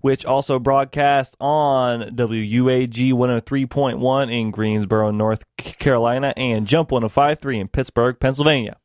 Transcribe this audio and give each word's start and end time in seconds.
which 0.00 0.24
also 0.24 0.58
broadcast 0.58 1.36
on 1.40 2.02
WUAG 2.16 3.12
103.1 3.12 4.32
in 4.32 4.50
Greensboro, 4.50 5.10
North 5.10 5.44
Carolina, 5.56 6.32
and 6.36 6.66
Jump 6.66 6.90
105.3 6.90 7.60
in 7.60 7.68
Pittsburgh, 7.68 8.18
Pennsylvania. 8.18 8.76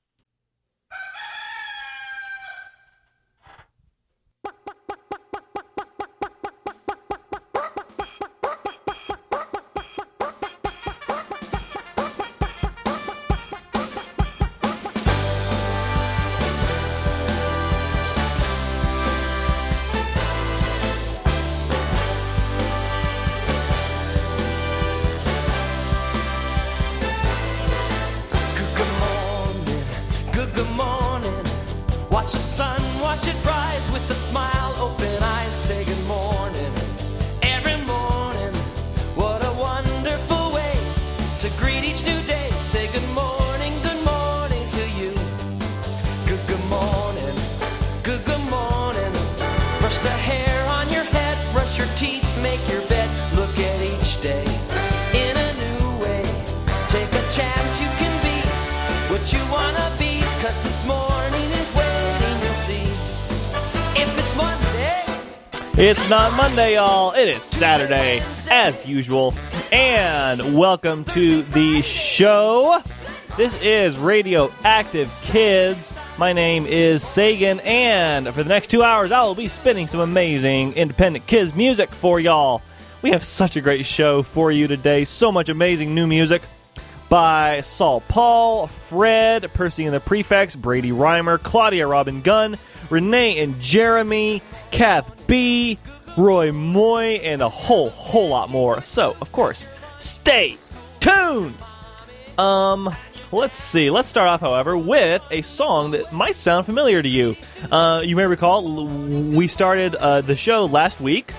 Monday, 66.56 66.75
y'all. 66.75 67.11
It 67.11 67.28
is 67.28 67.44
Saturday, 67.44 68.23
as 68.50 68.86
usual. 68.86 69.34
And 69.73 70.58
welcome 70.58 71.03
to 71.03 71.42
the 71.42 71.81
show. 71.81 72.81
This 73.36 73.56
is 73.56 73.97
Radioactive 73.97 75.12
Kids. 75.20 76.00
My 76.17 76.31
name 76.31 76.66
is 76.66 77.03
Sagan, 77.06 77.59
and 77.59 78.34
for 78.34 78.42
the 78.42 78.47
next 78.47 78.67
two 78.67 78.84
hours, 78.84 79.12
I 79.12 79.22
will 79.23 79.36
be 79.36 79.50
spinning 79.50 79.88
some 79.88 80.00
amazing 80.00 80.72
independent 80.75 81.28
kids 81.28 81.53
music 81.53 81.92
for 81.92 82.22
y'all. 82.22 82.62
We 83.02 83.12
have 83.12 83.25
such 83.25 83.58
a 83.58 83.62
great 83.62 83.86
show 83.86 84.23
for 84.23 84.50
you 84.50 84.69
today. 84.69 85.03
So 85.03 85.34
much 85.34 85.50
amazing 85.50 85.94
new 85.94 86.08
music 86.08 86.42
by 87.09 87.59
Saul 87.62 88.00
Paul, 88.08 88.67
Phredd, 88.67 89.52
Percy 89.52 89.84
and 89.84 89.94
the 89.94 90.00
Prefects, 90.00 90.56
Brady 90.56 90.94
Rymer, 90.94 91.38
Claudia 91.38 91.86
Robin 91.86 92.22
Gunn, 92.22 92.58
Renee 92.90 93.40
and 93.40 93.59
Jeremy, 93.59 94.42
Kath 94.72 95.28
Bee, 95.28 95.80
Roy 96.17 96.52
Moy, 96.52 97.19
and 97.23 97.41
a 97.41 97.49
whole, 97.49 97.89
whole 97.89 98.30
lot 98.30 98.49
more. 98.49 98.81
So, 98.81 99.16
of 99.21 99.31
course, 99.31 99.67
stay 99.97 100.57
tuned! 100.99 101.55
Um, 102.38 102.94
let's 103.31 103.57
see. 103.57 103.89
Let's 103.89 104.07
start 104.07 104.27
off, 104.27 104.41
however, 104.41 104.77
with 104.77 105.23
a 105.31 105.41
song 105.41 105.91
that 105.91 106.11
might 106.11 106.35
sound 106.35 106.66
familiar 106.66 107.02
to 107.02 107.09
you. 107.09 107.35
Uh, 107.72 108.02
you 108.03 108.16
may 108.16 108.25
recall 108.25 108.85
we 108.88 109.47
started 109.47 109.95
uh, 109.95 110.22
the 110.22 110.35
show 110.35 110.66
last 110.66 110.99
week 111.02 111.31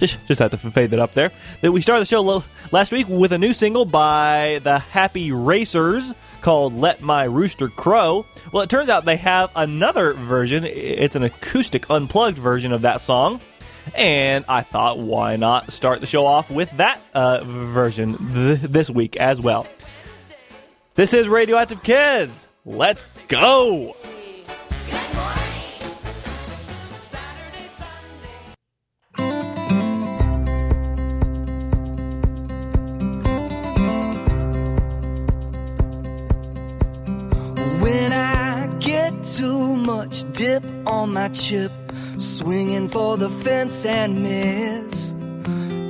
just 0.00 0.26
just 0.26 0.40
had 0.40 0.50
to 0.50 0.56
fade 0.56 0.90
that 0.90 0.98
up 0.98 1.14
there. 1.14 1.30
That 1.60 1.70
we 1.70 1.80
started 1.80 2.00
the 2.00 2.06
show 2.06 2.42
last 2.72 2.90
week 2.90 3.06
with 3.08 3.32
a 3.32 3.38
new 3.38 3.52
single 3.52 3.84
by 3.84 4.60
the 4.64 4.78
Happy 4.78 5.30
Racers 5.30 6.12
called 6.40 6.74
"Let 6.74 7.00
My 7.02 7.24
Rooster 7.24 7.68
Crow." 7.68 8.26
Well, 8.52 8.62
it 8.62 8.70
turns 8.70 8.88
out 8.88 9.04
they 9.04 9.16
have 9.16 9.50
another 9.54 10.12
version. 10.12 10.64
It's 10.64 11.16
an 11.16 11.22
acoustic, 11.22 11.88
unplugged 11.90 12.38
version 12.38 12.72
of 12.72 12.82
that 12.82 13.00
song, 13.00 13.40
and 13.94 14.44
I 14.48 14.62
thought, 14.62 14.98
why 14.98 15.36
not 15.36 15.72
start 15.72 16.00
the 16.00 16.06
show 16.06 16.26
off 16.26 16.50
with 16.50 16.70
that 16.76 17.00
uh, 17.14 17.44
version 17.44 18.32
th- 18.34 18.60
this 18.60 18.90
week 18.90 19.16
as 19.16 19.40
well. 19.40 19.66
This 20.94 21.14
is 21.14 21.28
Radioactive 21.28 21.82
Kids. 21.82 22.46
Let's 22.64 23.06
go. 23.28 23.96
Too 39.22 39.76
much 39.76 40.30
dip 40.32 40.64
on 40.86 41.12
my 41.12 41.28
chip, 41.28 41.72
swinging 42.16 42.88
for 42.88 43.16
the 43.16 43.28
fence 43.28 43.84
and 43.84 44.22
miss. 44.22 45.12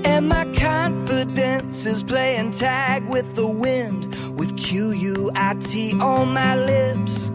And 0.05 0.29
my 0.29 0.45
confidence 0.55 1.87
is 1.87 2.03
playing 2.03 2.53
tag 2.53 3.09
with 3.09 3.37
the 3.37 3.47
wind, 3.47 4.07
with 4.39 4.57
Q 4.57 4.91
U 4.91 5.31
I 5.35 5.55
T 5.55 5.93
on 6.01 6.33
my 6.33 6.55
lips. 6.57 7.31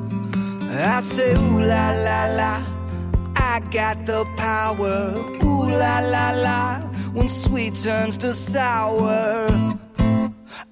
I 0.69 0.99
say, 1.01 1.33
ooh 1.33 1.61
la 1.61 1.91
la 1.91 2.25
la, 2.35 2.63
I 3.37 3.61
got 3.71 4.05
the 4.05 4.25
power. 4.35 5.13
Ooh 5.43 5.69
la 5.69 5.99
la 5.99 6.31
la, 6.31 6.79
when 7.13 7.29
sweet 7.29 7.75
turns 7.75 8.17
to 8.17 8.33
sour. 8.33 9.47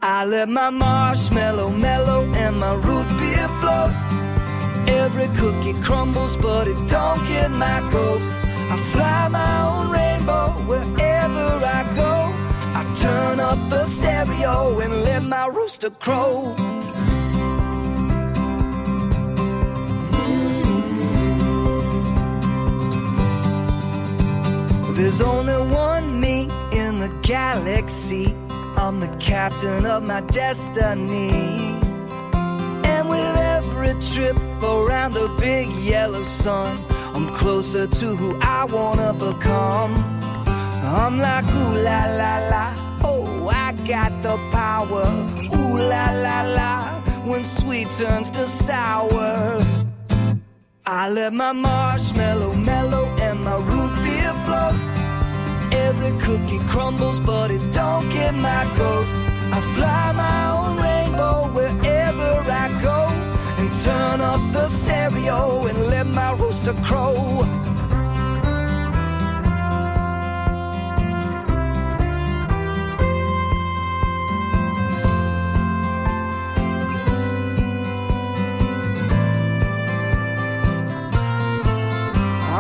I 0.02 0.26
let 0.26 0.50
my 0.50 0.70
marshmallow 0.70 1.70
mellow 1.72 2.26
and 2.34 2.58
my 2.60 2.76
root 2.76 3.08
beer 3.18 3.48
float. 3.62 3.94
Every 5.04 5.28
cookie 5.36 5.74
crumbles, 5.82 6.38
but 6.38 6.66
it 6.66 6.78
don't 6.88 7.28
get 7.28 7.52
my 7.52 7.80
goat. 7.92 8.22
I 8.72 8.78
fly 8.94 9.28
my 9.28 9.56
own 9.68 9.92
rainbow 9.92 10.48
wherever 10.66 11.48
I 11.78 11.82
go. 11.94 12.14
I 12.80 12.84
turn 12.96 13.42
up 13.42 13.60
the 13.70 13.84
stereo 13.84 14.80
and 14.80 14.94
let 15.04 15.24
my 15.24 15.48
rooster 15.48 15.90
crow. 15.90 16.56
There's 24.96 25.20
only 25.20 25.74
one 25.74 26.22
me 26.22 26.44
in 26.72 27.00
the 27.00 27.12
galaxy. 27.24 28.34
I'm 28.78 29.02
the 29.02 29.14
captain 29.20 29.86
of 29.86 30.04
my 30.04 30.22
destiny. 30.22 31.73
Trip 34.12 34.36
around 34.62 35.14
the 35.14 35.34
big 35.40 35.70
yellow 35.78 36.24
sun, 36.24 36.84
I'm 37.16 37.34
closer 37.34 37.88
to 37.88 38.06
who 38.06 38.38
I 38.42 38.66
wanna 38.66 39.14
become. 39.14 39.94
I'm 40.46 41.18
like, 41.18 41.46
ooh 41.46 41.74
la 41.88 42.06
la 42.20 42.34
la, 42.52 43.00
oh, 43.06 43.48
I 43.48 43.72
got 43.88 44.22
the 44.22 44.36
power. 44.52 45.06
Ooh 45.56 45.78
la 45.78 46.12
la 46.26 46.42
la, 46.58 47.02
when 47.24 47.44
sweet 47.46 47.88
turns 47.98 48.30
to 48.32 48.46
sour. 48.46 49.64
I 50.86 51.10
let 51.10 51.34
my 51.34 51.54
marshmallow 51.54 52.54
mellow 52.56 53.06
and 53.22 53.42
my 53.44 53.56
root 53.56 53.96
beer 54.04 54.34
float. 54.46 54.76
Every 55.74 56.12
cookie 56.20 56.60
crumbles, 56.68 57.20
but 57.22 57.52
it 57.52 57.64
don't 57.74 58.08
get 58.12 58.36
my 58.36 58.64
goat. 58.76 59.08
I 59.56 59.62
fly 59.76 60.12
my 60.12 60.40
own 60.52 60.78
rainbow 60.78 61.63
turn 63.84 64.22
up 64.22 64.40
the 64.54 64.70
stereo 64.70 65.66
and 65.68 65.78
let 65.88 66.08
my 66.08 66.34
rooster 66.36 66.74
crow. 66.86 67.42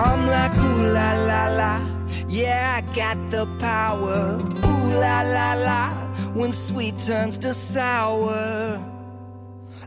I'm 0.05 0.27
like, 0.27 0.53
ooh 0.57 0.81
la 0.97 1.11
la 1.29 1.43
la, 1.55 1.73
yeah, 2.27 2.79
I 2.79 2.93
got 2.93 3.17
the 3.31 3.45
power. 3.59 4.37
Ooh 4.65 4.89
la 5.03 5.21
la 5.21 5.53
la, 5.53 5.89
when 6.33 6.51
sweet 6.51 6.97
turns 6.97 7.37
to 7.37 7.53
sour. 7.53 8.92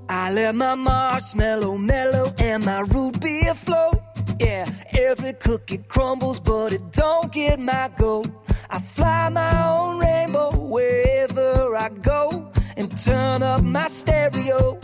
I 0.08 0.32
let 0.32 0.54
my 0.54 0.74
marshmallow 0.76 1.76
mellow 1.78 2.32
and 2.38 2.64
my 2.64 2.80
root 2.80 3.20
beer 3.20 3.54
flow. 3.54 3.90
Yeah, 4.38 4.66
every 4.96 5.32
cookie 5.32 5.78
crumbles, 5.88 6.38
but 6.38 6.72
it 6.72 6.92
don't 6.92 7.32
get 7.32 7.58
my 7.58 7.90
goat. 7.96 8.28
I 8.70 8.78
fly 8.78 9.28
my 9.30 9.68
own 9.68 9.98
rainbow 9.98 10.50
wherever 10.52 11.76
I 11.76 11.88
go 11.88 12.52
and 12.76 12.96
turn 12.98 13.42
up 13.42 13.62
my 13.62 13.88
stereo. 13.88 14.78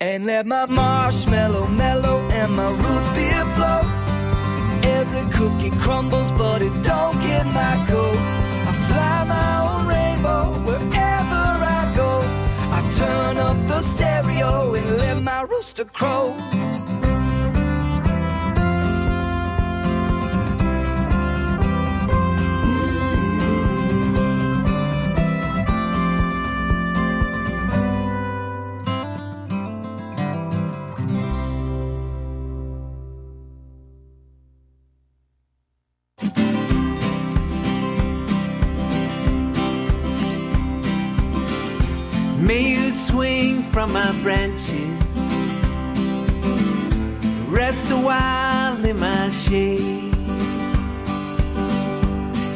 And 0.00 0.24
let 0.26 0.46
my 0.46 0.64
marshmallow 0.66 1.66
mellow 1.68 2.20
and 2.30 2.54
my 2.56 2.70
root 2.70 3.04
beer 3.14 3.44
flow. 3.56 3.82
Every 4.82 5.28
cookie 5.32 5.76
crumbles, 5.78 6.30
but 6.30 6.62
it 6.62 6.72
don't 6.82 7.20
get 7.20 7.44
my 7.46 7.84
goat. 7.88 8.16
I 8.16 8.72
fly 8.88 9.24
my 9.24 9.50
own 9.68 9.86
rainbow 9.88 10.52
wherever 10.64 10.97
Turn 12.98 13.36
up 13.36 13.56
the 13.68 13.80
stereo 13.80 14.74
and 14.74 14.98
let 14.98 15.22
my 15.22 15.42
rooster 15.42 15.84
crow. 15.84 16.34
swing 42.98 43.62
from 43.62 43.92
my 43.92 44.10
branches, 44.22 44.98
rest 47.46 47.92
a 47.92 47.96
while 47.96 48.84
in 48.84 48.98
my 48.98 49.30
shade, 49.30 50.12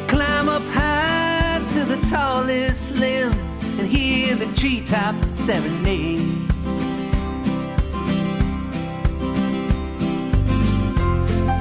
climb 0.09 0.49
up 0.49 0.61
high 0.73 1.63
to 1.69 1.85
the 1.85 1.95
tallest 2.09 2.91
limbs 2.91 3.63
and 3.63 3.87
hear 3.87 4.35
the 4.35 4.45
treetop 4.53 5.15
serenade. 5.33 6.19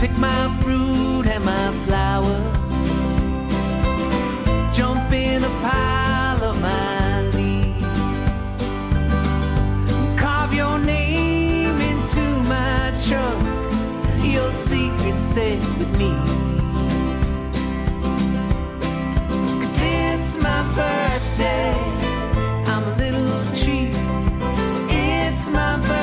Pick 0.01 0.19
my 0.19 0.61
fruit 0.61 1.27
and 1.29 1.45
my 1.45 1.73
flowers, 1.85 2.57
jump 4.77 5.13
in 5.13 5.45
a 5.45 5.49
pile. 5.61 6.02
my 12.53 12.93
trunk, 13.07 13.43
your 14.23 14.51
secret 14.51 15.21
safe 15.23 15.67
with 15.79 15.93
me. 16.01 16.13
Cause 19.61 19.79
it's 19.81 20.37
my 20.37 20.61
birthday, 20.79 21.73
I'm 22.73 22.85
a 22.93 22.95
little 23.03 23.43
treat. 23.61 23.95
It's 24.91 25.49
my 25.49 25.77
birthday. 25.79 26.02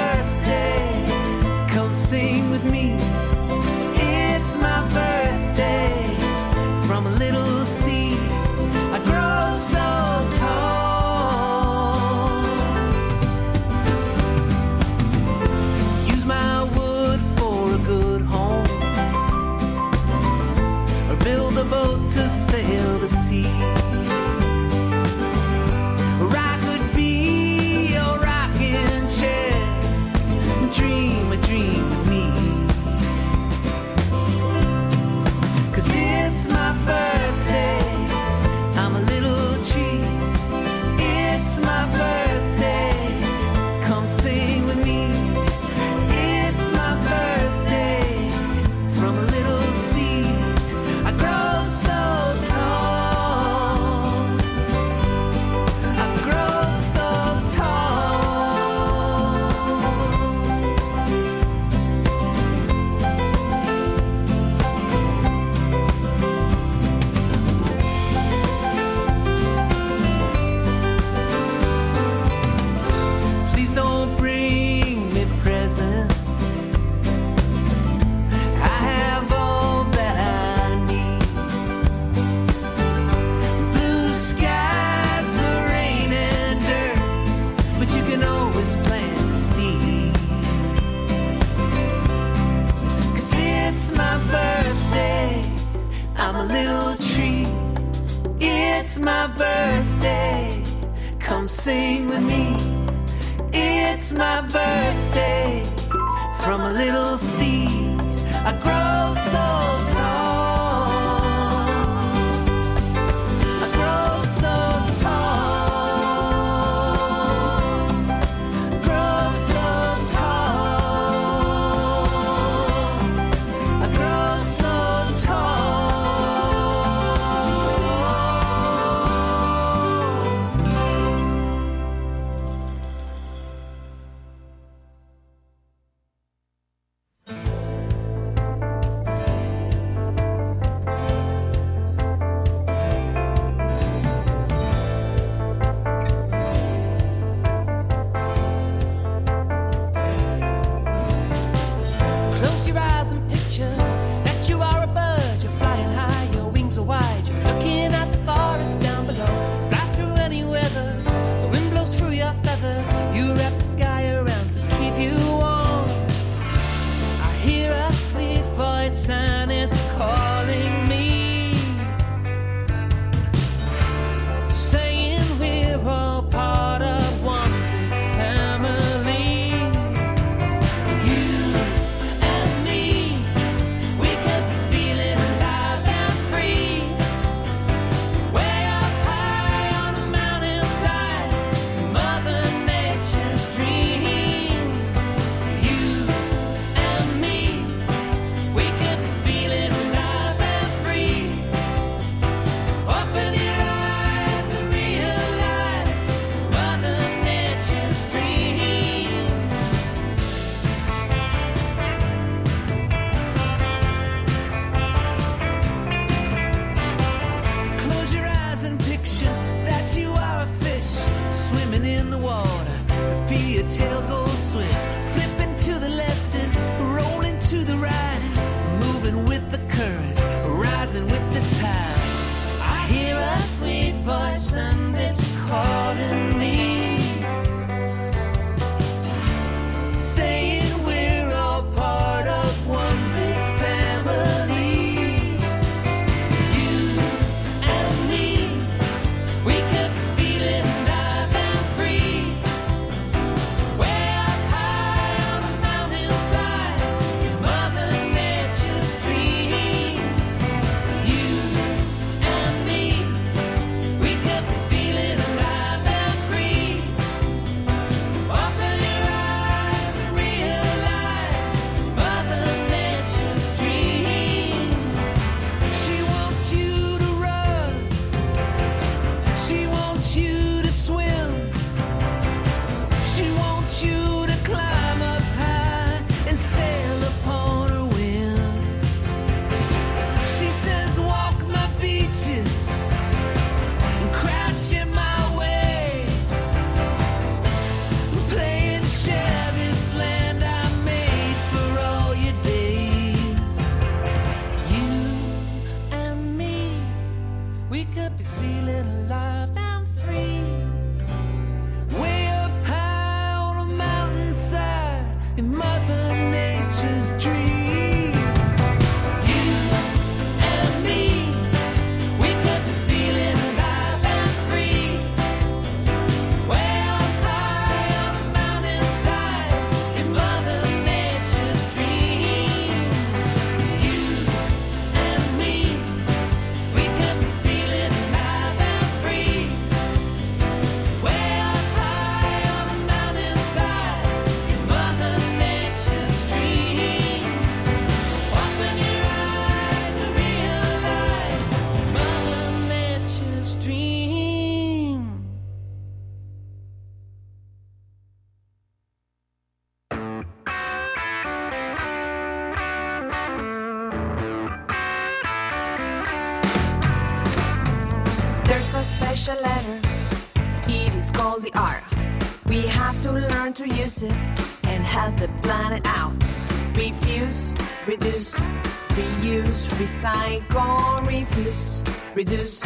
Reduce, 382.19 382.65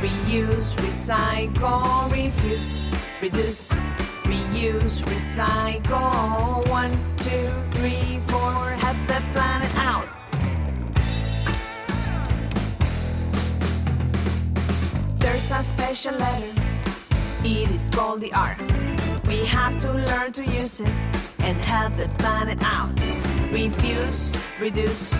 reuse, 0.00 0.72
recycle, 0.80 2.10
refuse, 2.10 2.90
reduce, 3.20 3.72
reuse, 4.24 5.02
recycle. 5.12 6.66
One, 6.70 6.90
two, 7.18 7.46
three, 7.76 8.18
four, 8.30 8.70
help 8.84 8.96
the 9.06 9.20
planet 9.34 9.72
out. 9.90 10.08
There's 15.18 15.50
a 15.50 15.62
special 15.62 16.14
letter. 16.14 16.52
It 17.44 17.70
is 17.70 17.90
called 17.90 18.22
the 18.22 18.32
R. 18.32 18.56
We 19.28 19.44
have 19.44 19.78
to 19.80 19.92
learn 19.92 20.32
to 20.32 20.44
use 20.46 20.80
it 20.80 20.94
and 21.40 21.58
help 21.58 21.92
the 21.96 22.08
planet 22.16 22.60
out. 22.62 22.94
Refuse, 23.52 24.34
reduce, 24.58 25.12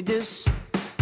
reduce, 0.00 0.48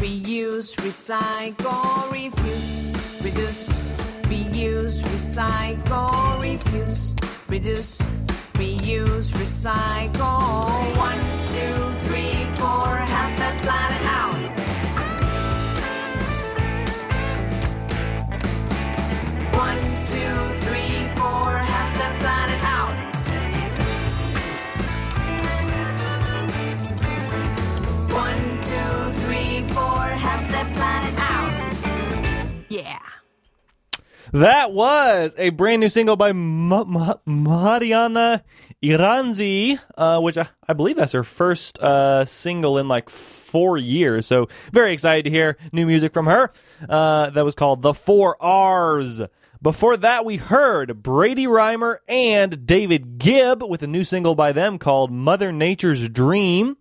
reuse, 0.00 0.74
recycle, 0.82 2.10
refuse, 2.10 2.92
reduce, 3.22 3.96
reuse, 4.24 5.02
recycle, 5.12 6.42
refuse, 6.42 7.14
reduce, 7.48 8.10
That 34.38 34.72
was 34.72 35.34
a 35.36 35.50
brand 35.50 35.80
new 35.80 35.88
single 35.88 36.14
by 36.14 36.30
Ma- 36.30 36.84
Ma- 36.84 37.16
Mariana 37.26 38.44
Iranzi, 38.80 39.80
uh, 39.96 40.20
which 40.20 40.38
I, 40.38 40.46
I 40.68 40.74
believe 40.74 40.94
that's 40.94 41.10
her 41.10 41.24
first 41.24 41.80
uh, 41.80 42.24
single 42.24 42.78
in 42.78 42.86
like 42.86 43.10
four 43.10 43.78
years. 43.78 44.26
So 44.26 44.46
very 44.72 44.92
excited 44.92 45.24
to 45.24 45.30
hear 45.30 45.56
new 45.72 45.86
music 45.86 46.14
from 46.14 46.26
her. 46.26 46.52
Uh, 46.88 47.30
that 47.30 47.44
was 47.44 47.56
called 47.56 47.82
"The 47.82 47.92
Four 47.92 48.40
R's" 48.40 49.20
Before 49.60 49.96
that, 49.96 50.24
we 50.24 50.36
heard 50.36 51.02
Brady 51.02 51.48
Rymer 51.48 52.00
and 52.06 52.64
David 52.64 53.18
Gibb 53.18 53.60
with 53.60 53.82
a 53.82 53.88
new 53.88 54.04
single 54.04 54.36
by 54.36 54.52
them 54.52 54.78
called 54.78 55.10
Mother 55.10 55.50
Nature's 55.50 56.08
Dream. 56.08 56.76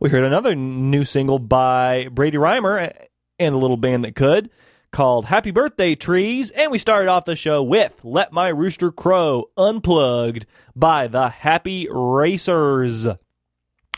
We 0.00 0.08
heard 0.08 0.24
another 0.24 0.54
new 0.54 1.04
single 1.04 1.38
by 1.38 2.08
Brady 2.10 2.38
Rymer 2.38 2.90
and 3.38 3.54
the 3.54 3.58
little 3.58 3.76
band 3.76 4.06
that 4.06 4.16
could 4.16 4.48
called 4.92 5.26
Happy 5.26 5.50
Birthday 5.50 5.94
Trees. 5.94 6.50
And 6.50 6.70
we 6.70 6.78
started 6.78 7.08
off 7.08 7.24
the 7.24 7.34
show 7.34 7.62
with 7.62 7.98
Let 8.04 8.32
My 8.32 8.48
Rooster 8.48 8.92
Crow 8.92 9.46
Unplugged 9.56 10.46
by 10.76 11.08
the 11.08 11.30
Happy 11.30 11.88
Racers. 11.90 13.06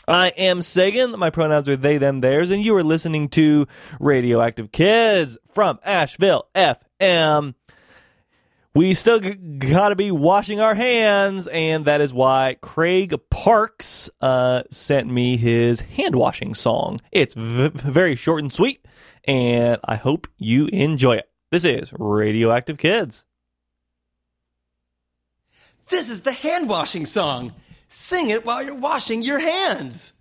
I 0.07 0.27
am 0.29 0.61
Sagan. 0.61 1.19
My 1.19 1.29
pronouns 1.29 1.67
are 1.67 1.75
they, 1.75 1.97
them, 1.97 2.19
theirs, 2.19 2.51
and 2.51 2.63
you 2.63 2.75
are 2.75 2.83
listening 2.83 3.27
to 3.29 3.67
Radioactive 3.99 4.71
Kids 4.71 5.37
from 5.51 5.79
Asheville 5.83 6.47
FM. 6.55 7.55
We 8.73 8.93
still 8.93 9.19
g- 9.19 9.33
gotta 9.33 9.95
be 9.95 10.11
washing 10.11 10.59
our 10.59 10.75
hands, 10.75 11.47
and 11.47 11.85
that 11.85 12.01
is 12.01 12.13
why 12.13 12.57
Craig 12.61 13.15
Parks 13.29 14.09
uh, 14.21 14.63
sent 14.69 15.09
me 15.09 15.37
his 15.37 15.79
hand 15.81 16.13
washing 16.13 16.53
song. 16.53 16.99
It's 17.11 17.33
v- 17.33 17.69
very 17.73 18.15
short 18.15 18.41
and 18.41 18.51
sweet, 18.51 18.85
and 19.27 19.79
I 19.83 19.95
hope 19.95 20.27
you 20.37 20.67
enjoy 20.67 21.17
it. 21.17 21.29
This 21.51 21.65
is 21.65 21.93
Radioactive 21.97 22.77
Kids. 22.77 23.25
This 25.89 26.09
is 26.09 26.21
the 26.21 26.31
hand 26.31 26.67
washing 26.67 27.05
song. 27.05 27.53
Sing 27.87 28.29
it 28.29 28.45
while 28.45 28.63
you're 28.63 28.75
washing 28.75 29.21
your 29.21 29.39
hands. 29.39 30.14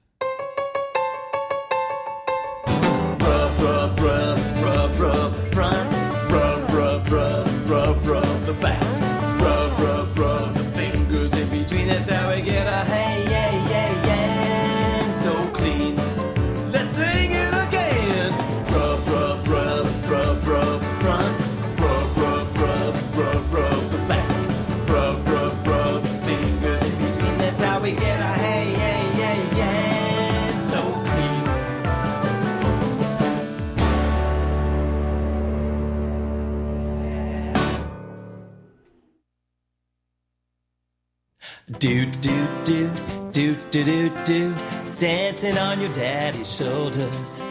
Do 41.85 42.07
do 42.07 42.49
do 42.65 42.91
do 43.31 43.55
do 43.71 43.85
do 43.85 44.09
do 44.25 44.55
dancing 44.99 45.59
on 45.59 45.79
your 45.79 45.93
daddy's 45.93 46.51
shoulders. 46.57 47.43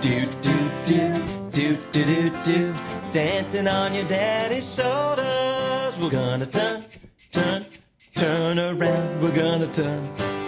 Do 0.00 0.26
do 0.42 0.70
do 0.84 1.14
do 1.52 1.76
do 1.92 2.04
do 2.04 2.30
do 2.42 2.74
dancing 3.12 3.68
on 3.68 3.94
your 3.94 4.08
daddy's 4.08 4.74
shoulders. 4.74 5.96
We're 6.02 6.10
gonna 6.10 6.46
turn 6.46 6.82
turn 7.30 7.64
turn 8.16 8.58
around. 8.58 9.22
We're 9.22 9.36
gonna 9.36 9.68
turn 9.68 10.02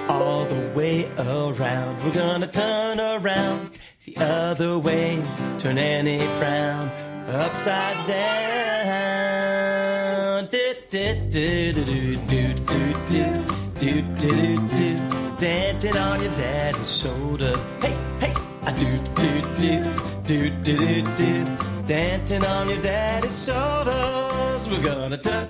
all 0.08 0.44
the 0.46 0.72
way 0.74 1.08
around. 1.16 2.04
We're 2.04 2.12
gonna 2.12 2.48
turn 2.48 2.98
around 2.98 3.78
the 4.06 4.16
other 4.18 4.78
way. 4.78 5.20
Turn 5.58 5.78
any 5.78 6.18
frown 6.38 6.88
upside 7.28 8.06
down. 8.06 8.86
Do, 10.46 10.74
do, 10.90 11.14
do, 11.30 11.72
do, 11.72 12.16
do, 12.16 12.54
do, 12.54 12.94
do, 13.08 13.34
do, 13.74 14.02
do, 14.16 14.56
do. 14.68 14.96
Dancing 15.38 15.96
on 15.96 16.22
your 16.22 16.32
daddy's 16.32 16.96
shoulders. 16.98 17.62
Hey, 17.80 17.94
hey, 18.20 18.32
I 18.62 18.72
do, 18.78 18.98
do, 19.14 19.42
do, 19.58 19.82
do, 20.24 20.50
do, 20.62 20.76
do, 20.76 21.02
do. 21.16 21.44
Dancing 21.86 22.44
on 22.44 22.68
your 22.68 22.82
daddy's 22.82 23.44
shoulders. 23.44 24.68
We're 24.68 24.82
gonna 24.82 25.18
turn, 25.18 25.48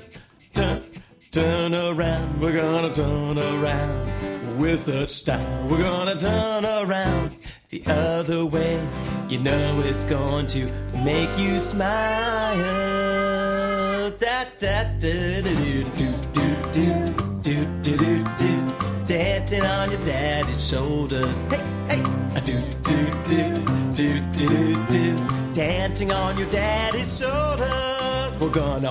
turn, 0.53 0.81
Turn 1.37 1.75
around, 1.75 2.41
we're 2.41 2.57
gonna 2.57 2.91
turn 2.95 3.37
around 3.37 4.59
with 4.59 4.81
such 4.81 5.11
style. 5.11 5.69
We're 5.69 5.83
gonna 5.83 6.19
turn 6.19 6.65
around 6.65 7.37
the 7.69 7.83
other 7.87 8.47
way. 8.47 8.81
You 9.29 9.41
know 9.41 9.83
it's 9.85 10.07
going 10.07 10.47
to 10.47 10.61
make 11.05 11.29
you 11.39 11.59
smile. 11.59 12.57
That 14.19 14.59
that 14.61 14.99
do 14.99 15.43
do 15.43 15.85
do 15.93 16.15
do 16.73 17.05
do 17.43 17.67
do 17.83 18.25
do 18.39 18.67
dancing 19.07 19.63
on 19.63 19.91
your 19.91 20.05
daddy's 20.07 20.67
shoulders. 20.67 21.41
Hey 21.51 21.61
hey, 21.91 22.03
do 22.47 22.63
do 22.83 23.11
do 23.29 23.53
do 23.93 24.21
do 24.33 24.75
do 24.87 25.53
dancing 25.53 26.13
on 26.13 26.39
your 26.39 26.49
daddy's 26.49 27.19
shoulders. 27.19 28.39
We're 28.41 28.49
gonna. 28.49 28.91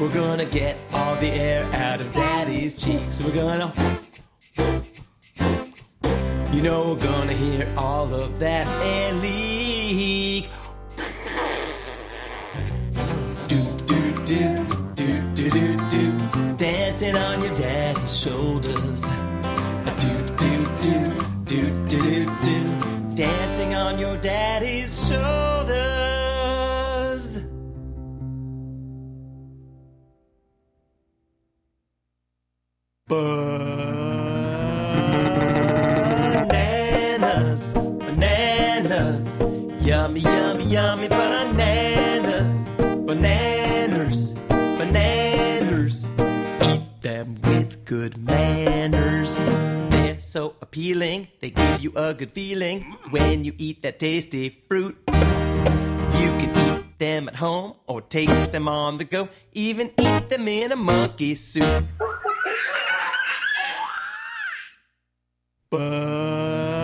We're 0.00 0.14
gonna 0.14 0.46
get 0.46 0.78
all 0.94 1.14
the 1.16 1.28
air 1.28 1.62
out 1.74 2.00
of 2.00 2.10
daddy's 2.14 2.74
cheeks. 2.74 3.22
We're 3.22 3.34
gonna. 3.34 3.70
You 6.54 6.62
know 6.62 6.94
we're 6.94 7.04
gonna 7.04 7.34
hear 7.34 7.68
all 7.76 8.14
of 8.14 8.38
that 8.38 8.66
air 8.82 9.12
leak. 9.12 10.48
Do 13.46 13.76
do 13.84 14.12
do 14.24 14.56
do 14.94 15.20
do 15.34 15.50
do 15.50 15.76
do. 15.90 16.56
Dancing 16.56 17.16
on 17.18 17.42
your 17.42 17.54
daddy's 17.58 18.18
shoulders. 18.18 19.39
Good 52.20 52.32
feeling 52.32 52.82
when 53.08 53.44
you 53.44 53.54
eat 53.56 53.80
that 53.80 53.98
tasty 53.98 54.50
fruit. 54.68 54.94
You 55.08 56.28
can 56.36 56.50
eat 56.68 56.98
them 56.98 57.28
at 57.28 57.36
home 57.36 57.76
or 57.86 58.02
take 58.02 58.28
them 58.52 58.68
on 58.68 58.98
the 58.98 59.04
go, 59.04 59.30
even 59.54 59.90
eat 59.98 60.28
them 60.28 60.46
in 60.46 60.70
a 60.70 60.76
monkey 60.76 61.34
suit. 61.34 61.82
Bananas, 65.70 66.79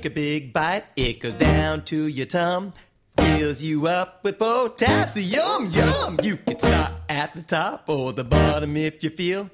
Take 0.00 0.12
a 0.12 0.14
big 0.14 0.54
bite, 0.54 0.84
it 0.96 1.20
goes 1.20 1.34
down 1.34 1.84
to 1.84 2.06
your 2.06 2.24
tum. 2.24 2.72
Fills 3.18 3.60
you 3.60 3.86
up 3.86 4.24
with 4.24 4.38
potassium, 4.38 5.66
yum. 5.70 6.18
You 6.22 6.38
can 6.38 6.58
start 6.58 6.92
at 7.10 7.34
the 7.34 7.42
top 7.42 7.84
or 7.86 8.14
the 8.14 8.24
bottom 8.24 8.78
if 8.78 9.04
you 9.04 9.10
feel. 9.10 9.50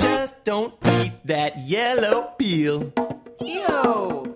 Just 0.00 0.42
don't 0.42 0.74
eat 0.84 1.12
that 1.26 1.58
yellow 1.58 2.32
peel. 2.36 2.92
Yo! 3.40 4.26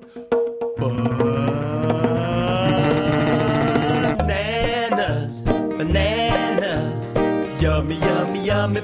Bananas, 4.16 5.44
bananas, 5.76 7.12
yummy, 7.60 7.96
yummy, 7.96 8.44
yummy 8.46 8.80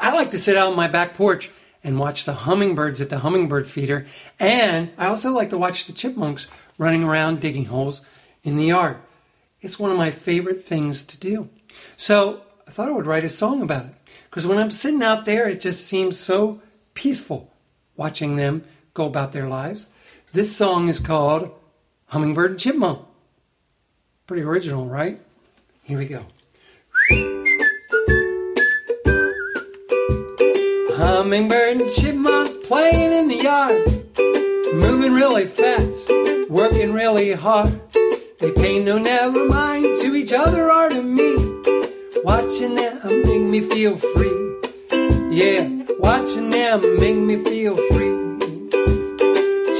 I 0.00 0.12
like 0.14 0.30
to 0.30 0.38
sit 0.38 0.56
out 0.56 0.70
on 0.70 0.76
my 0.76 0.88
back 0.88 1.14
porch 1.14 1.50
and 1.84 1.98
watch 1.98 2.24
the 2.24 2.32
hummingbirds 2.32 3.00
at 3.00 3.10
the 3.10 3.18
hummingbird 3.18 3.66
feeder. 3.66 4.06
And 4.38 4.90
I 4.96 5.06
also 5.06 5.30
like 5.30 5.50
to 5.50 5.58
watch 5.58 5.86
the 5.86 5.92
chipmunks 5.92 6.46
running 6.78 7.04
around 7.04 7.40
digging 7.40 7.66
holes 7.66 8.02
in 8.42 8.56
the 8.56 8.66
yard. 8.66 8.96
It's 9.60 9.78
one 9.78 9.90
of 9.90 9.98
my 9.98 10.10
favorite 10.10 10.64
things 10.64 11.04
to 11.04 11.18
do. 11.18 11.50
So 11.96 12.42
I 12.66 12.70
thought 12.70 12.88
I 12.88 12.92
would 12.92 13.06
write 13.06 13.24
a 13.24 13.28
song 13.28 13.60
about 13.60 13.86
it. 13.86 13.92
Because 14.30 14.46
when 14.46 14.58
I'm 14.58 14.70
sitting 14.70 15.02
out 15.02 15.26
there, 15.26 15.48
it 15.48 15.60
just 15.60 15.86
seems 15.86 16.18
so 16.18 16.62
peaceful 16.94 17.52
watching 17.96 18.36
them 18.36 18.64
go 18.94 19.06
about 19.06 19.32
their 19.32 19.48
lives. 19.48 19.86
This 20.32 20.54
song 20.56 20.88
is 20.88 21.00
called 21.00 21.50
Hummingbird 22.06 22.52
and 22.52 22.60
Chipmunk. 22.60 23.04
Pretty 24.26 24.42
original, 24.42 24.86
right? 24.86 25.20
Here 25.82 25.98
we 25.98 26.06
go. 26.06 26.24
Hummingbird 31.00 31.80
and 31.80 31.90
chipmunk 31.90 32.62
playing 32.64 33.14
in 33.14 33.28
the 33.28 33.36
yard, 33.36 33.88
moving 34.74 35.14
really 35.14 35.46
fast, 35.46 36.10
working 36.50 36.92
really 36.92 37.32
hard. 37.32 37.72
They 38.38 38.52
pay 38.52 38.84
no 38.84 38.98
never 38.98 39.46
mind 39.46 39.96
to 40.02 40.14
each 40.14 40.34
other 40.34 40.70
or 40.70 40.90
to 40.90 41.02
me. 41.02 41.36
Watching 42.22 42.74
them 42.74 43.22
make 43.22 43.40
me 43.40 43.62
feel 43.62 43.96
free. 43.96 44.58
Yeah, 45.34 45.70
watching 45.98 46.50
them 46.50 46.98
make 46.98 47.16
me 47.16 47.42
feel 47.44 47.76
free. 47.76 48.14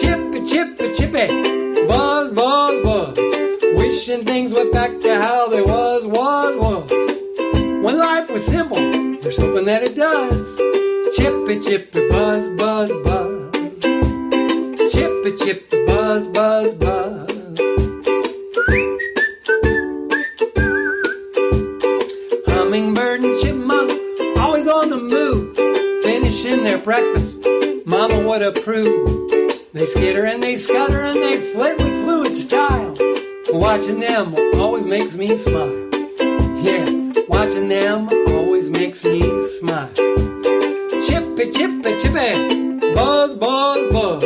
Chippy, 0.00 0.42
chippy, 0.46 0.94
chippy, 0.94 1.86
buzz, 1.86 2.30
buzz, 2.30 2.82
buzz. 2.82 3.18
Wishing 3.76 4.24
things 4.24 4.54
went 4.54 4.72
back 4.72 4.98
to 5.02 5.14
how 5.16 5.48
they 5.48 5.60
was, 5.60 6.06
was, 6.06 6.56
was. 6.56 6.90
When 7.84 7.98
life 7.98 8.30
was 8.30 8.42
simple, 8.42 8.78
here's 8.78 9.36
hoping 9.36 9.66
that 9.66 9.82
it 9.82 9.94
does. 9.94 10.89
Chippy, 11.16 11.58
chippy, 11.58 12.08
buzz, 12.08 12.46
buzz, 12.56 12.92
buzz. 13.02 13.52
Chippy, 14.92 15.36
chippy, 15.36 15.84
buzz, 15.84 16.28
buzz, 16.28 16.74
buzz. 16.74 17.58
Hummingbird 22.46 23.22
and 23.22 23.40
chipmunk, 23.40 23.90
always 24.38 24.68
on 24.68 24.90
the 24.90 24.98
move, 24.98 25.56
finishing 26.04 26.62
their 26.62 26.78
breakfast. 26.78 27.44
Mama 27.84 28.24
would 28.28 28.42
approve. 28.42 29.30
They 29.72 29.86
skitter 29.86 30.26
and 30.26 30.40
they 30.40 30.54
scutter 30.56 31.00
and 31.00 31.16
they 31.16 31.40
flit 31.52 31.76
with 31.78 32.04
fluid 32.04 32.36
style. 32.36 32.96
Watching 33.52 33.98
them 33.98 34.36
always 34.54 34.84
makes 34.84 35.16
me 35.16 35.34
smile. 35.34 35.90
Yeah, 36.62 37.12
watching 37.26 37.68
them 37.68 38.08
always 38.28 38.70
makes 38.70 39.02
me 39.02 39.22
smile. 39.58 40.19
Chippy, 41.40 41.52
chippy, 41.52 41.98
chippy, 41.98 42.94
buzz, 42.94 43.32
buzz, 43.32 43.90
buzz. 43.90 44.22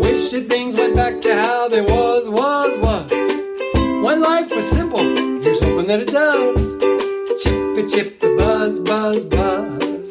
Wishing 0.00 0.48
things 0.48 0.74
went 0.74 0.96
back 0.96 1.20
to 1.20 1.32
how 1.32 1.68
they 1.68 1.80
was, 1.80 2.28
was, 2.28 2.76
was. 2.80 3.12
When 4.02 4.20
life 4.20 4.50
was 4.50 4.68
simple, 4.68 4.98
here's 5.40 5.60
hoping 5.60 5.86
that 5.86 6.00
it 6.00 6.08
does. 6.08 6.58
Chippy, 7.44 7.86
chippy, 7.86 8.36
buzz, 8.36 8.80
buzz, 8.80 9.22
buzz. 9.26 10.10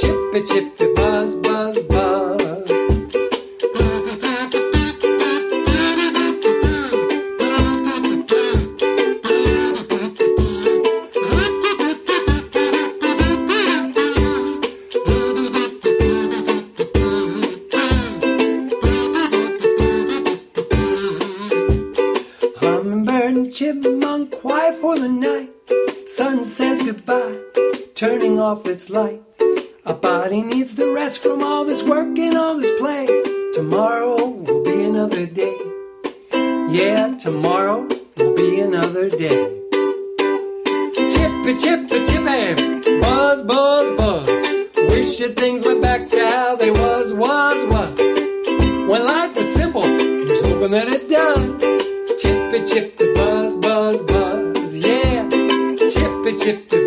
Chippy, 0.00 0.42
chippy, 0.42 0.94
buzz, 0.94 1.34
buzz. 1.34 1.45
Turning 28.06 28.38
off 28.38 28.64
its 28.68 28.88
light. 28.88 29.20
Our 29.84 29.94
body 29.94 30.40
needs 30.40 30.76
the 30.76 30.92
rest 30.92 31.18
from 31.18 31.42
all 31.42 31.64
this 31.64 31.82
work 31.82 32.16
and 32.16 32.38
all 32.38 32.56
this 32.56 32.70
play. 32.78 33.04
Tomorrow 33.52 34.26
will 34.26 34.62
be 34.62 34.84
another 34.84 35.26
day. 35.26 35.58
Yeah, 36.70 37.16
tomorrow 37.18 37.88
will 38.16 38.36
be 38.36 38.60
another 38.60 39.10
day. 39.10 39.38
Chippy, 41.12 41.52
chippy, 41.64 41.98
chippy, 42.06 43.00
buzz, 43.00 43.42
buzz, 43.42 43.86
buzz. 43.98 44.28
Wish 44.90 45.18
that 45.18 45.34
things 45.34 45.64
went 45.64 45.82
back 45.82 46.08
to 46.10 46.24
how 46.24 46.54
they 46.54 46.70
was, 46.70 47.12
was, 47.12 47.58
was. 47.72 47.98
When 48.88 49.04
life 49.04 49.34
was 49.36 49.52
simple, 49.52 49.82
here's 49.82 50.42
hoping 50.42 50.70
that 50.70 50.86
it 50.96 51.10
does. 51.10 51.42
Chippy, 52.22 52.58
chippy, 52.70 53.14
buzz, 53.14 53.56
buzz, 53.56 54.00
buzz, 54.02 54.76
yeah. 54.76 55.28
Chippy, 55.92 56.36
chippy, 56.44 56.85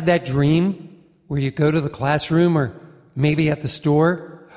had 0.00 0.06
that 0.06 0.24
dream 0.24 0.98
where 1.26 1.38
you 1.38 1.50
go 1.50 1.70
to 1.70 1.78
the 1.78 1.90
classroom 1.90 2.56
or 2.56 2.74
maybe 3.14 3.50
at 3.50 3.60
the 3.60 3.68
store 3.68 4.48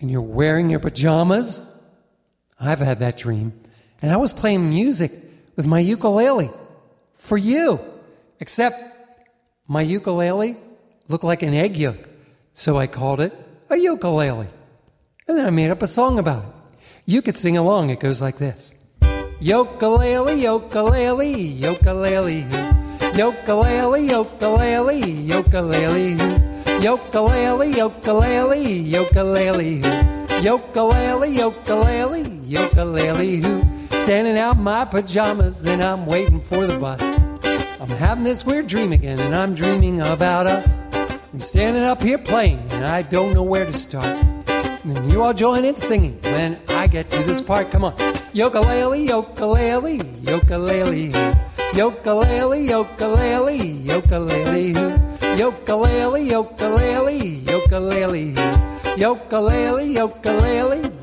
and 0.00 0.08
you're 0.08 0.22
wearing 0.22 0.70
your 0.70 0.78
pajamas? 0.78 1.84
I've 2.60 2.78
had 2.78 3.00
that 3.00 3.16
dream. 3.16 3.52
And 4.00 4.12
I 4.12 4.18
was 4.18 4.32
playing 4.32 4.70
music 4.70 5.10
with 5.56 5.66
my 5.66 5.80
ukulele 5.80 6.48
for 7.12 7.36
you. 7.36 7.80
Except 8.38 8.76
my 9.66 9.82
ukulele 9.82 10.56
looked 11.08 11.24
like 11.24 11.42
an 11.42 11.54
egg 11.54 11.76
yolk. 11.76 12.08
So 12.52 12.76
I 12.78 12.86
called 12.86 13.20
it 13.20 13.32
a 13.70 13.76
ukulele. 13.76 14.46
And 15.26 15.36
then 15.36 15.44
I 15.44 15.50
made 15.50 15.72
up 15.72 15.82
a 15.82 15.88
song 15.88 16.20
about 16.20 16.44
it. 16.44 16.50
You 17.04 17.20
could 17.20 17.36
sing 17.36 17.56
along. 17.56 17.90
It 17.90 17.98
goes 17.98 18.22
like 18.22 18.36
this. 18.36 18.78
Yokalele, 19.40 20.38
yokalele, 20.40 21.58
yokalele. 21.58 22.73
Yokalele, 23.14 24.08
yokalele, 24.10 25.28
yokalele. 25.28 26.16
Yokalele, 26.82 27.72
yokalele, 27.72 28.90
yokalele. 28.90 29.82
Yokalele, 30.42 31.38
yokalele, 31.38 32.24
yokalele. 32.44 33.92
Standing 33.92 34.36
out 34.36 34.56
in 34.56 34.64
my 34.64 34.84
pajamas 34.84 35.64
and 35.64 35.80
I'm 35.80 36.06
waiting 36.06 36.40
for 36.40 36.66
the 36.66 36.76
bus. 36.76 37.00
I'm 37.80 37.88
having 37.88 38.24
this 38.24 38.44
weird 38.44 38.66
dream 38.66 38.90
again 38.90 39.20
and 39.20 39.32
I'm 39.32 39.54
dreaming 39.54 40.00
about 40.00 40.48
us. 40.48 40.66
I'm 41.32 41.40
standing 41.40 41.84
up 41.84 42.02
here 42.02 42.18
playing 42.18 42.58
and 42.72 42.84
I 42.84 43.02
don't 43.02 43.32
know 43.32 43.44
where 43.44 43.64
to 43.64 43.72
start. 43.72 44.08
And 44.48 45.12
you 45.12 45.22
all 45.22 45.32
join 45.32 45.64
in 45.64 45.76
singing 45.76 46.20
when 46.22 46.58
I 46.70 46.88
get 46.88 47.12
to 47.12 47.22
this 47.22 47.40
part. 47.40 47.70
Come 47.70 47.84
on. 47.84 47.94
Yokalele, 51.74 52.68
yokalele, 52.68 53.84
yokalele. 53.84 54.72
Yokalele, 55.36 56.30
yokalele, 56.30 57.42
yokalele. 57.44 58.34
Yokalele, 58.96 59.94
yokalele, 59.94 59.94
yokalele. 59.94 59.94
Yokalele, 59.94 59.94
yokalele, 59.94 60.94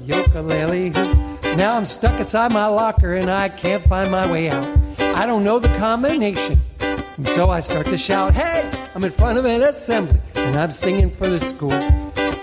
ukulele. 0.92 1.58
Now 1.58 1.76
I'm 1.76 1.84
stuck 1.84 2.18
inside 2.22 2.54
my 2.54 2.68
locker 2.68 3.16
and 3.16 3.30
I 3.30 3.50
can't 3.50 3.84
find 3.84 4.10
my 4.10 4.32
way 4.32 4.50
out. 4.50 4.66
I 5.00 5.26
don't 5.26 5.44
know 5.44 5.60
the 5.60 5.68
combination. 5.78 6.58
And 6.80 7.26
so 7.26 7.50
I 7.50 7.60
start 7.60 7.88
to 7.88 7.98
shout, 7.98 8.34
Hey, 8.34 8.72
I'm 8.96 9.04
in 9.04 9.12
front 9.12 9.38
of 9.38 9.44
an 9.44 9.62
assembly 9.64 10.20
and 10.36 10.56
I'm 10.56 10.72
singing 10.72 11.10
for 11.10 11.28
the 11.28 11.40
school. 11.40 11.78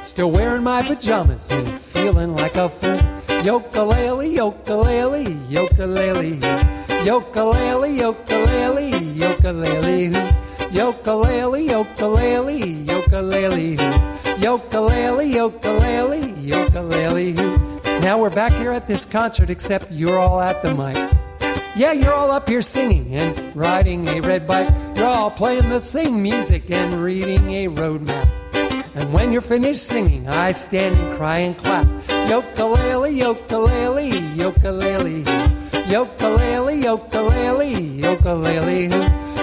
Still 0.04 0.30
wearing 0.30 0.62
my 0.62 0.82
pajamas 0.82 1.50
and 1.50 1.66
feeling 1.80 2.34
like 2.34 2.56
a 2.56 2.68
fool. 2.68 2.98
Yokalele, 3.42 4.36
yokalele, 4.36 5.24
yokalele. 5.48 6.38
Yokalele, 6.38 6.77
yokalele, 7.04 7.98
yokalele. 7.98 8.90
Yokalele, 10.70 11.68
yokalele, 11.68 12.86
yokalele. 12.86 13.76
Yokalele, 14.38 15.34
ukulele, 15.34 16.52
ukulele. 16.52 17.34
Now 18.00 18.20
we're 18.20 18.30
back 18.30 18.52
here 18.52 18.70
at 18.70 18.86
this 18.86 19.04
concert, 19.04 19.50
except 19.50 19.90
you're 19.90 20.18
all 20.18 20.40
at 20.40 20.62
the 20.62 20.72
mic. 20.74 20.96
Yeah, 21.74 21.92
you're 21.92 22.12
all 22.12 22.30
up 22.30 22.48
here 22.48 22.62
singing 22.62 23.14
and 23.14 23.56
riding 23.56 24.06
a 24.08 24.20
red 24.20 24.46
bike. 24.46 24.68
You're 24.94 25.06
all 25.06 25.30
playing 25.30 25.68
the 25.68 25.80
same 25.80 26.22
music 26.22 26.70
and 26.70 27.02
reading 27.02 27.50
a 27.50 27.68
road 27.68 28.02
map. 28.02 28.28
And 28.94 29.12
when 29.12 29.32
you're 29.32 29.40
finished 29.40 29.86
singing, 29.86 30.28
I 30.28 30.52
stand 30.52 30.96
and 30.96 31.16
cry 31.16 31.38
and 31.38 31.56
clap. 31.56 31.86
Yokalele, 32.28 33.18
yokalele, 33.18 34.10
yokalele. 34.36 35.24
Ukulele, 35.90 36.86
ukulele, 36.92 38.02
ukulele. 38.02 38.88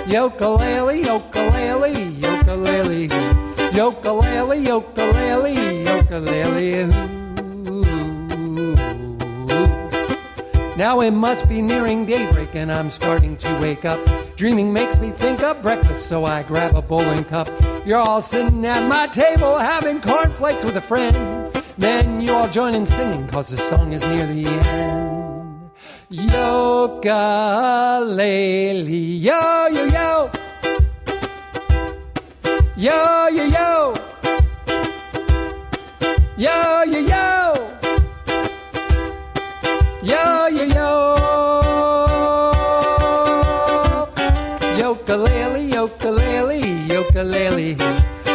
Ukulele, 0.08 1.02
ukulele, 1.10 1.92
ukulele. 2.24 3.10
Ukulele, 3.74 4.72
ukulele, 4.72 5.86
ukulele. 5.90 7.16
Now 10.78 11.00
it 11.02 11.12
must 11.12 11.50
be 11.50 11.62
nearing 11.62 12.06
daybreak 12.06 12.54
and 12.54 12.72
I'm 12.72 12.90
starting 12.90 13.36
to 13.38 13.60
wake 13.60 13.86
up. 13.86 14.00
Dreaming 14.36 14.72
makes 14.72 15.00
me 15.00 15.10
think 15.10 15.42
of 15.42 15.62
breakfast, 15.62 16.08
so 16.08 16.26
I 16.26 16.44
grab 16.44 16.76
a 16.76 16.82
bowling 16.82 17.24
cup. 17.24 17.48
You're 17.86 17.98
all 17.98 18.22
sitting 18.22 18.66
at 18.66 18.88
my 18.88 19.08
table 19.08 19.58
having 19.58 20.00
cornflakes 20.00 20.64
with 20.64 20.78
a 20.78 20.82
friend. 20.82 21.16
Then 21.78 22.22
you 22.22 22.34
all 22.34 22.50
join 22.50 22.76
in 22.76 22.86
singing, 22.86 23.28
cause 23.30 23.50
the 23.50 23.58
song 23.58 23.94
is 23.94 24.06
near 24.06 24.28
the 24.28 24.46
end. 24.46 25.05
Yokalele, 27.66 29.20
yo, 29.20 29.68
yo, 29.70 29.86
yo. 29.88 30.30
Yo, 32.78 33.30
yo, 33.30 33.46
yo. 33.46 33.94
Yo, 36.38 36.84
yo, 36.86 37.00
yo. 37.00 37.54
Yo, 40.04 40.48
yo, 40.50 40.64
yo. 40.76 40.92
Yokalele, 44.78 45.62
yokalele, 45.74 46.60
yokalele. 46.88 47.76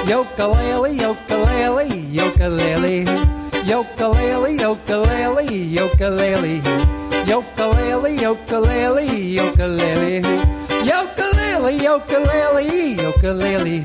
Yokalele, 0.08 0.90
yokalele, 0.96 1.86
yokalele. 2.12 3.04
Yokalele, 3.64 4.50
yokalele, 4.58 5.44
yokalele. 5.70 6.54
Ukulele, 7.36 8.28
ukulele, 8.28 9.40
ukulele. 9.40 10.22
Ukulele, 10.82 11.90
ukulele, 11.96 13.08
ukulele. 13.08 13.84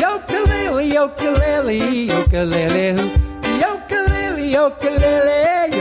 Ukulele, 0.00 1.00
ukulele, 1.04 1.76
ukulele. 2.18 2.94
Ukulele, 3.70 4.58
ukulele, 4.66 5.36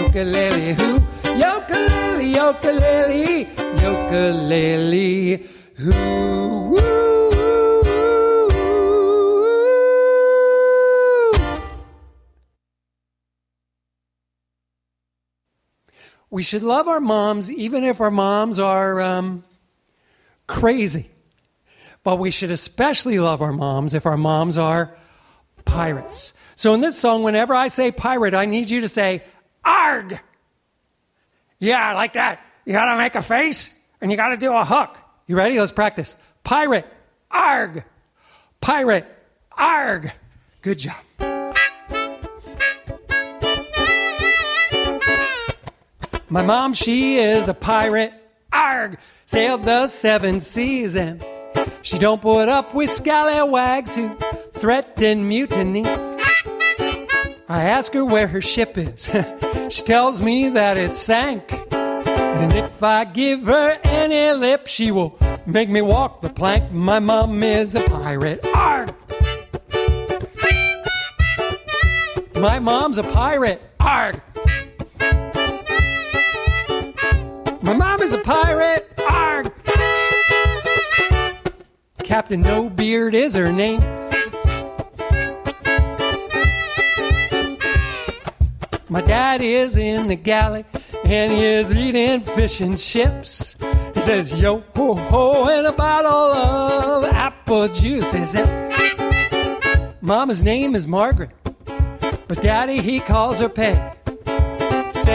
ukulele. 0.05 0.75
Ukulele, 1.39 2.27
ukulele, 2.49 3.47
ukulele. 3.89 5.39
Ooh, 5.87 6.73
ooh. 6.73 7.08
We 16.29 16.43
should 16.43 16.61
love 16.61 16.87
our 16.87 16.99
moms 16.99 17.51
even 17.51 17.83
if 17.83 18.01
our 18.01 18.11
moms 18.11 18.59
are 18.59 19.01
um, 19.01 19.43
crazy. 20.47 21.07
But 22.03 22.19
we 22.19 22.31
should 22.31 22.51
especially 22.51 23.19
love 23.19 23.41
our 23.41 23.51
moms 23.51 23.93
if 23.93 24.05
our 24.05 24.17
moms 24.17 24.57
are 24.57 24.95
pirates. 25.65 26.33
So 26.55 26.73
in 26.73 26.81
this 26.81 26.97
song, 26.97 27.23
whenever 27.23 27.53
I 27.53 27.67
say 27.67 27.91
pirate, 27.91 28.33
I 28.33 28.45
need 28.45 28.69
you 28.69 28.81
to 28.81 28.87
say, 28.87 29.23
ARG! 29.63 30.19
Yeah, 31.59 31.93
like 31.93 32.13
that. 32.13 32.41
You 32.65 32.73
gotta 32.73 32.97
make 32.97 33.15
a 33.15 33.21
face 33.21 33.83
and 34.01 34.11
you 34.11 34.17
gotta 34.17 34.37
do 34.37 34.53
a 34.53 34.63
hook. 34.63 34.95
You 35.27 35.35
ready? 35.35 35.59
Let's 35.59 35.71
practice. 35.71 36.15
Pirate, 36.43 36.85
ARG! 37.31 37.83
Pirate, 38.61 39.05
ARG! 39.57 40.11
Good 40.61 40.79
job. 40.79 40.95
My 46.31 46.43
mom, 46.43 46.73
she 46.73 47.17
is 47.17 47.49
a 47.49 47.55
pirate, 47.55 48.13
ARG! 48.53 48.99
Sailed 49.25 49.63
the 49.63 49.87
seven 49.87 50.39
seas 50.39 50.95
and 50.95 51.25
she 51.81 51.97
don't 51.97 52.21
put 52.21 52.47
up 52.47 52.75
with 52.75 52.91
scallywags 52.91 53.95
who 53.95 54.15
threaten 54.53 55.27
mutiny. 55.27 55.87
I 55.87 57.63
ask 57.63 57.93
her 57.93 58.05
where 58.05 58.27
her 58.27 58.41
ship 58.41 58.77
is. 58.77 59.09
she 59.69 59.81
tells 59.81 60.21
me 60.21 60.49
that 60.49 60.77
it 60.77 60.93
sank. 60.93 61.51
And 61.71 62.53
if 62.53 62.83
I 62.83 63.05
give 63.05 63.45
her 63.47 63.79
any 63.83 64.31
lip, 64.37 64.67
she 64.67 64.91
will 64.91 65.17
make 65.47 65.67
me 65.67 65.81
walk 65.81 66.21
the 66.21 66.29
plank. 66.29 66.71
My 66.71 66.99
mom 66.99 67.41
is 67.41 67.73
a 67.73 67.81
pirate. 67.81 68.45
Arg! 68.53 68.93
My 72.35 72.59
mom's 72.59 72.99
a 72.99 73.03
pirate. 73.03 73.61
Arg! 73.79 74.21
My 77.61 77.73
mom 77.73 78.01
is 78.01 78.13
a 78.13 78.19
pirate. 78.19 78.91
Arg! 79.09 79.51
Captain 82.03 82.41
No 82.41 82.69
Beard 82.69 83.13
is 83.13 83.35
her 83.35 83.51
name. 83.51 83.81
My 88.87 89.01
dad 89.01 89.41
is 89.41 89.77
in 89.77 90.07
the 90.07 90.15
galley 90.15 90.65
and 91.05 91.31
he 91.31 91.43
is 91.43 91.75
eating 91.75 92.21
fish 92.21 92.61
and 92.61 92.77
chips. 92.77 93.57
He 93.93 94.01
says, 94.01 94.39
yo 94.39 94.63
ho 94.75 94.93
ho, 94.93 95.49
and 95.49 95.67
a 95.67 95.71
bottle 95.71 96.11
of 96.11 97.03
apple 97.11 97.67
juice. 97.67 98.13
Is 98.13 98.35
it? 98.35 98.47
Mama's 100.01 100.43
name 100.43 100.75
is 100.75 100.87
Margaret, 100.87 101.31
but 102.27 102.41
daddy 102.41 102.79
he 102.79 102.99
calls 102.99 103.39
her 103.41 103.49
Peg. 103.49 103.77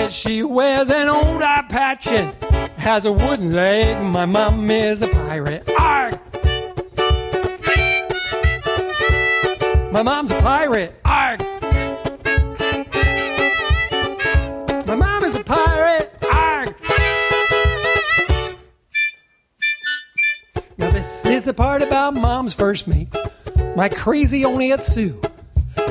She 0.08 0.42
wears 0.42 0.90
an 0.90 1.08
old 1.08 1.42
eye 1.42 1.64
patch 1.68 2.08
and 2.08 2.34
has 2.78 3.04
a 3.04 3.12
wooden 3.12 3.52
leg. 3.52 4.00
My 4.04 4.26
mom 4.26 4.70
is 4.70 5.02
a 5.02 5.08
pirate. 5.08 5.68
Arg! 5.78 6.18
My 9.92 10.02
mom's 10.02 10.30
a 10.30 10.38
pirate. 10.40 10.94
Arg! 11.04 11.40
My 14.86 14.94
mom 14.94 15.24
is 15.24 15.36
a 15.36 15.44
pirate. 15.44 16.12
Arg! 16.32 16.74
Now 20.78 20.90
this 20.90 21.26
is 21.26 21.44
the 21.44 21.54
part 21.54 21.82
about 21.82 22.14
mom's 22.14 22.54
first 22.54 22.86
mate. 22.88 23.08
My 23.76 23.88
crazy 23.88 24.44
only 24.44 24.72
at 24.72 24.82
Sue. 24.82 25.20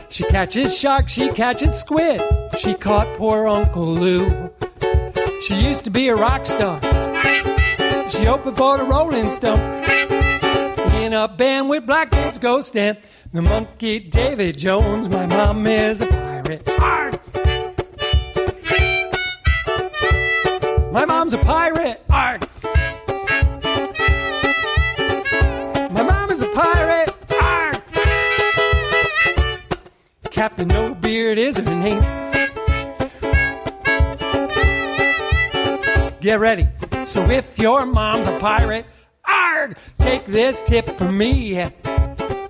She 0.10 0.24
catches 0.26 0.78
shark, 0.78 1.10
she 1.10 1.30
catches 1.30 1.80
squid. 1.80 2.22
She 2.60 2.74
caught 2.74 3.08
poor 3.18 3.48
Uncle 3.48 3.86
Lou. 3.86 4.52
She 5.42 5.56
used 5.56 5.84
to 5.86 5.90
be 5.90 6.08
a 6.10 6.16
rock 6.16 6.46
star. 6.46 6.80
She 8.10 8.28
opened 8.28 8.58
for 8.58 8.78
the 8.78 8.86
Rolling 8.86 9.30
Stone. 9.30 9.84
In 11.02 11.14
a 11.14 11.28
band 11.28 11.70
with 11.70 11.86
Blackbeard's 11.86 12.38
Ghost 12.38 12.78
and 12.78 12.98
the 13.34 13.42
monkey 13.42 14.00
David 14.00 14.58
Jones. 14.58 15.10
My 15.10 15.26
mom 15.26 15.66
is 15.66 16.02
a 16.02 16.08
pirate. 16.08 16.70
Arg! 16.80 17.20
My 20.94 21.06
mom's 21.06 21.34
a 21.34 21.40
pirate. 21.40 22.00
Arg! 22.10 22.48
Captain 30.44 30.68
No 30.68 30.94
Beard 30.96 31.38
is 31.38 31.58
her 31.58 31.64
name. 31.64 32.02
Get 36.20 36.38
ready. 36.38 36.66
So 37.06 37.24
if 37.30 37.58
your 37.58 37.86
mom's 37.86 38.28
a 38.28 38.38
pirate, 38.40 38.86
arg, 39.26 39.78
take 40.00 40.26
this 40.26 40.62
tip 40.62 40.86
from 40.86 41.18
me. 41.18 41.66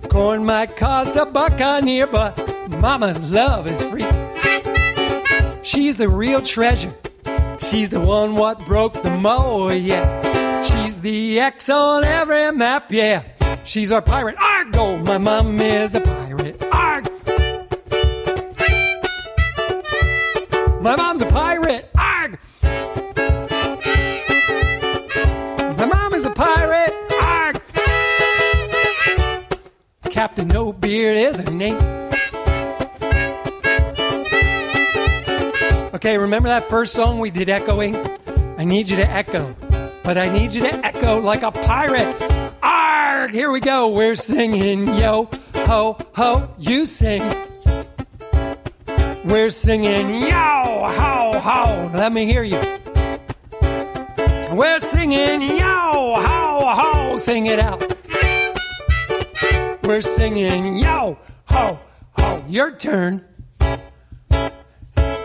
Corn 0.08 0.44
might 0.44 0.76
cost 0.76 1.14
a 1.14 1.24
buccaneer, 1.24 2.08
but 2.08 2.36
mama's 2.68 3.22
love 3.30 3.68
is 3.68 3.80
free. 3.84 4.10
She's 5.62 5.96
the 5.96 6.08
real 6.08 6.42
treasure. 6.42 6.92
She's 7.60 7.90
the 7.90 8.00
one 8.00 8.34
what 8.34 8.58
broke 8.66 9.00
the 9.04 9.16
mold, 9.18 9.74
yeah. 9.74 10.62
She's 10.62 11.00
the 11.00 11.38
X 11.38 11.70
on 11.70 12.02
every 12.02 12.50
map, 12.50 12.90
yeah. 12.90 13.22
She's 13.64 13.92
our 13.92 14.02
pirate. 14.02 14.36
Argo, 14.36 14.80
oh, 14.80 14.96
my 14.98 15.16
mom 15.16 15.60
is 15.60 15.94
a 15.94 16.00
Remember 36.34 36.48
that 36.48 36.64
first 36.64 36.94
song 36.94 37.20
we 37.20 37.30
did 37.30 37.48
echoing? 37.48 37.94
I 38.58 38.64
need 38.64 38.88
you 38.88 38.96
to 38.96 39.08
echo, 39.08 39.54
but 40.02 40.18
I 40.18 40.28
need 40.28 40.52
you 40.52 40.62
to 40.62 40.84
echo 40.84 41.20
like 41.20 41.42
a 41.42 41.52
pirate. 41.52 42.12
Arg! 42.60 43.30
Here 43.30 43.52
we 43.52 43.60
go. 43.60 43.94
We're 43.94 44.16
singing 44.16 44.88
yo 44.96 45.30
ho 45.54 45.96
ho. 46.16 46.48
You 46.58 46.86
sing. 46.86 47.22
We're 49.24 49.50
singing 49.50 50.22
yo 50.22 50.28
ho 50.28 51.38
ho. 51.38 51.90
Let 51.94 52.12
me 52.12 52.26
hear 52.26 52.42
you. 52.42 52.58
We're 54.50 54.80
singing 54.80 55.40
yo 55.40 56.16
ho 56.18 56.72
ho. 56.74 57.16
Sing 57.16 57.46
it 57.46 57.60
out. 57.60 57.80
We're 59.84 60.02
singing 60.02 60.78
yo 60.78 61.16
ho 61.46 61.78
ho. 62.16 62.44
Your 62.48 62.72
turn. 62.72 63.20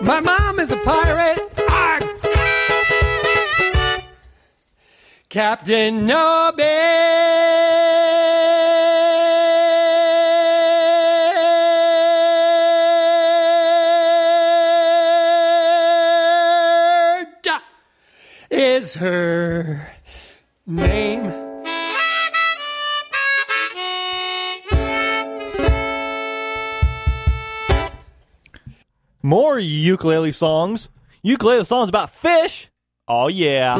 My 0.01 0.21
mom 0.21 0.59
is 0.59 0.71
a 0.71 0.77
pirate. 0.77 1.39
Captain 5.29 6.05
Nobby. 6.05 6.63
is 18.79 18.95
her 18.95 19.48
ukulele 29.59 30.31
songs. 30.31 30.89
Ukulele 31.23 31.65
songs 31.65 31.89
about 31.89 32.09
fish. 32.11 32.69
Oh 33.07 33.27
yeah. 33.27 33.75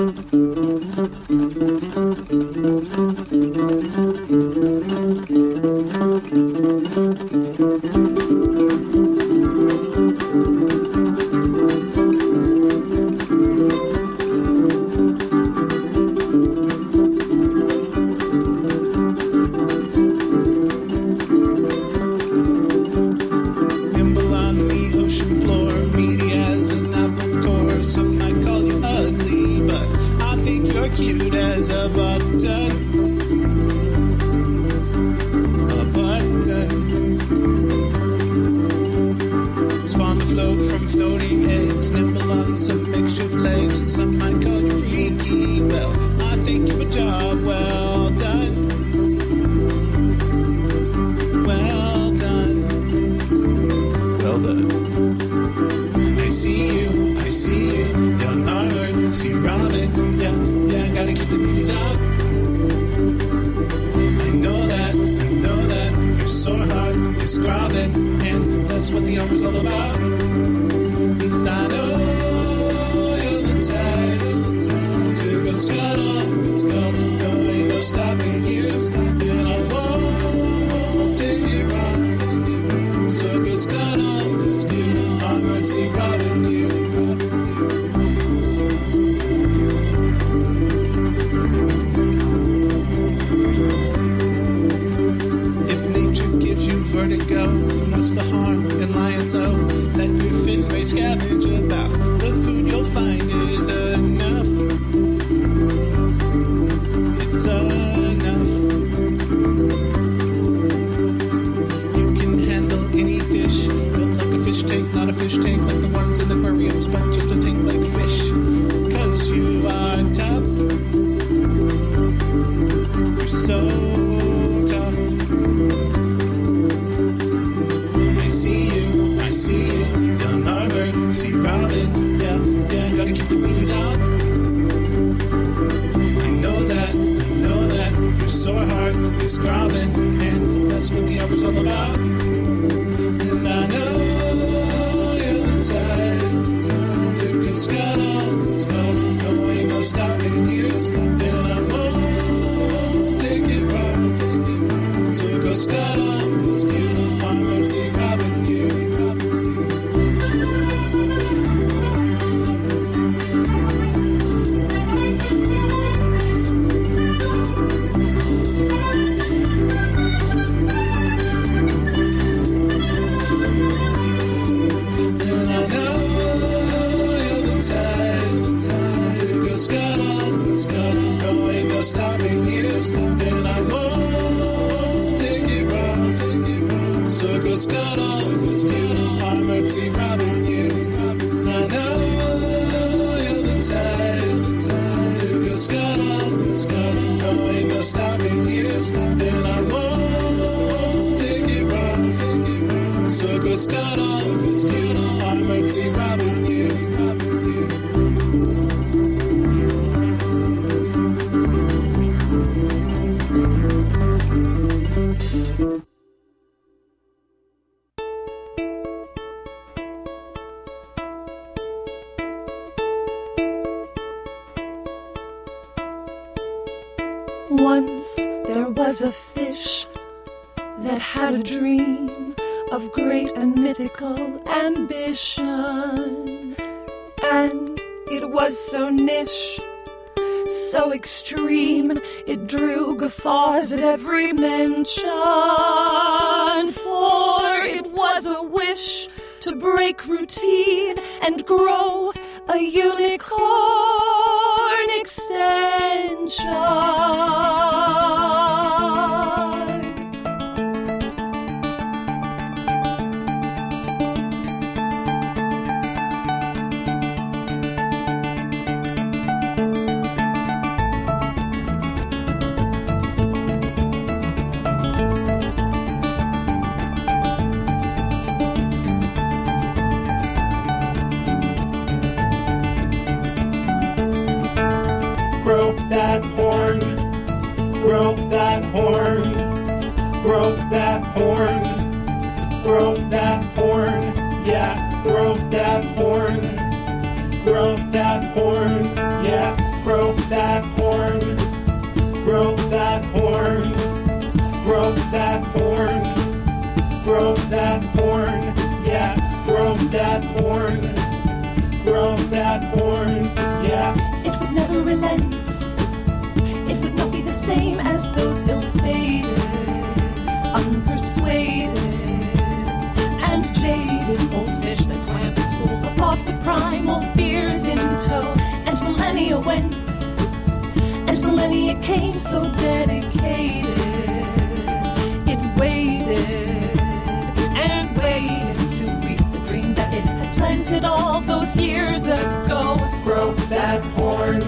Years 341.55 342.07
ago. 342.07 342.77
Grow 343.03 343.33
that 343.49 343.83
horn, 343.95 344.41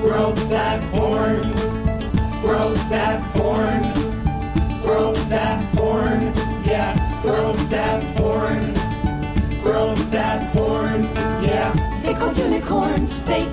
grow 0.00 0.32
that 0.48 0.82
horn, 0.84 1.42
grow 2.40 2.74
that 2.88 3.20
horn, 3.36 3.82
grow 4.82 5.12
that 5.28 5.62
horn, 5.74 6.32
yeah, 6.64 6.96
grow 7.22 7.52
that 7.52 8.02
horn, 8.16 8.74
grow 9.62 9.94
that 10.10 10.54
horn, 10.54 11.02
yeah. 11.42 11.72
They 12.02 12.14
call 12.14 12.32
unicorns 12.34 13.18
fake, 13.18 13.48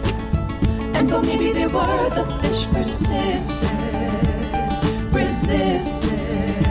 and 0.93 1.09
though 1.09 1.21
maybe 1.21 1.51
they 1.51 1.67
were, 1.67 2.09
the 2.09 2.25
fish 2.41 2.67
persisted, 2.67 3.69
resisted, 5.13 6.64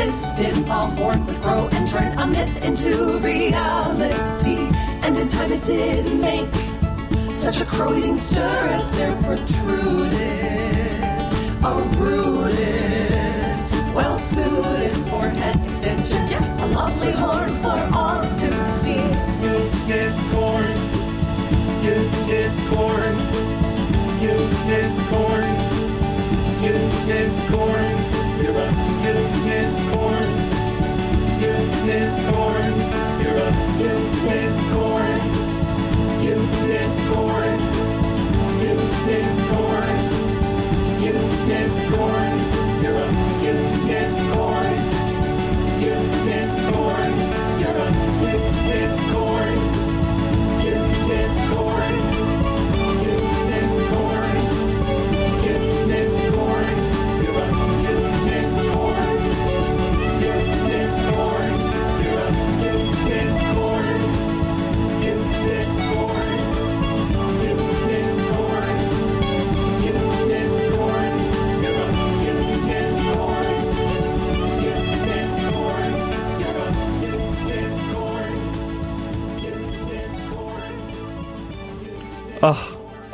insisted 0.00 0.56
a 0.66 0.86
horn 0.98 1.24
would 1.24 1.40
grow 1.40 1.68
and 1.72 1.88
turn 1.88 2.18
a 2.18 2.26
myth 2.26 2.64
into 2.64 3.18
reality. 3.18 4.68
And 5.02 5.16
in 5.16 5.28
time 5.28 5.52
it 5.52 5.64
did 5.64 6.12
make 6.20 6.52
such 7.32 7.60
a 7.60 7.64
crow-eating 7.64 8.16
stir 8.16 8.68
as 8.70 8.90
there 8.92 9.14
protruded 9.22 11.00
a 11.62 11.74
rooted, 11.96 13.94
well-suited 13.94 14.96
for 15.08 15.28
head 15.28 15.56
extension. 15.68 16.28
Yes, 16.28 16.60
a 16.60 16.66
lovely 16.66 17.12
horn 17.12 17.54
for 17.62 17.78
all 17.96 18.22
to 18.22 18.64
see. 18.64 19.04
Unicorn, 19.46 20.66
unicorn, 21.84 22.28
unicorn, 22.28 23.23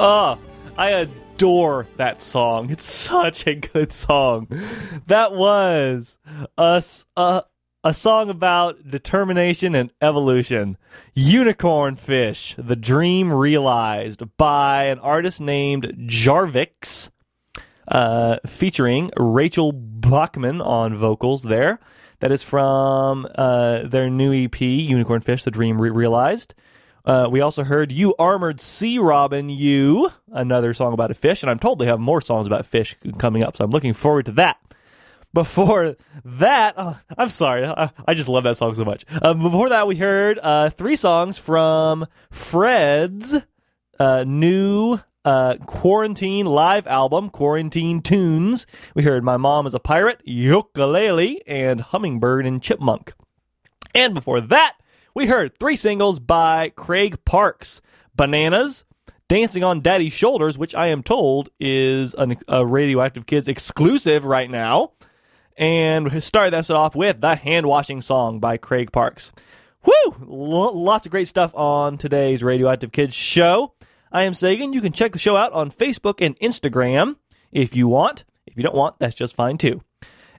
Oh, 0.02 0.38
I 0.78 0.92
adore 0.92 1.86
that 1.98 2.22
song. 2.22 2.70
It's 2.70 2.84
such 2.84 3.46
a 3.46 3.54
good 3.54 3.92
song. 3.92 4.48
That 5.08 5.32
was 5.32 6.18
a 6.56 6.82
a 7.82 7.94
song 7.94 8.30
about 8.30 8.88
determination 8.88 9.74
and 9.74 9.92
evolution. 10.00 10.78
Unicorn 11.14 11.96
Fish, 11.96 12.54
The 12.56 12.76
Dream 12.76 13.30
Realized 13.30 14.22
by 14.38 14.84
an 14.84 14.98
artist 15.00 15.38
named 15.38 15.84
Jarvix, 16.06 17.10
uh, 17.86 18.38
featuring 18.46 19.10
Rachel 19.18 19.72
Bachman 19.72 20.62
on 20.62 20.94
vocals 20.94 21.42
there. 21.42 21.78
That 22.20 22.32
is 22.32 22.42
from 22.42 23.28
uh, 23.34 23.82
their 23.82 24.08
new 24.08 24.32
EP, 24.32 24.60
Unicorn 24.62 25.20
Fish, 25.20 25.44
The 25.44 25.50
Dream 25.50 25.78
Re- 25.80 25.90
Realized. 25.90 26.54
Uh, 27.10 27.28
we 27.28 27.40
also 27.40 27.64
heard 27.64 27.90
You 27.90 28.14
Armored 28.20 28.60
Sea 28.60 29.00
Robin 29.00 29.48
You, 29.50 30.12
another 30.30 30.72
song 30.72 30.92
about 30.92 31.10
a 31.10 31.14
fish, 31.14 31.42
and 31.42 31.50
I'm 31.50 31.58
told 31.58 31.80
they 31.80 31.86
have 31.86 31.98
more 31.98 32.20
songs 32.20 32.46
about 32.46 32.66
fish 32.66 32.94
coming 33.18 33.42
up, 33.42 33.56
so 33.56 33.64
I'm 33.64 33.72
looking 33.72 33.94
forward 33.94 34.26
to 34.26 34.32
that. 34.34 34.58
Before 35.34 35.96
that, 36.24 36.74
oh, 36.76 36.96
I'm 37.18 37.30
sorry, 37.30 37.66
I, 37.66 37.90
I 38.06 38.14
just 38.14 38.28
love 38.28 38.44
that 38.44 38.58
song 38.58 38.74
so 38.74 38.84
much. 38.84 39.04
Uh, 39.10 39.34
before 39.34 39.70
that, 39.70 39.88
we 39.88 39.96
heard 39.96 40.38
uh, 40.40 40.70
three 40.70 40.94
songs 40.94 41.36
from 41.36 42.06
Phredd's 42.30 43.36
uh, 43.98 44.22
new 44.24 45.00
uh, 45.24 45.56
quarantine 45.66 46.46
live 46.46 46.86
album, 46.86 47.28
Quarantine 47.28 48.02
Tunes. 48.02 48.68
We 48.94 49.02
heard 49.02 49.24
My 49.24 49.36
Mom 49.36 49.66
is 49.66 49.74
a 49.74 49.80
Pirate, 49.80 50.20
Ukulele, 50.22 51.42
and 51.44 51.80
Hummingbird 51.80 52.46
and 52.46 52.62
Chipmunk. 52.62 53.14
And 53.96 54.14
before 54.14 54.40
that, 54.42 54.76
we 55.14 55.26
heard 55.26 55.58
three 55.58 55.76
singles 55.76 56.18
by 56.18 56.70
Craig 56.70 57.24
Parks 57.24 57.80
Bananas, 58.14 58.84
Dancing 59.28 59.62
on 59.62 59.80
Daddy's 59.80 60.12
Shoulders, 60.12 60.58
which 60.58 60.74
I 60.74 60.88
am 60.88 61.02
told 61.02 61.50
is 61.58 62.14
an, 62.14 62.36
a 62.48 62.66
Radio 62.66 63.00
Active 63.00 63.26
Kids 63.26 63.48
exclusive 63.48 64.24
right 64.24 64.50
now. 64.50 64.92
And 65.56 66.10
we 66.10 66.20
started 66.20 66.52
that 66.52 66.70
off 66.70 66.96
with 66.96 67.20
the 67.20 67.36
hand 67.36 67.66
washing 67.66 68.02
song 68.02 68.40
by 68.40 68.56
Craig 68.56 68.92
Parks. 68.92 69.32
Woo! 69.84 70.16
L- 70.22 70.78
lots 70.82 71.06
of 71.06 71.10
great 71.10 71.28
stuff 71.28 71.54
on 71.54 71.96
today's 71.98 72.42
Radio 72.42 72.68
Active 72.68 72.92
Kids 72.92 73.14
show. 73.14 73.74
I 74.12 74.24
am 74.24 74.34
Sagan. 74.34 74.72
You 74.72 74.80
can 74.80 74.92
check 74.92 75.12
the 75.12 75.18
show 75.18 75.36
out 75.36 75.52
on 75.52 75.70
Facebook 75.70 76.24
and 76.24 76.38
Instagram 76.40 77.16
if 77.52 77.76
you 77.76 77.88
want. 77.88 78.24
If 78.46 78.56
you 78.56 78.62
don't 78.62 78.74
want, 78.74 78.98
that's 78.98 79.14
just 79.14 79.36
fine 79.36 79.58
too. 79.58 79.80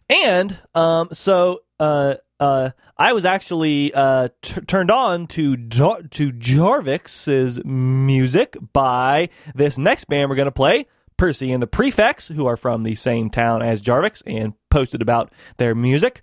And 0.09 0.59
um, 0.75 1.09
so 1.13 1.59
uh, 1.79 2.15
uh, 2.39 2.71
I 3.01 3.13
was 3.13 3.25
actually 3.25 3.91
uh, 3.95 4.27
t- 4.43 4.61
turned 4.61 4.91
on 4.91 5.25
to 5.29 5.57
Jar- 5.57 6.03
to 6.03 6.31
Jarvix's 6.31 7.59
music 7.65 8.55
by 8.73 9.29
this 9.55 9.79
next 9.79 10.05
band 10.05 10.29
we're 10.29 10.35
going 10.35 10.45
to 10.45 10.51
play, 10.51 10.85
Percy 11.17 11.51
and 11.51 11.63
the 11.63 11.67
Prefects, 11.67 12.27
who 12.27 12.45
are 12.45 12.55
from 12.55 12.83
the 12.83 12.93
same 12.93 13.31
town 13.31 13.63
as 13.63 13.81
Jarvix 13.81 14.21
and 14.27 14.53
posted 14.69 15.01
about 15.01 15.33
their 15.57 15.73
music. 15.73 16.21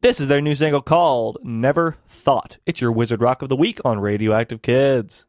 This 0.00 0.18
is 0.18 0.28
their 0.28 0.40
new 0.40 0.54
single 0.54 0.80
called 0.80 1.40
Never 1.42 1.98
Thought. 2.06 2.56
It's 2.64 2.80
your 2.80 2.90
Wizard 2.90 3.20
Rock 3.20 3.42
of 3.42 3.50
the 3.50 3.56
Week 3.56 3.78
on 3.84 4.00
Radio 4.00 4.32
Active 4.32 4.62
Kids. 4.62 5.26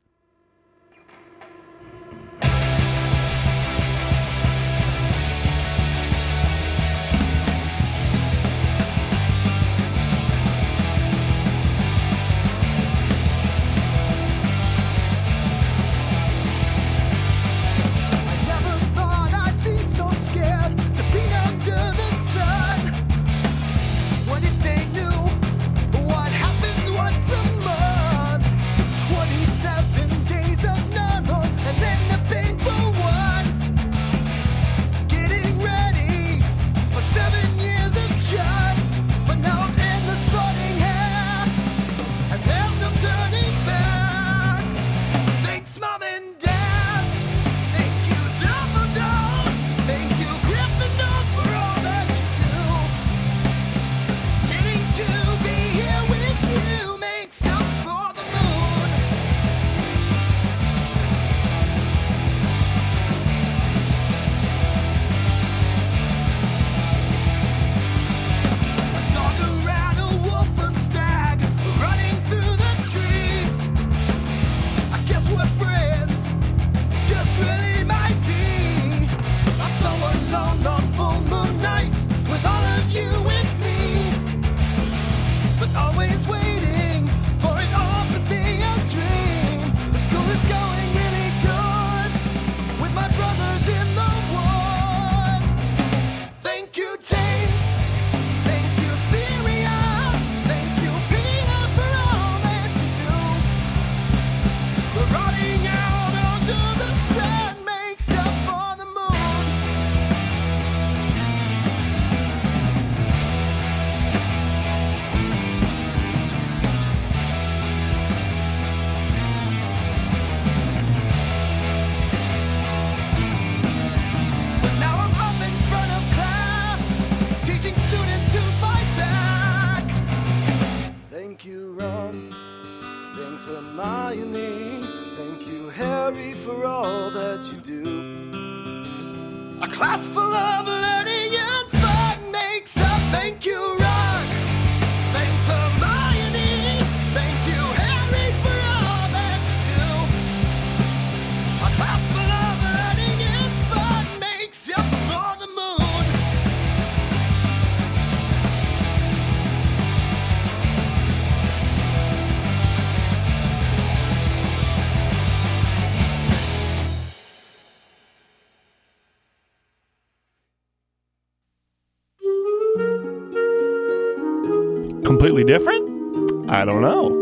Different? 175.50 176.48
I 176.48 176.64
don't 176.64 176.84
know. 176.84 177.19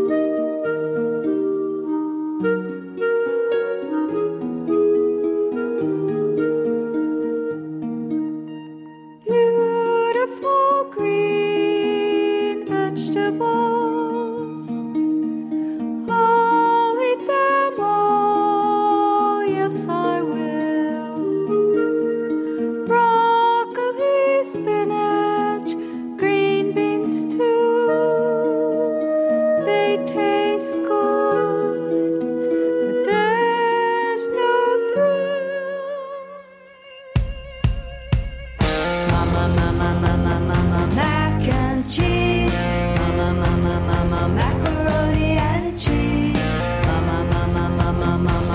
Mama, 48.18 48.47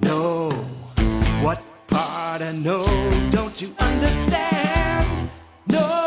know? 0.00 0.50
What 1.42 1.62
part 1.86 2.42
I 2.42 2.52
know? 2.52 2.86
Don't 3.30 3.60
you 3.60 3.74
understand? 3.78 5.30
No. 5.66 6.01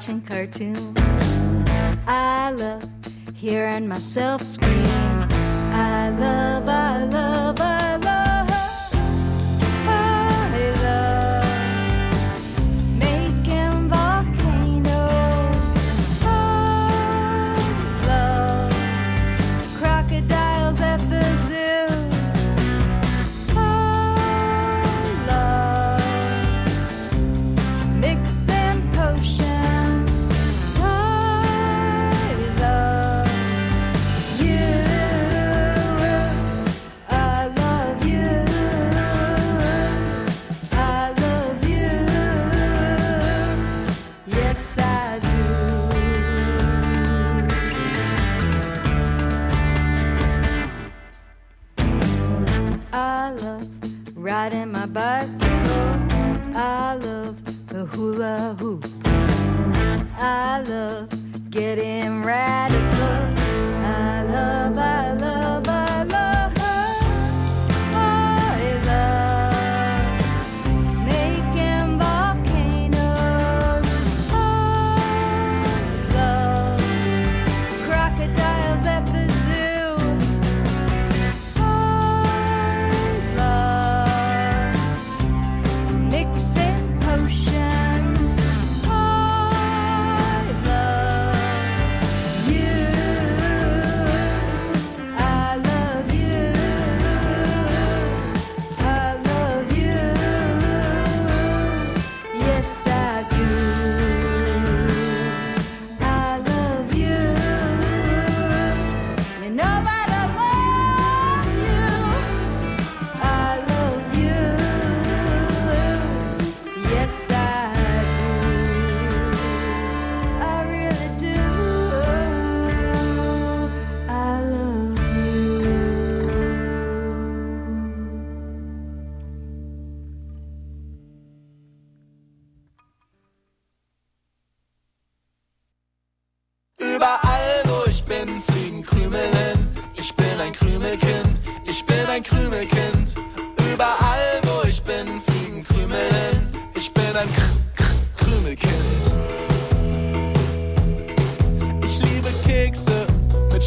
watching 0.00 0.22
cartoons. 0.22 0.98
I 2.06 2.52
love 2.52 2.88
hearing 3.34 3.86
myself 3.86 4.42
scream. 4.42 4.89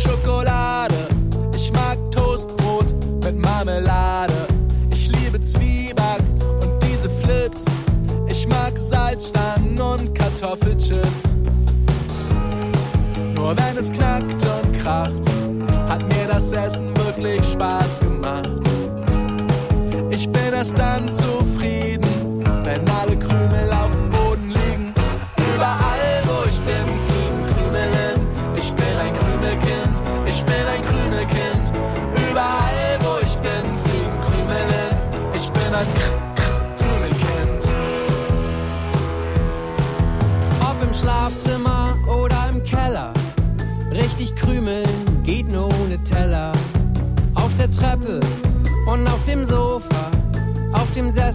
Schokolade. 0.04 1.08
Ich 1.56 1.72
mag 1.72 1.97
Toastbrot 2.12 2.93
mit 3.24 3.38
Marmelade. 3.38 4.34
Ich 4.91 5.10
liebe 5.10 5.39
Zwieback 5.39 6.22
und 6.62 6.84
diese 6.84 7.10
Flips. 7.10 7.66
Ich 8.28 8.45
mag 8.47 8.78
Salzstangen 8.78 9.80
und 9.80 10.14
Kartoffelchips. 10.14 11.38
Nur 13.36 13.56
wenn 13.58 13.78
es 13.78 13.91
knackt 13.91 14.45
und 14.45 14.80
kracht, 14.82 15.24
hat 15.88 16.01
mir 16.08 16.28
das 16.28 16.51
Essen 16.51 16.95
wirklich 16.97 17.45
Spaß 17.54 17.99
gemacht. 17.99 18.49
Ich 20.10 20.30
bin 20.30 20.54
erst 20.54 20.78
dann 20.78 21.08
zu 21.08 21.22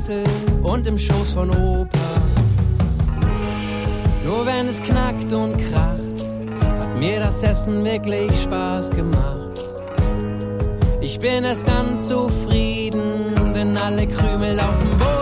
Sessel 0.09 0.25
und 0.63 0.87
im 0.87 0.99
Schoß 0.99 1.35
von 1.35 1.51
Opa. 1.51 1.99
Nur 4.25 4.47
wenn 4.47 4.67
es 4.69 4.81
knackt 4.83 5.33
und 5.33 5.57
kracht, 5.71 6.01
hat 6.81 6.99
mir 6.99 7.21
das 7.21 7.43
Essen 7.43 7.85
wirklich 7.85 8.33
Spaß 8.43 8.91
gemacht. 8.91 9.63
Ich 11.01 11.19
bin 11.19 11.45
erst 11.45 11.69
dann 11.69 11.99
zufrieden, 11.99 13.35
wenn 13.53 13.77
alle 13.77 14.07
Krümel 14.07 14.59
auf 14.61 14.79
dem 14.79 14.91
Boden 14.91 15.18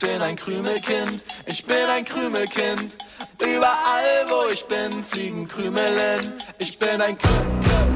Ich 0.00 0.08
bin 0.08 0.22
ein 0.22 0.36
Krümelkind, 0.36 1.24
ich 1.46 1.64
bin 1.64 1.84
ein 1.88 2.04
Krümelkind. 2.04 2.96
Überall, 3.42 4.26
wo 4.28 4.48
ich 4.48 4.64
bin, 4.66 5.02
fliegen 5.02 5.48
Krümelen. 5.48 6.40
Ich 6.58 6.78
bin 6.78 7.00
ein 7.00 7.18
Krümelkind. 7.18 7.87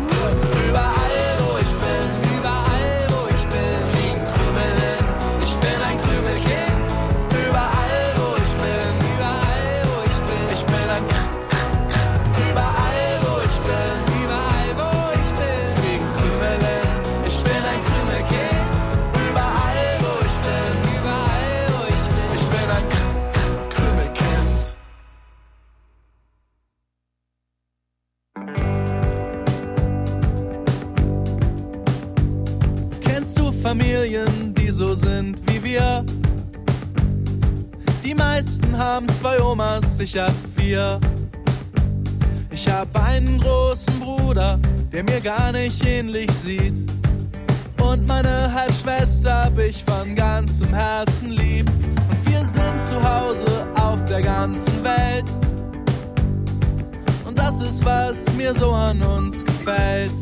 Sind 34.96 35.38
wie 35.50 35.62
wir. 35.62 36.04
Die 38.04 38.14
meisten 38.14 38.76
haben 38.76 39.08
zwei 39.08 39.40
Omas, 39.40 40.00
ich 40.00 40.18
hab 40.18 40.32
vier. 40.56 41.00
Ich 42.50 42.68
hab 42.68 42.88
einen 42.96 43.40
großen 43.40 43.98
Bruder, 44.00 44.58
der 44.92 45.04
mir 45.04 45.20
gar 45.20 45.52
nicht 45.52 45.84
ähnlich 45.86 46.30
sieht. 46.30 46.78
Und 47.80 48.06
meine 48.06 48.52
Halbschwester 48.52 49.44
hab 49.44 49.58
ich 49.58 49.82
von 49.84 50.14
ganzem 50.14 50.72
Herzen 50.74 51.30
lieb. 51.30 51.68
Und 52.10 52.30
wir 52.30 52.44
sind 52.44 52.82
zu 52.82 53.02
Hause 53.02 53.66
auf 53.80 54.04
der 54.04 54.22
ganzen 54.22 54.84
Welt. 54.84 55.24
Und 57.26 57.38
das 57.38 57.60
ist, 57.60 57.84
was 57.84 58.32
mir 58.34 58.54
so 58.54 58.70
an 58.70 59.00
uns 59.02 59.44
gefällt. 59.44 60.12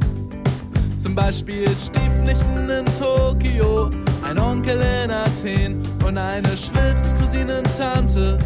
Zum 0.97 1.15
Beispiel 1.15 1.67
Stiefnichten 1.77 2.69
in 2.69 2.85
Tokio, 2.99 3.91
ein 4.31 4.39
Onkel 4.39 4.81
in 4.81 5.11
Athen 5.11 5.83
und 6.07 6.17
eine 6.17 6.57
Schwibs-Cousinentante 6.57 8.39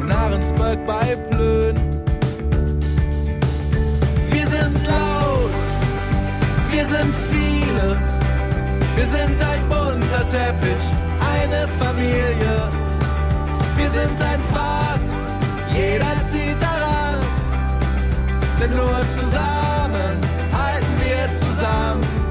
in 0.00 0.12
Ahrensburg 0.12 0.78
bei 0.86 1.16
Plön. 1.30 1.74
Wir 4.30 4.46
sind 4.46 4.76
laut, 4.86 5.66
wir 6.70 6.84
sind 6.84 7.12
viele, 7.28 7.98
wir 8.94 9.06
sind 9.06 9.42
ein 9.42 9.68
bunter 9.68 10.24
Teppich, 10.24 10.86
eine 11.42 11.66
Familie. 11.80 12.70
Wir 13.76 13.90
sind 13.90 14.22
ein 14.22 14.40
Faden, 14.54 15.10
jeder 15.74 16.22
zieht 16.24 16.62
daran, 16.62 17.18
denn 18.60 18.70
nur 18.70 19.00
zusammen 19.18 20.20
halten 20.52 20.94
wir 21.02 21.34
zusammen. 21.34 22.25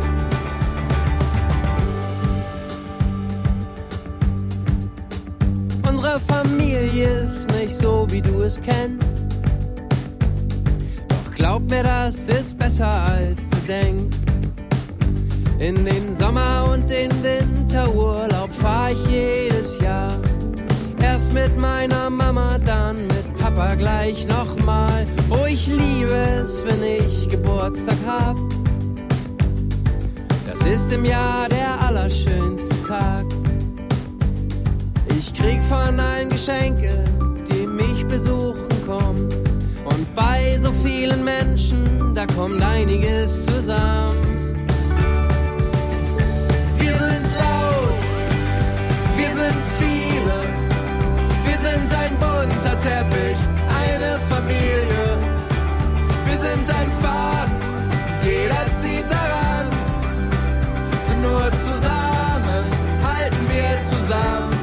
Unsere 6.16 6.34
Familie 6.34 7.24
ist 7.24 7.52
nicht 7.52 7.74
so, 7.74 8.08
wie 8.10 8.22
du 8.22 8.42
es 8.42 8.58
kennst. 8.62 9.06
Doch 11.10 11.36
glaub 11.36 11.70
mir, 11.70 11.84
das 11.84 12.30
ist 12.30 12.58
besser, 12.58 12.88
als 12.88 13.50
du 13.50 13.58
denkst. 13.68 14.20
In 15.60 15.84
den 15.84 16.16
Sommer- 16.16 16.72
und 16.72 16.90
den 16.90 17.12
Winterurlaub 17.22 18.54
fahr 18.54 18.92
ich 18.92 19.08
jedes 19.08 19.78
Jahr. 19.82 20.14
Erst 21.02 21.34
mit 21.34 21.58
meiner 21.58 22.10
Mama, 22.10 22.60
dann 22.60 23.08
mit 23.08 23.38
Papa 23.38 23.76
gleich 23.76 24.26
nochmal. 24.26 25.06
Oh, 25.30 25.46
ich 25.46 25.68
liebe 25.68 26.14
es, 26.42 26.64
wenn 26.64 26.82
ich 26.82 27.28
Geburtstag 27.28 27.98
hab. 28.08 28.38
Das 30.50 30.66
ist 30.66 30.94
im 30.94 31.04
Jahr 31.04 31.50
der 31.50 31.82
allerschönste 31.86 32.84
Tag. 32.84 33.26
Ich 35.28 35.34
krieg 35.34 35.64
von 35.64 36.00
allen 36.00 36.30
Geschenke, 36.30 37.04
die 37.52 37.66
mich 37.66 38.06
besuchen 38.06 38.68
kommen. 38.86 39.28
Und 39.84 40.16
bei 40.16 40.56
so 40.60 40.72
vielen 40.84 41.24
Menschen, 41.24 42.14
da 42.14 42.28
kommt 42.28 42.62
einiges 42.62 43.46
zusammen. 43.46 44.68
Wir 46.78 46.94
sind 46.94 47.26
laut, 47.40 48.06
wir 49.18 49.32
sind 49.32 49.62
viele, 49.80 50.38
wir 51.48 51.58
sind 51.58 51.92
ein 51.98 52.12
bunter 52.20 52.76
Teppich, 52.76 53.40
eine 53.82 54.20
Familie. 54.30 55.06
Wir 56.28 56.38
sind 56.38 56.70
ein 56.70 56.92
Faden, 57.02 57.56
jeder 58.24 58.72
zieht 58.76 59.10
daran. 59.10 59.70
Nur 61.20 61.52
zusammen 61.54 62.66
halten 63.04 63.48
wir 63.50 63.84
zusammen. 63.90 64.55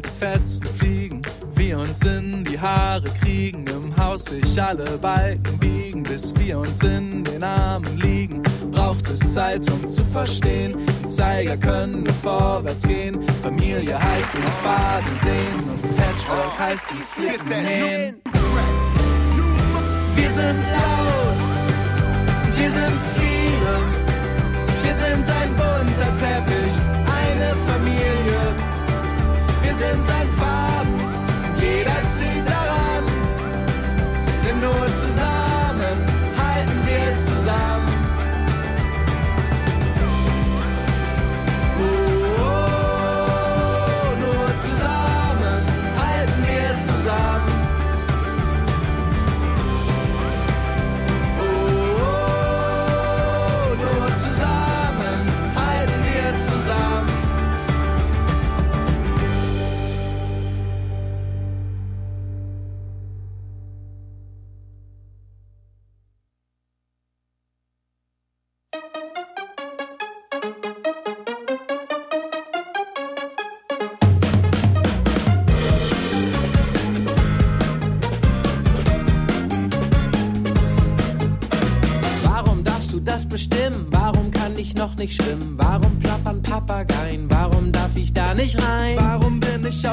Die 0.00 0.08
Fetzen 0.08 0.66
fliegen, 0.78 1.22
wir 1.54 1.78
uns 1.78 2.02
in 2.02 2.44
die 2.44 2.58
Haare 2.58 3.08
kriegen, 3.20 3.66
im 3.66 3.94
Haus 3.96 4.24
sich 4.24 4.62
alle 4.62 4.96
Balken 4.98 5.58
biegen, 5.58 6.02
bis 6.02 6.34
wir 6.36 6.58
uns 6.58 6.82
in 6.82 7.24
den 7.24 7.42
Armen 7.42 7.98
liegen. 7.98 8.42
Braucht 8.70 9.08
es 9.10 9.34
Zeit, 9.34 9.70
um 9.70 9.86
zu 9.86 10.02
verstehen, 10.04 10.76
die 11.02 11.06
Zeiger 11.06 11.56
können 11.56 12.04
nur 12.04 12.14
vorwärts 12.14 12.86
gehen. 12.86 13.20
Familie 13.42 14.00
heißt 14.02 14.34
den 14.34 14.42
Faden 14.62 15.18
sehen 15.20 15.58
und 15.70 15.96
Patchwork 15.96 16.58
heißt 16.58 16.86
die 16.90 17.20
Flicken 17.20 17.62
nähen. 17.62 18.22
Wir 20.14 20.30
sind 20.30 20.62
laut, 20.72 21.42
wir 22.56 22.70
sind 22.70 22.98
viele, 23.18 23.74
wir 24.84 24.94
sind 24.94 25.30
ein 25.30 25.50
bunter 25.50 26.14
Teppich, 26.14 26.74
eine 27.04 27.54
Familie. 27.66 28.71
Sind 29.82 30.08
ein 30.12 30.28
Faden, 30.38 30.96
jeder 31.60 32.08
zieht 32.08 32.48
daran. 32.48 33.04
Denn 34.46 34.60
nur 34.60 34.86
zusammen 34.94 35.98
halten 36.38 36.86
wir 36.86 37.16
zusammen. 37.16 37.71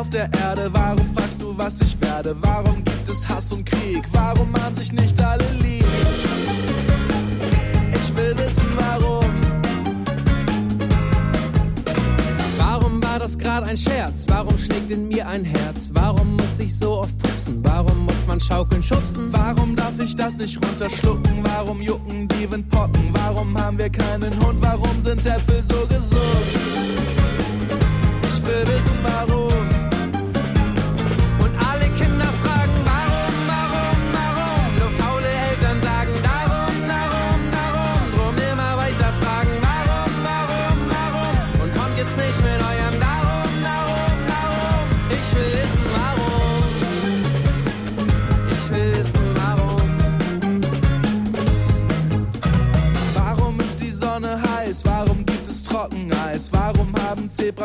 Auf 0.10 0.16
der 0.16 0.30
Erde? 0.40 0.70
Warum 0.72 1.14
fragst 1.16 1.42
du, 1.42 1.58
was 1.58 1.82
ich 1.82 2.00
werde? 2.02 2.36
Warum 2.42 2.84
gibt 2.84 3.10
es 3.10 3.28
Hass 3.28 3.52
und 3.52 3.66
Krieg? 3.66 4.04
Warum 4.12 4.54
haben 4.56 4.76
sich 4.76 4.92
nicht 4.92 5.20
alle 5.22 5.46
lieb? 5.62 5.86
Ich 7.94 8.16
will 8.16 8.38
wissen, 8.38 8.68
warum. 8.76 9.26
Warum 12.58 13.04
war 13.04 13.20
das 13.20 13.38
gerade 13.38 13.68
ein 13.68 13.78
Scherz? 13.78 14.26
Warum 14.28 14.58
schlägt 14.58 14.90
in 14.90 15.10
mir 15.10 15.28
ein 15.28 15.46
Herz? 15.46 15.90
Warum 15.94 16.36
muss 16.36 16.60
ich 16.60 16.76
so 16.78 17.02
oft 17.02 17.18
pupsen? 17.20 17.64
Warum 17.64 18.06
muss 18.06 18.26
man 18.28 18.40
schaukeln, 18.40 18.82
schubsen? 18.82 19.32
Warum 19.32 19.76
darf 19.76 20.00
ich 20.00 20.16
das 20.16 20.38
nicht 20.38 20.58
runterschlucken? 20.58 21.44
Warum 21.44 21.82
jucken 21.82 22.28
die 22.30 22.50
Windpocken? 22.52 23.10
Warum 23.14 23.58
haben 23.58 23.78
wir 23.78 23.90
keinen 23.90 24.34
Hund? 24.44 24.60
Warum 24.62 25.00
sind 25.00 25.26
Äpfel 25.26 25.62
so 25.62 25.86
gesund? 25.88 26.59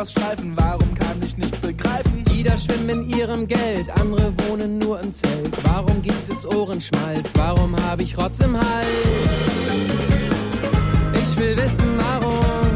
Zebras 0.05 0.11
Streifen? 0.11 0.53
Warum 0.55 0.93
kann 0.95 1.21
ich 1.23 1.37
nicht 1.37 1.61
begreifen? 1.61 2.23
Die 2.31 2.43
da 2.43 2.57
schwimmen 2.57 3.09
in 3.09 3.17
ihrem 3.17 3.47
Geld, 3.47 3.89
andere 3.89 4.33
wohnen 4.47 4.77
nur 4.77 4.99
im 4.99 5.11
Zelt. 5.11 5.51
Warum 5.63 6.01
gibt 6.01 6.29
es 6.29 6.45
Ohrenschmalz? 6.45 7.31
Warum 7.35 7.75
habe 7.83 8.03
ich 8.03 8.17
Rotz 8.17 8.39
im 8.39 8.57
Hals? 8.57 8.87
Ich 11.21 11.37
will 11.37 11.57
wissen, 11.57 11.97
warum. 11.97 12.74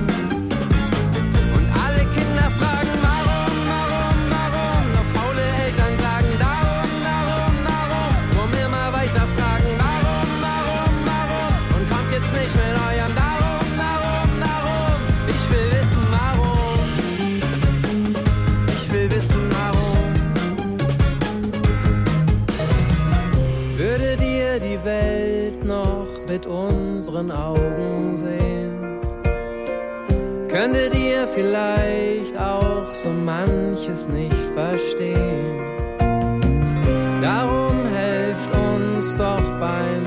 Ihren 27.19 27.31
Augen 27.31 28.15
sehen. 28.15 28.99
Könntet 30.47 30.95
ihr 30.95 31.27
vielleicht 31.27 32.37
auch 32.37 32.89
so 32.89 33.09
manches 33.09 34.07
nicht 34.07 34.35
verstehen? 34.55 35.59
Darum 37.21 37.85
helft 37.85 38.49
uns 38.55 39.15
doch 39.17 39.43
beim 39.59 39.98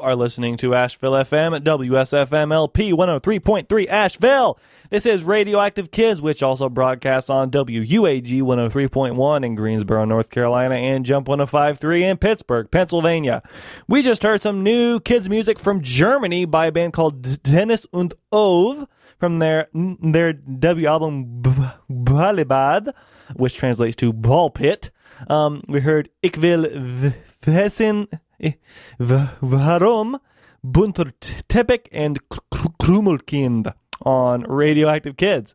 Are 0.00 0.16
listening 0.16 0.56
to 0.58 0.74
Asheville 0.74 1.12
FM 1.12 1.54
at 1.54 1.62
WSFM 1.64 2.52
LP 2.52 2.92
103.3 2.92 3.88
Asheville. 3.88 4.58
This 4.90 5.04
is 5.06 5.22
Radio 5.22 5.60
Active 5.60 5.90
Kids, 5.90 6.22
which 6.22 6.42
also 6.42 6.68
broadcasts 6.68 7.28
on 7.28 7.50
WUAG 7.50 8.40
103.1 8.42 9.44
in 9.44 9.54
Greensboro, 9.54 10.04
North 10.04 10.30
Carolina, 10.30 10.74
and 10.74 11.04
Jump 11.04 11.26
105.3 11.28 12.00
in 12.02 12.16
Pittsburgh, 12.16 12.70
Pennsylvania. 12.70 13.42
We 13.88 14.02
just 14.02 14.22
heard 14.22 14.42
some 14.42 14.62
new 14.62 15.00
kids' 15.00 15.28
music 15.28 15.58
from 15.58 15.82
Germany 15.82 16.44
by 16.46 16.66
a 16.66 16.72
band 16.72 16.92
called 16.94 17.22
Deniz 17.42 17.86
und 17.92 18.14
Ove 18.32 18.86
from 19.18 19.38
their 19.38 19.68
their 19.74 20.32
debut 20.32 20.86
album 20.86 21.42
B- 21.42 21.50
Bällebad, 21.90 22.92
which 23.36 23.54
translates 23.56 23.96
to 23.96 24.12
Ball 24.12 24.50
Pit. 24.50 24.90
Um, 25.28 25.62
we 25.68 25.80
heard 25.80 26.08
Ik 26.22 26.36
wil 26.36 26.62
v- 26.64 27.12
wissen 27.46 28.08
v- 28.40 29.28
waarom 29.40 30.18
bunter 30.62 31.12
Teppich 31.20 31.86
and 31.92 32.18
K- 32.28 32.38
K- 32.52 33.72
on 34.02 34.42
Radio 34.44 34.88
Active 34.88 35.16
Kids. 35.16 35.54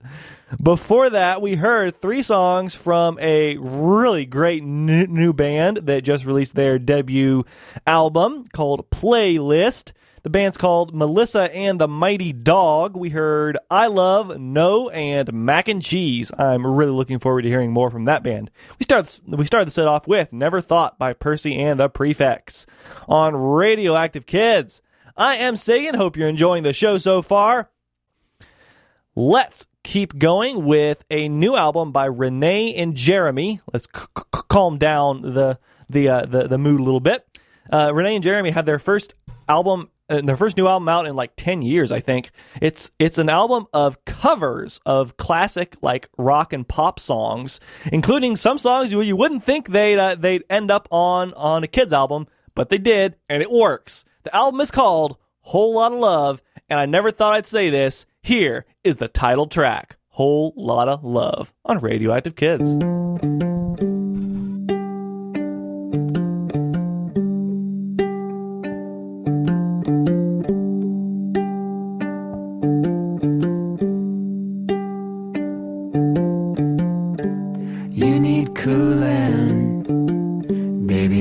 Before 0.61 1.09
that, 1.09 1.41
we 1.41 1.55
heard 1.55 1.99
three 1.99 2.21
songs 2.21 2.75
from 2.75 3.17
a 3.19 3.57
really 3.57 4.25
great 4.25 4.63
new 4.63 5.33
band 5.33 5.77
that 5.83 6.03
just 6.03 6.25
released 6.25 6.53
their 6.55 6.77
debut 6.77 7.43
album 7.87 8.45
called 8.53 8.89
Playlist. 8.91 9.91
The 10.25 10.31
band's 10.31 10.57
called 10.57 10.95
Melissa 10.95 11.53
and 11.55 11.79
the 11.79 11.87
Mighty 11.87 12.33
Dog. 12.33 12.97
We 12.97 13.09
heard 13.09 13.59
I 13.69 13.85
Love, 13.85 14.39
No, 14.39 14.89
and 14.89 15.31
Mac 15.31 15.67
and 15.67 15.83
Cheese. 15.83 16.31
I'm 16.35 16.65
really 16.65 16.93
looking 16.93 17.19
forward 17.19 17.43
to 17.43 17.47
hearing 17.47 17.71
more 17.71 17.91
from 17.91 18.05
that 18.05 18.23
band. 18.23 18.49
We 18.79 18.85
started 18.85 19.21
we 19.27 19.45
started 19.45 19.67
the 19.67 19.71
set 19.71 19.87
off 19.87 20.07
with 20.07 20.33
Never 20.33 20.61
Thought 20.61 20.97
by 20.97 21.13
Percy 21.13 21.55
and 21.59 21.79
the 21.79 21.89
Prefects 21.89 22.65
on 23.07 23.35
Radio 23.35 23.95
Active 23.95 24.25
Kids. 24.25 24.81
I 25.15 25.35
am 25.35 25.55
Sagan. 25.55 25.93
Hope 25.93 26.17
you're 26.17 26.27
enjoying 26.27 26.63
the 26.63 26.73
show 26.73 26.97
so 26.97 27.21
far. 27.21 27.69
Let's 29.15 29.67
keep 29.83 30.17
going 30.17 30.65
with 30.65 31.03
a 31.11 31.29
new 31.29 31.55
album 31.55 31.91
by 31.91 32.05
Renee 32.05 32.73
and 32.73 32.95
Jeremy. 32.95 33.61
Let's 33.71 33.87
c- 33.95 34.05
c- 34.17 34.41
calm 34.49 34.79
down 34.79 35.21
the 35.21 35.59
the 35.87 36.09
uh, 36.09 36.25
the 36.25 36.47
the 36.47 36.57
mood 36.57 36.81
a 36.81 36.83
little 36.83 36.99
bit. 36.99 37.27
Uh, 37.71 37.91
Renee 37.93 38.15
and 38.15 38.23
Jeremy 38.23 38.49
had 38.49 38.65
their 38.65 38.79
first 38.79 39.13
album, 39.47 39.89
uh, 40.09 40.21
their 40.21 40.35
first 40.35 40.57
new 40.57 40.67
album 40.67 40.87
out 40.89 41.07
in 41.07 41.15
like 41.15 41.33
ten 41.35 41.61
years, 41.61 41.91
I 41.91 41.99
think. 41.99 42.31
It's 42.61 42.91
it's 42.99 43.17
an 43.17 43.29
album 43.29 43.67
of 43.73 44.03
covers 44.05 44.79
of 44.85 45.17
classic 45.17 45.75
like 45.81 46.09
rock 46.17 46.53
and 46.53 46.67
pop 46.67 46.99
songs, 46.99 47.59
including 47.91 48.35
some 48.35 48.57
songs 48.57 48.91
you, 48.91 49.01
you 49.01 49.15
wouldn't 49.15 49.43
think 49.43 49.69
they'd 49.69 49.97
uh, 49.97 50.15
they'd 50.15 50.43
end 50.49 50.71
up 50.71 50.87
on 50.91 51.33
on 51.33 51.63
a 51.63 51.67
kids 51.67 51.93
album, 51.93 52.27
but 52.53 52.69
they 52.69 52.77
did, 52.77 53.15
and 53.29 53.41
it 53.41 53.51
works. 53.51 54.05
The 54.23 54.35
album 54.35 54.61
is 54.61 54.71
called 54.71 55.17
Whole 55.41 55.75
Lot 55.75 55.93
of 55.93 55.99
Love, 55.99 56.41
and 56.69 56.79
I 56.79 56.85
never 56.85 57.11
thought 57.11 57.33
I'd 57.33 57.47
say 57.47 57.69
this. 57.69 58.05
Here 58.21 58.65
is 58.83 58.95
the 58.95 59.07
title 59.07 59.45
track, 59.47 59.97
Whole 60.09 60.53
Lotta 60.55 60.99
Love, 61.03 61.53
on 61.63 61.77
Radio 61.77 62.11
Active 62.11 62.35
Kids. 62.35 62.75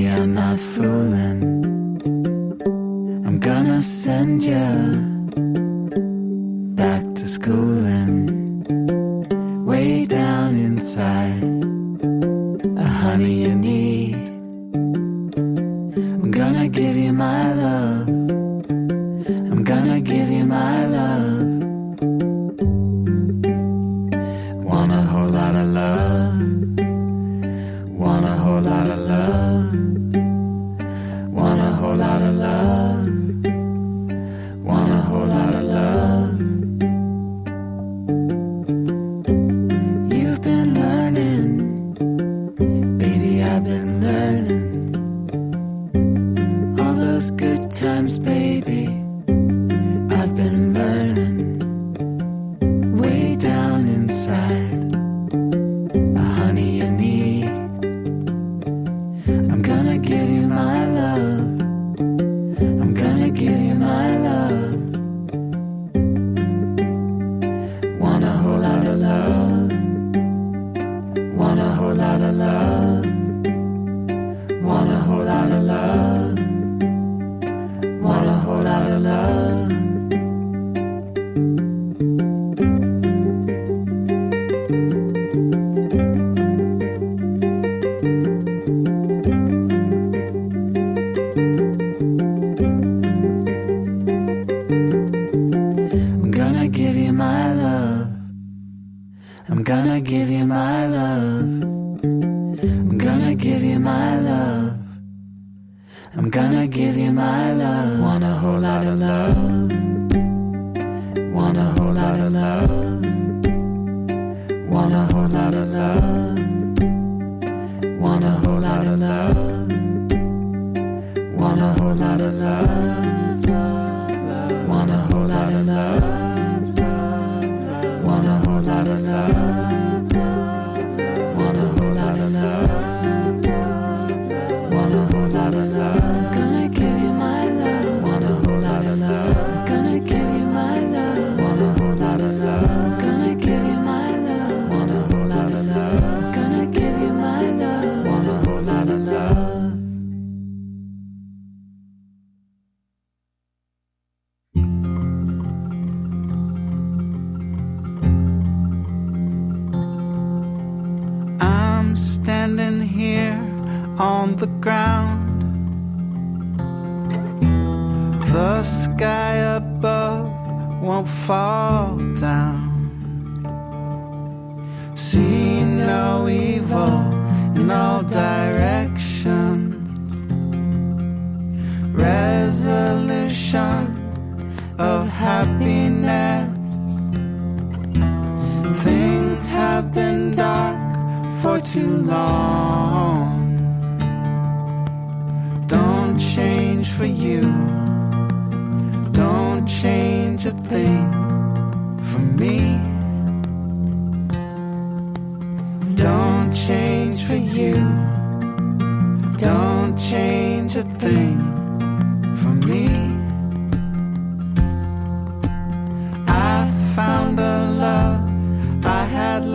I'm 0.08 0.34
not 0.34 0.60
fooling. 0.60 1.42
I'm 3.26 3.38
gonna 3.38 3.82
send 3.82 4.44
you 4.44 5.13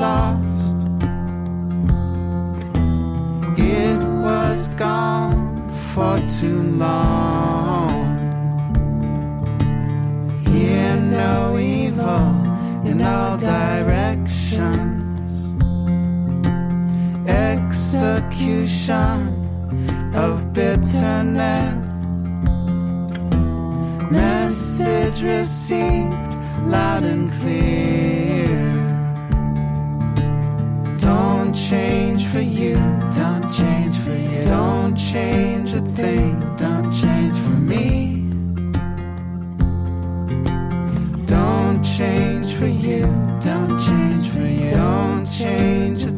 lost. 0.09 0.73
It 3.79 3.99
was 4.27 4.59
gone 4.87 5.39
for 5.91 6.13
too 6.39 6.61
long. 6.85 7.97
Hear 10.47 10.89
no 11.21 11.35
evil 11.57 12.27
in 12.89 12.97
all 13.13 13.35
directions. 13.37 15.25
Execution 17.51 19.15
of 20.23 20.33
bitterness. 20.57 21.97
Message 24.19 25.17
received 25.35 26.33
loud 26.73 27.03
and 27.13 27.25
clear. 27.37 28.18
change 31.69 32.25
for 32.25 32.39
you. 32.39 32.73
Don't 33.11 33.47
change 33.47 33.95
for 33.99 34.15
you. 34.15 34.41
Don't 34.41 34.95
change 34.95 35.73
a 35.73 35.81
thing. 35.81 36.39
Don't 36.55 36.91
change 36.91 37.37
for 37.37 37.59
me. 37.71 38.25
Don't 41.27 41.83
change 41.83 42.53
for 42.53 42.65
you. 42.65 43.01
Don't 43.39 43.77
change 43.77 44.29
for 44.29 44.39
you. 44.39 44.69
Don't 44.69 45.25
change 45.25 46.08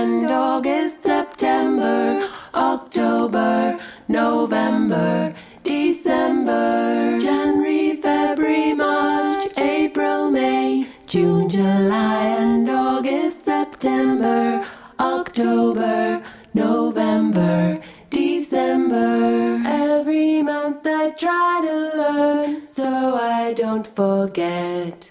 and 0.00 0.26
August, 0.28 1.02
September, 1.04 2.28
October, 2.54 3.78
November, 4.08 5.32
December, 5.62 7.18
January, 7.20 7.96
February, 7.96 8.74
March, 8.74 9.46
April, 9.56 10.30
May, 10.30 10.88
June, 11.06 11.48
July, 11.48 12.24
and 12.42 12.68
August, 12.68 13.44
September, 13.44 14.66
October, 14.98 16.22
November, 16.54 17.80
December. 18.10 19.62
Every 19.64 20.42
month 20.42 20.84
I 20.86 21.10
try 21.10 21.60
to 21.68 21.76
learn 22.02 22.66
so 22.66 23.14
I 23.14 23.54
don't 23.54 23.86
forget. 23.86 25.03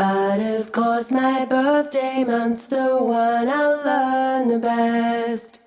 But 0.00 0.40
of 0.40 0.72
course, 0.72 1.10
my 1.10 1.44
birthday 1.44 2.24
month's 2.24 2.68
the 2.68 2.96
one 2.96 3.50
I'll 3.50 3.84
learn 3.84 4.48
the 4.48 4.58
best. 4.58 5.59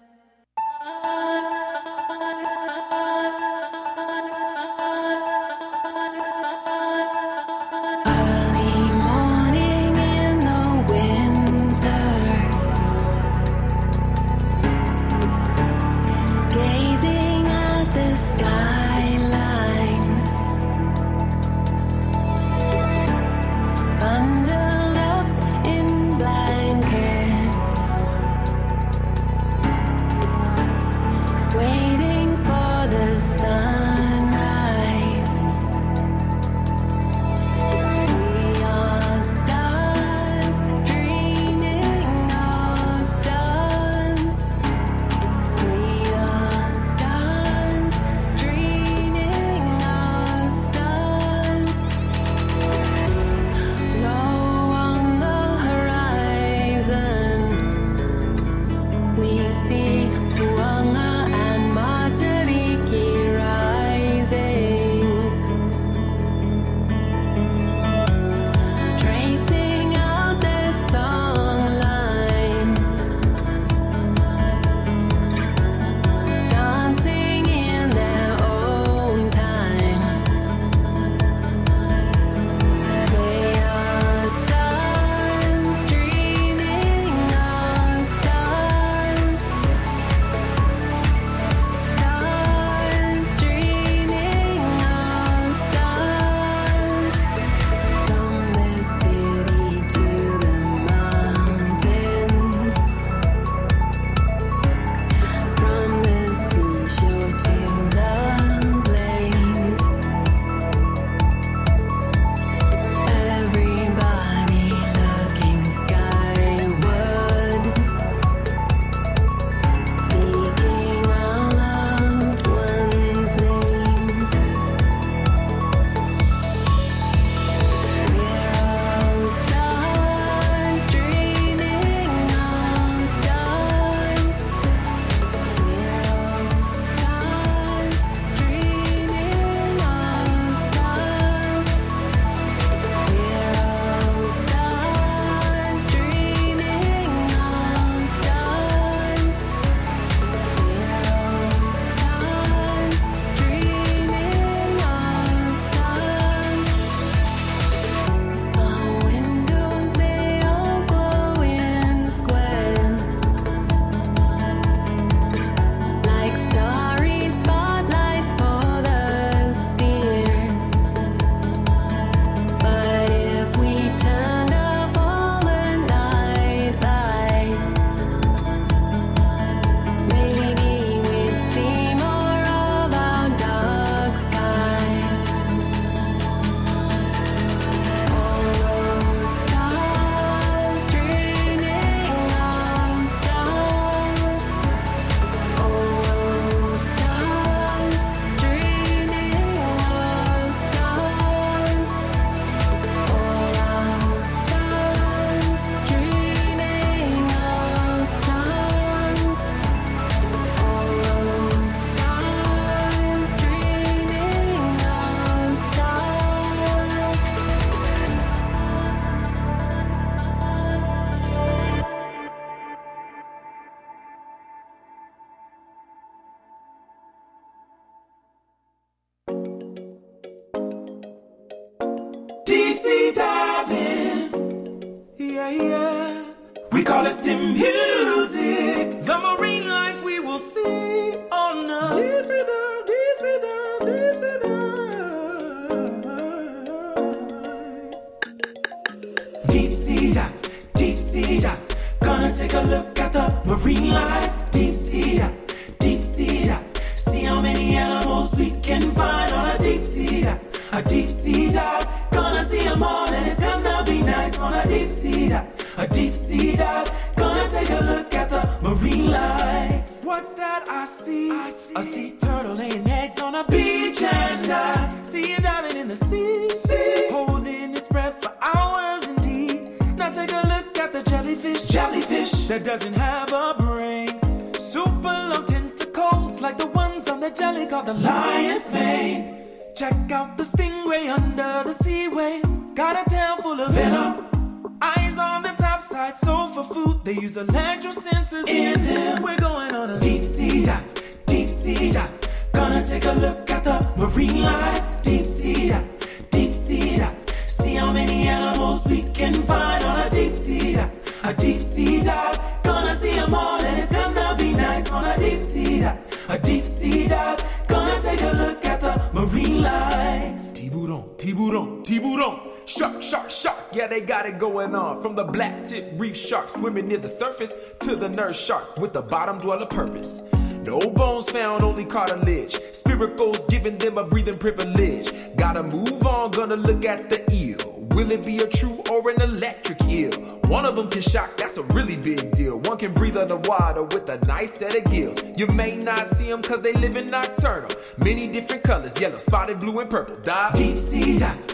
the 328.94 329.02
bottom 329.02 329.40
dweller 329.40 329.66
purpose. 329.66 330.22
No 330.64 330.80
bones 330.80 331.30
found, 331.30 331.64
only 331.64 331.84
cartilage. 331.84 332.60
Spirit 332.72 333.18
goes 333.18 333.44
giving 333.48 333.78
them 333.78 333.98
a 333.98 334.04
breathing 334.04 334.38
privilege. 334.38 335.12
Gotta 335.36 335.64
move 335.64 336.06
on, 336.06 336.32
gonna 336.32 336.56
look 336.56 336.86
at 336.86 337.10
the 337.10 337.22
eel. 337.34 337.58
Will 337.94 338.12
it 338.12 338.26
be 338.26 338.38
a 338.40 338.48
true 338.48 338.82
or 338.90 339.10
an 339.10 339.22
electric 339.22 339.84
eel? 339.84 340.12
One 340.48 340.66
of 340.66 340.76
them 340.76 340.90
can 340.90 341.02
shock, 341.02 341.36
that's 341.38 341.58
a 341.58 341.64
really 341.64 341.96
big 341.96 342.32
deal. 342.32 342.60
One 342.62 342.78
can 342.78 342.94
breathe 342.94 343.18
underwater 343.18 343.84
with 343.84 344.10
a 344.10 344.24
nice 344.26 344.54
set 344.54 344.76
of 344.76 344.92
gills. 344.92 345.22
You 345.36 345.48
may 345.48 345.76
not 345.76 346.08
see 346.08 346.30
them 346.30 346.42
cause 346.42 346.62
they 346.62 346.74
live 346.74 346.96
in 346.96 347.10
nocturnal. 347.10 347.72
Many 347.98 348.28
different 348.28 348.64
colors, 348.64 349.00
yellow, 349.00 349.18
spotted, 349.18 349.60
blue, 349.60 349.80
and 349.80 349.90
purple. 349.90 350.16
Dive. 350.18 350.56
Deep 350.56 350.78
sea 350.78 351.18
dive. 351.18 351.53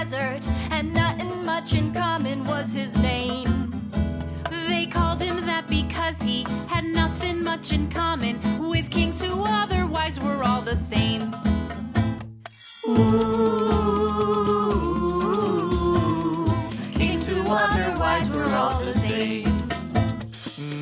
Desert, 0.00 0.40
and 0.70 0.94
nothing 0.94 1.44
much 1.44 1.74
in 1.74 1.92
common 1.92 2.42
was 2.44 2.72
his 2.72 2.96
name. 2.96 3.90
They 4.50 4.86
called 4.86 5.20
him 5.20 5.42
that 5.42 5.66
because 5.68 6.16
he 6.22 6.46
had 6.68 6.84
nothing 6.84 7.44
much 7.44 7.72
in 7.72 7.90
common 7.90 8.40
with 8.70 8.88
kings 8.90 9.20
who 9.20 9.42
otherwise 9.42 10.18
were 10.18 10.42
all 10.42 10.62
the 10.62 10.74
same. 10.76 11.34
Ooh, 12.88 12.96
kings 16.94 17.28
who 17.28 17.42
otherwise 17.46 18.30
were 18.30 18.44
all 18.44 18.80
the 18.80 18.94
same. 18.94 19.44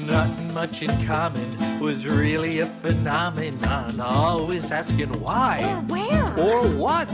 Nothing 0.07 0.55
much 0.55 0.83
in 0.83 1.07
common 1.07 1.81
was 1.81 2.07
really 2.07 2.61
a 2.61 2.67
phenomenon. 2.67 4.01
Always 4.01 4.71
asking 4.71 5.21
why. 5.21 5.65
Or 5.65 5.81
where? 5.93 6.39
Or 6.39 6.69
what. 6.69 7.09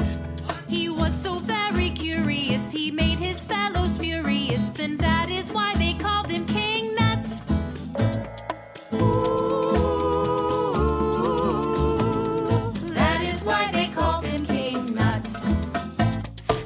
He 0.74 0.88
was 0.88 1.14
so 1.14 1.38
very 1.38 1.90
curious, 1.90 2.72
he 2.72 2.90
made 2.90 3.18
his 3.18 3.44
fellows 3.44 3.96
furious, 3.96 4.80
and 4.80 4.98
that 4.98 5.30
is 5.30 5.52
why 5.52 5.72
they 5.76 5.94
called 5.94 6.28
him 6.28 6.44
King 6.46 6.96
Nut. 6.96 7.24
That 12.92 13.20
is 13.22 13.44
why 13.44 13.70
they 13.70 13.86
called 13.94 14.24
him 14.24 14.44
King 14.44 14.96
Nut. 14.96 15.24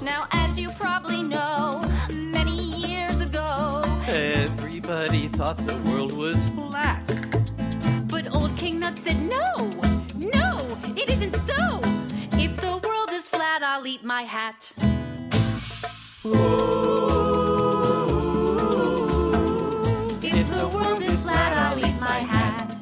Now, 0.02 0.26
as 0.32 0.58
you 0.58 0.70
probably 0.70 1.22
know, 1.22 1.84
many 2.10 2.58
years 2.86 3.20
ago, 3.20 3.84
Everybody 4.08 5.28
thought 5.28 5.58
the 5.66 5.76
world 5.86 6.12
was 6.12 6.48
flat. 6.48 7.02
But 8.08 8.34
old 8.34 8.56
King 8.56 8.80
Nut 8.80 8.98
said, 8.98 9.20
No, 9.28 9.48
no, 9.58 9.67
eat 13.88 14.04
my 14.04 14.22
hat. 14.22 14.74
if 20.22 20.50
the 20.50 20.70
world 20.74 21.00
is 21.00 21.22
flat, 21.22 21.56
I'll 21.56 21.78
eat 21.78 21.98
my 21.98 22.20
hat. 22.34 22.76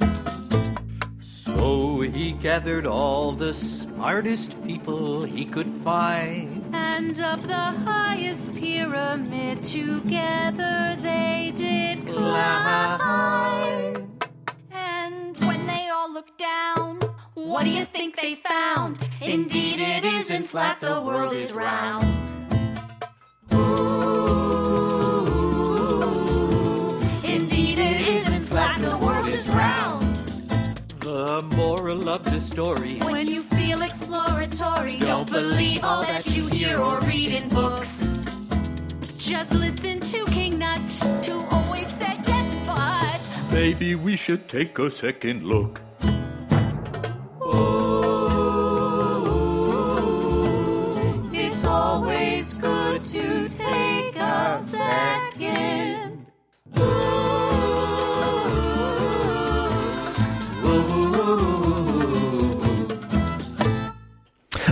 So 1.21 2.01
he 2.01 2.33
gathered 2.33 2.89
all 2.89 3.31
the 3.31 3.55
smartest 3.55 4.61
people 4.65 5.23
he 5.23 5.45
could 5.45 5.71
find. 5.71 6.75
And 6.75 7.21
up 7.21 7.41
the 7.43 7.55
highest 7.55 8.53
pyramid 8.57 9.63
together 9.63 10.97
they 11.03 11.53
did 11.55 12.05
climb. 12.05 12.99
And 14.73 15.37
when 15.47 15.67
they 15.69 15.89
all 15.89 16.13
looked 16.13 16.37
down, 16.37 16.99
what 17.37 17.65
do 17.65 17.71
you 17.71 17.85
think 17.85 18.17
they 18.17 18.35
found? 18.35 18.99
Indeed, 19.21 19.79
it 19.79 20.05
isn't 20.05 20.47
flat, 20.47 20.81
the 20.81 21.03
world 21.03 21.35
is 21.35 21.53
round. 21.53 22.05
Ooh, 23.53 23.57
Indeed, 27.25 27.79
it 27.79 28.01
isn't 28.09 28.47
flat, 28.47 28.81
the 28.81 28.97
world 28.97 29.29
is 29.29 29.49
round. 29.51 30.17
The 31.01 31.43
moral 31.55 32.09
of 32.09 32.25
the 32.25 32.41
story. 32.41 32.99
When 33.01 33.29
you 33.29 33.43
feel 33.43 33.83
exploratory, 33.83 34.97
don't 34.97 35.31
believe 35.31 35.85
all 35.85 36.03
that 36.03 36.35
you 36.35 36.47
hear 36.47 36.79
or 36.79 37.01
read 37.01 37.33
in 37.33 37.51
books. 37.51 37.93
Just 39.19 39.53
listen 39.53 40.01
to 40.01 40.25
King 40.27 40.59
Nut, 40.59 40.81
who 41.27 41.45
always 41.51 41.89
said 41.89 42.17
yes, 42.27 42.57
but 42.67 43.53
Maybe 43.53 43.95
we 43.95 44.17
should 44.17 44.49
take 44.49 44.79
a 44.79 44.91
second 44.91 45.43
look. 45.45 45.83
Second. 55.39 56.27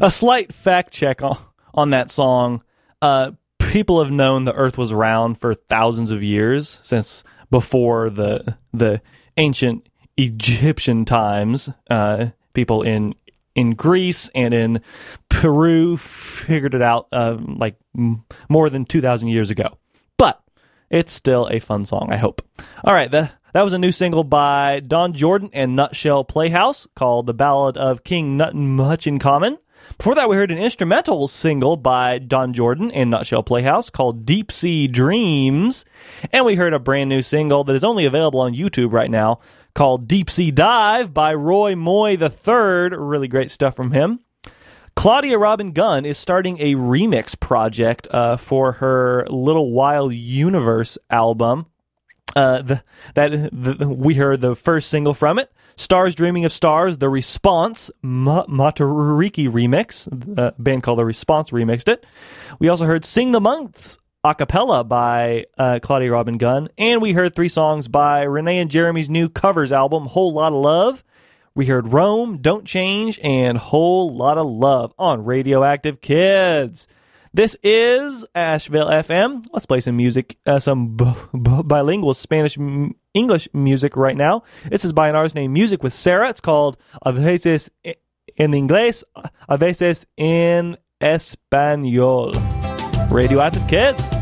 A 0.02 0.10
slight 0.10 0.52
fact 0.52 0.92
check 0.92 1.22
on, 1.22 1.38
on 1.72 1.90
that 1.90 2.10
song. 2.10 2.62
Uh, 3.00 3.32
people 3.58 4.02
have 4.02 4.12
known 4.12 4.44
the 4.44 4.52
Earth 4.52 4.76
was 4.76 4.92
round 4.92 5.40
for 5.40 5.54
thousands 5.54 6.10
of 6.10 6.22
years, 6.22 6.80
since 6.82 7.24
before 7.50 8.10
the 8.10 8.56
the 8.72 9.00
ancient 9.36 9.88
Egyptian 10.16 11.04
times. 11.04 11.70
Uh, 11.88 12.26
people 12.52 12.82
in 12.82 13.14
in 13.54 13.74
Greece 13.74 14.30
and 14.34 14.52
in 14.52 14.82
Peru 15.28 15.96
figured 15.96 16.74
it 16.74 16.82
out 16.82 17.06
uh, 17.12 17.38
like 17.40 17.76
m- 17.96 18.24
more 18.48 18.68
than 18.68 18.84
two 18.84 19.00
thousand 19.00 19.28
years 19.28 19.50
ago. 19.50 19.78
It's 20.90 21.12
still 21.12 21.48
a 21.50 21.58
fun 21.58 21.84
song. 21.84 22.08
I 22.10 22.16
hope. 22.16 22.42
All 22.84 22.94
right, 22.94 23.10
the, 23.10 23.30
that 23.52 23.62
was 23.62 23.72
a 23.72 23.78
new 23.78 23.92
single 23.92 24.24
by 24.24 24.80
Don 24.80 25.12
Jordan 25.12 25.50
and 25.52 25.76
Nutshell 25.76 26.24
Playhouse 26.24 26.86
called 26.94 27.26
"The 27.26 27.34
Ballad 27.34 27.76
of 27.76 28.04
King 28.04 28.36
Nut 28.36 28.54
Much 28.54 29.06
in 29.06 29.18
Common." 29.18 29.58
Before 29.98 30.14
that, 30.14 30.28
we 30.28 30.36
heard 30.36 30.50
an 30.50 30.58
instrumental 30.58 31.28
single 31.28 31.76
by 31.76 32.18
Don 32.18 32.52
Jordan 32.52 32.90
and 32.90 33.10
Nutshell 33.10 33.42
Playhouse 33.42 33.90
called 33.90 34.26
Deep 34.26 34.50
Sea 34.50 34.88
Dreams. 34.88 35.84
And 36.32 36.44
we 36.44 36.56
heard 36.56 36.72
a 36.72 36.78
brand 36.78 37.10
new 37.10 37.22
single 37.22 37.64
that 37.64 37.76
is 37.76 37.84
only 37.84 38.04
available 38.06 38.40
on 38.40 38.54
YouTube 38.54 38.92
right 38.92 39.10
now 39.10 39.40
called 39.74 40.08
Deep 40.08 40.30
Sea 40.30 40.50
Dive 40.50 41.12
by 41.12 41.34
Roy 41.34 41.76
Moy 41.76 42.16
III. 42.16 42.96
Really 42.96 43.28
great 43.28 43.50
stuff 43.50 43.76
from 43.76 43.92
him. 43.92 44.20
Claudia 44.96 45.38
Robin 45.38 45.72
Gunn 45.72 46.04
is 46.06 46.16
starting 46.16 46.58
a 46.60 46.74
remix 46.74 47.38
project 47.38 48.08
uh, 48.10 48.36
for 48.36 48.72
her 48.72 49.26
Little 49.28 49.72
Wild 49.72 50.14
Universe 50.14 50.96
album. 51.10 51.66
Uh, 52.34 52.62
the, 52.62 52.82
that 53.14 53.50
the, 53.52 53.88
we 53.88 54.14
heard 54.14 54.40
the 54.40 54.56
first 54.56 54.88
single 54.88 55.14
from 55.14 55.38
it, 55.38 55.52
"Stars 55.76 56.14
Dreaming 56.14 56.44
of 56.44 56.52
Stars." 56.52 56.98
The 56.98 57.08
Response 57.08 57.90
Ma- 58.02 58.46
Matariki 58.46 59.48
remix, 59.48 60.08
the 60.10 60.54
band 60.58 60.82
called 60.82 60.98
The 60.98 61.04
Response 61.04 61.50
remixed 61.50 61.88
it. 61.88 62.04
We 62.58 62.68
also 62.68 62.86
heard 62.86 63.04
"Sing 63.04 63.32
the 63.32 63.40
Months" 63.40 63.98
a 64.24 64.34
cappella 64.34 64.82
by 64.82 65.44
uh, 65.58 65.78
Claudia 65.82 66.10
Robin 66.10 66.38
Gunn, 66.38 66.70
and 66.78 67.02
we 67.02 67.12
heard 67.12 67.34
three 67.36 67.50
songs 67.50 67.88
by 67.88 68.22
Renee 68.22 68.58
and 68.58 68.70
Jeremy's 68.70 69.10
new 69.10 69.28
covers 69.28 69.70
album, 69.70 70.06
"Whole 70.06 70.32
Lot 70.32 70.52
of 70.52 70.60
Love." 70.60 71.04
We 71.56 71.66
heard 71.66 71.92
Rome, 71.92 72.38
Don't 72.38 72.64
Change, 72.64 73.20
and 73.22 73.56
Whole 73.56 74.08
Lot 74.08 74.38
of 74.38 74.46
Love 74.48 74.92
on 74.98 75.24
Radio 75.24 75.62
Active 75.62 76.00
Kids. 76.00 76.88
This 77.32 77.56
is 77.62 78.24
Asheville 78.34 78.88
FM. 78.88 79.44
Let's 79.52 79.64
play 79.64 79.78
some 79.78 79.96
music, 79.96 80.36
uh, 80.46 80.58
some 80.58 80.96
b- 80.96 81.04
b- 81.32 81.62
bilingual 81.64 82.12
Spanish 82.14 82.58
m- 82.58 82.96
English 83.12 83.48
music 83.52 83.96
right 83.96 84.16
now. 84.16 84.42
This 84.68 84.84
is 84.84 84.92
by 84.92 85.08
an 85.08 85.14
artist 85.14 85.36
named 85.36 85.52
Music 85.52 85.84
with 85.84 85.94
Sara. 85.94 86.28
It's 86.28 86.40
called 86.40 86.76
A 87.02 87.12
veces 87.12 87.70
en 87.84 88.50
inglés, 88.52 89.04
a 89.48 89.56
veces 89.56 90.06
en 90.18 90.76
español. 91.00 92.32
Radio 93.12 93.40
Active 93.40 93.66
Kids. 93.68 94.13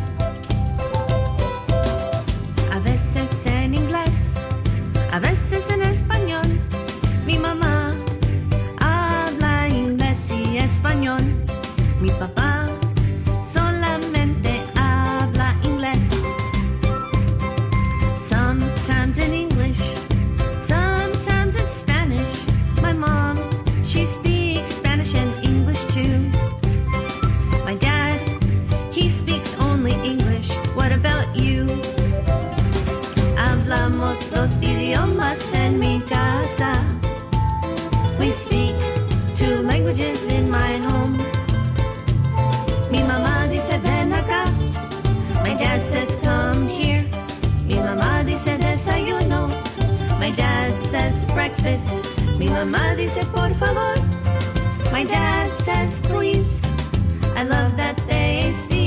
Breakfast. 51.52 51.92
Mi 52.38 52.46
mamá 52.48 52.94
dice 52.96 53.24
por 53.26 53.52
favor. 53.54 53.94
My 54.92 55.04
dad 55.04 55.46
says 55.64 56.00
please. 56.00 56.60
I 57.36 57.44
love 57.44 57.76
that 57.76 57.96
they 58.08 58.52
speak 58.52 58.81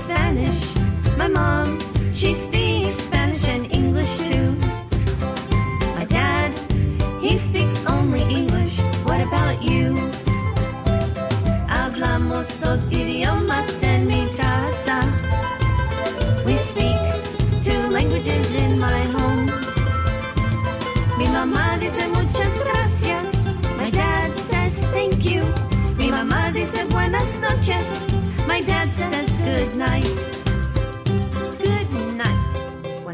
Spanish. 0.00 0.76
My 1.18 1.28
mom 1.28 1.59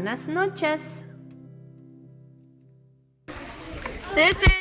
Buenas 0.07 0.29
noches. 0.29 1.03
This 4.15 4.41
is 4.41 4.56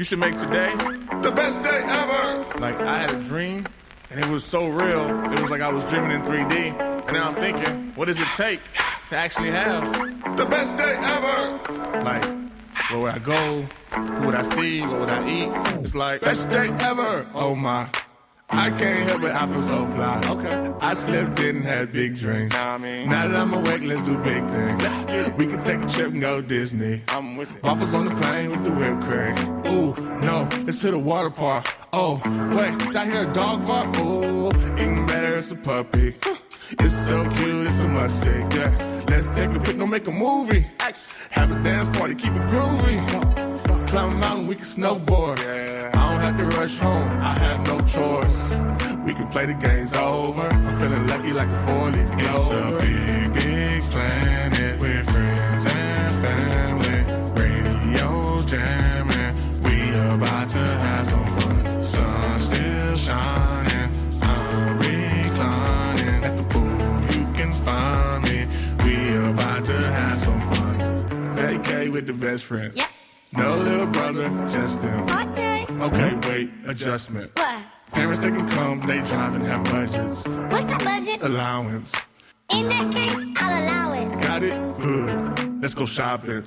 You 0.00 0.04
should 0.04 0.18
make 0.18 0.38
today 0.38 0.72
the 1.20 1.30
best 1.30 1.62
day 1.62 1.82
ever. 1.86 2.58
Like, 2.58 2.74
I 2.76 2.96
had 2.96 3.10
a 3.10 3.22
dream, 3.22 3.66
and 4.08 4.18
it 4.18 4.26
was 4.28 4.46
so 4.46 4.66
real. 4.66 5.30
It 5.30 5.38
was 5.42 5.50
like 5.50 5.60
I 5.60 5.68
was 5.68 5.84
dreaming 5.90 6.12
in 6.12 6.22
3D. 6.22 6.72
And 7.06 7.12
now 7.12 7.28
I'm 7.28 7.34
thinking, 7.34 7.92
what 7.96 8.08
does 8.08 8.18
it 8.18 8.26
take 8.34 8.60
to 9.10 9.16
actually 9.16 9.50
have 9.50 9.92
the 10.38 10.46
best 10.46 10.74
day 10.78 10.96
ever? 11.02 12.02
Like, 12.02 12.24
where 12.88 12.98
would 12.98 13.10
I 13.10 13.18
go? 13.18 13.68
Who 13.90 14.24
would 14.24 14.34
I 14.34 14.42
see? 14.56 14.80
What 14.80 15.00
would 15.00 15.10
I 15.10 15.28
eat? 15.28 15.52
It's 15.84 15.94
like, 15.94 16.22
best 16.22 16.48
day 16.48 16.70
ever. 16.80 17.28
Oh 17.34 17.54
my. 17.54 17.90
I 18.52 18.70
can't 18.70 19.08
help 19.08 19.22
it, 19.22 19.32
I 19.32 19.46
feel 19.46 19.62
so 19.62 19.86
fly. 19.86 20.20
Okay. 20.26 20.72
I 20.80 20.94
slept 20.94 21.38
in 21.40 21.56
and 21.56 21.64
had 21.64 21.92
big 21.92 22.16
dreams. 22.16 22.52
Now, 22.52 22.74
I 22.74 22.78
mean, 22.78 23.08
now 23.08 23.28
that 23.28 23.36
I'm 23.36 23.54
awake, 23.54 23.82
let's 23.82 24.02
do 24.02 24.18
big 24.18 24.42
things. 24.50 24.82
Let's 24.82 25.04
get 25.04 25.28
it. 25.28 25.34
We 25.36 25.46
can 25.46 25.60
take 25.60 25.80
a 25.80 25.86
trip 25.86 26.12
and 26.12 26.20
go 26.20 26.40
Disney. 26.40 27.02
I'm 27.08 27.36
with 27.36 27.56
it. 27.56 27.62
Papa's 27.62 27.94
on 27.94 28.06
the 28.06 28.14
plane 28.16 28.50
with 28.50 28.64
the 28.64 28.72
whipped 28.72 29.02
cream. 29.02 29.36
Ooh, 29.72 29.94
no, 30.20 30.48
let's 30.64 30.82
hit 30.82 30.94
a 30.94 30.98
water 30.98 31.30
park. 31.30 31.66
Oh, 31.92 32.20
wait, 32.56 32.76
did 32.78 32.96
I 32.96 33.04
hear 33.04 33.28
a 33.28 33.32
dog 33.32 33.66
bark? 33.66 33.96
Ooh, 33.98 34.48
even 34.48 35.06
better, 35.06 35.36
it's 35.36 35.50
a 35.52 35.56
puppy. 35.56 36.16
It's 36.78 37.06
so 37.06 37.22
cute, 37.36 37.66
it's 37.68 37.80
a 37.80 37.88
must 37.88 38.20
see. 38.20 38.30
Yeah, 38.30 39.04
let's 39.08 39.28
take 39.28 39.50
a 39.50 39.60
pic, 39.60 39.76
no 39.76 39.86
make 39.86 40.06
a 40.08 40.12
movie. 40.12 40.66
Have 41.30 41.52
a 41.52 41.62
dance 41.62 41.88
party, 41.96 42.14
keep 42.14 42.32
it 42.32 42.42
groovy. 42.50 43.88
Climb 43.88 44.12
a 44.12 44.16
mountain, 44.16 44.46
we 44.48 44.56
can 44.56 44.64
snowboard. 44.64 45.38
Yeah. 45.38 45.79
I 46.30 46.32
have 46.32 46.48
to 46.48 46.56
rush 46.58 46.78
home, 46.78 47.10
I 47.20 47.32
have 47.40 47.66
no 47.66 47.80
choice. 47.80 48.38
We 49.04 49.14
can 49.14 49.26
play 49.30 49.46
the 49.46 49.54
games 49.54 49.92
over. 49.94 50.42
I'm 50.42 50.78
feeling 50.78 51.04
lucky 51.08 51.32
like 51.32 51.48
a 51.48 51.66
four 51.66 51.90
leaf 51.90 52.06
It's 52.12 52.50
a 52.50 52.78
big, 52.80 53.34
big 53.34 53.82
planet 53.90 54.80
with 54.80 55.10
friends 55.10 55.66
and 55.66 56.14
family. 56.22 57.42
Radio 57.42 58.42
jamming, 58.42 59.34
we 59.64 59.90
about 60.14 60.48
to 60.50 60.58
have 60.58 61.06
some 61.08 61.26
fun. 61.40 61.82
Sun 61.82 62.40
still 62.40 62.96
shining, 62.96 63.90
I'm 64.22 64.78
reclining 64.78 66.22
at 66.22 66.36
the 66.36 66.44
pool. 66.44 67.18
You 67.18 67.26
can 67.34 67.52
find 67.64 68.22
me. 68.22 68.46
We 68.84 69.30
about 69.32 69.64
to 69.64 69.72
have 69.72 70.18
some 70.20 70.40
fun. 70.52 71.34
Vacay 71.34 71.90
with 71.90 72.06
the 72.06 72.12
best 72.12 72.44
friends. 72.44 72.76
Yep. 72.76 72.89
No 73.32 73.56
little 73.56 73.86
brother, 73.86 74.28
just 74.50 74.80
them. 74.80 75.08
Okay. 75.08 75.64
Okay, 75.68 76.28
wait, 76.28 76.50
adjustment. 76.66 77.30
What? 77.36 77.62
Parents 77.92 78.20
they 78.20 78.30
can 78.30 78.48
come, 78.48 78.80
they 78.80 79.00
drive 79.02 79.34
and 79.34 79.44
have 79.44 79.64
budgets. 79.64 80.24
What's 80.26 80.74
a 80.74 80.78
budget? 80.84 81.22
Allowance. 81.22 81.94
In 82.50 82.68
that 82.68 82.92
case, 82.92 83.24
I'll 83.36 83.62
allow 83.62 83.92
it. 83.92 84.20
Got 84.20 84.42
it? 84.42 84.74
Good. 84.74 85.62
Let's 85.62 85.74
go 85.74 85.86
shopping. 85.86 86.44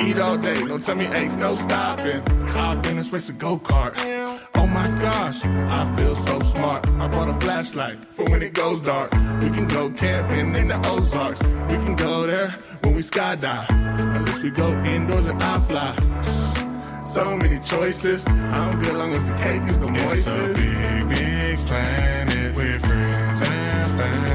Eat 0.00 0.18
all 0.18 0.36
day, 0.36 0.62
no 0.62 0.78
tummy 0.78 1.06
aches, 1.06 1.36
no 1.36 1.54
stopping. 1.54 2.24
Hop 2.48 2.86
in 2.86 2.96
this 2.96 3.12
race 3.12 3.28
a 3.28 3.32
go 3.32 3.58
kart. 3.58 3.94
Oh 4.54 4.66
my 4.66 4.88
gosh, 5.00 5.44
I 5.44 5.96
feel 5.96 6.16
so 6.16 6.40
smart. 6.40 6.86
I 6.86 7.08
brought 7.08 7.28
a 7.28 7.34
flashlight 7.40 7.98
for 8.14 8.24
when 8.24 8.42
it 8.42 8.54
goes 8.54 8.80
dark. 8.80 9.12
We 9.42 9.50
can 9.50 9.68
go 9.68 9.90
camping 9.90 10.54
in 10.54 10.68
the 10.68 10.78
Ozarks. 10.88 11.42
We 11.42 11.76
can 11.84 11.96
go 11.96 12.26
there 12.26 12.50
when 12.82 12.94
we 12.94 13.02
skydive. 13.02 14.26
Least 14.26 14.42
we 14.42 14.50
go 14.50 14.70
indoors 14.84 15.26
and 15.26 15.42
I 15.42 15.58
fly. 15.60 15.94
So 17.04 17.36
many 17.36 17.58
choices. 17.60 18.26
I'm 18.26 18.78
good 18.80 18.94
long 18.94 19.12
as 19.12 19.24
the 19.28 19.36
cake 19.38 19.62
is 19.62 19.78
the 19.80 19.86
moistest. 19.86 20.16
It's 20.16 20.26
a 20.26 21.04
big, 21.04 21.08
big 21.08 21.66
planet 21.66 22.56
with 22.56 22.80
friends 22.80 23.40
and 23.42 23.98
family. 23.98 24.29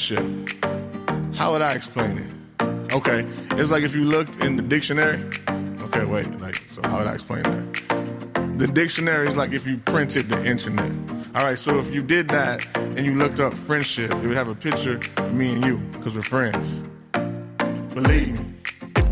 Friendship. 0.00 0.64
How 1.34 1.52
would 1.52 1.60
I 1.60 1.74
explain 1.74 2.16
it? 2.16 2.92
Okay, 2.94 3.26
it's 3.50 3.70
like 3.70 3.82
if 3.82 3.94
you 3.94 4.04
looked 4.04 4.42
in 4.42 4.56
the 4.56 4.62
dictionary. 4.62 5.22
Okay, 5.82 6.06
wait, 6.06 6.40
like, 6.40 6.56
so 6.72 6.80
how 6.82 6.98
would 6.98 7.06
I 7.06 7.12
explain 7.12 7.42
that? 7.42 8.58
The 8.58 8.66
dictionary 8.66 9.28
is 9.28 9.36
like 9.36 9.52
if 9.52 9.66
you 9.66 9.76
printed 9.76 10.30
the 10.30 10.42
internet. 10.42 10.90
All 11.34 11.42
right, 11.42 11.58
so 11.58 11.78
if 11.78 11.94
you 11.94 12.02
did 12.02 12.28
that 12.28 12.64
and 12.74 13.00
you 13.00 13.14
looked 13.16 13.40
up 13.40 13.52
friendship, 13.52 14.10
it 14.10 14.22
would 14.22 14.36
have 14.36 14.48
a 14.48 14.54
picture 14.54 15.00
of 15.18 15.34
me 15.34 15.52
and 15.52 15.64
you, 15.64 15.76
because 15.92 16.16
we're 16.16 16.22
friends. 16.22 16.80
Believe 17.92 18.40
me. 18.40 18.49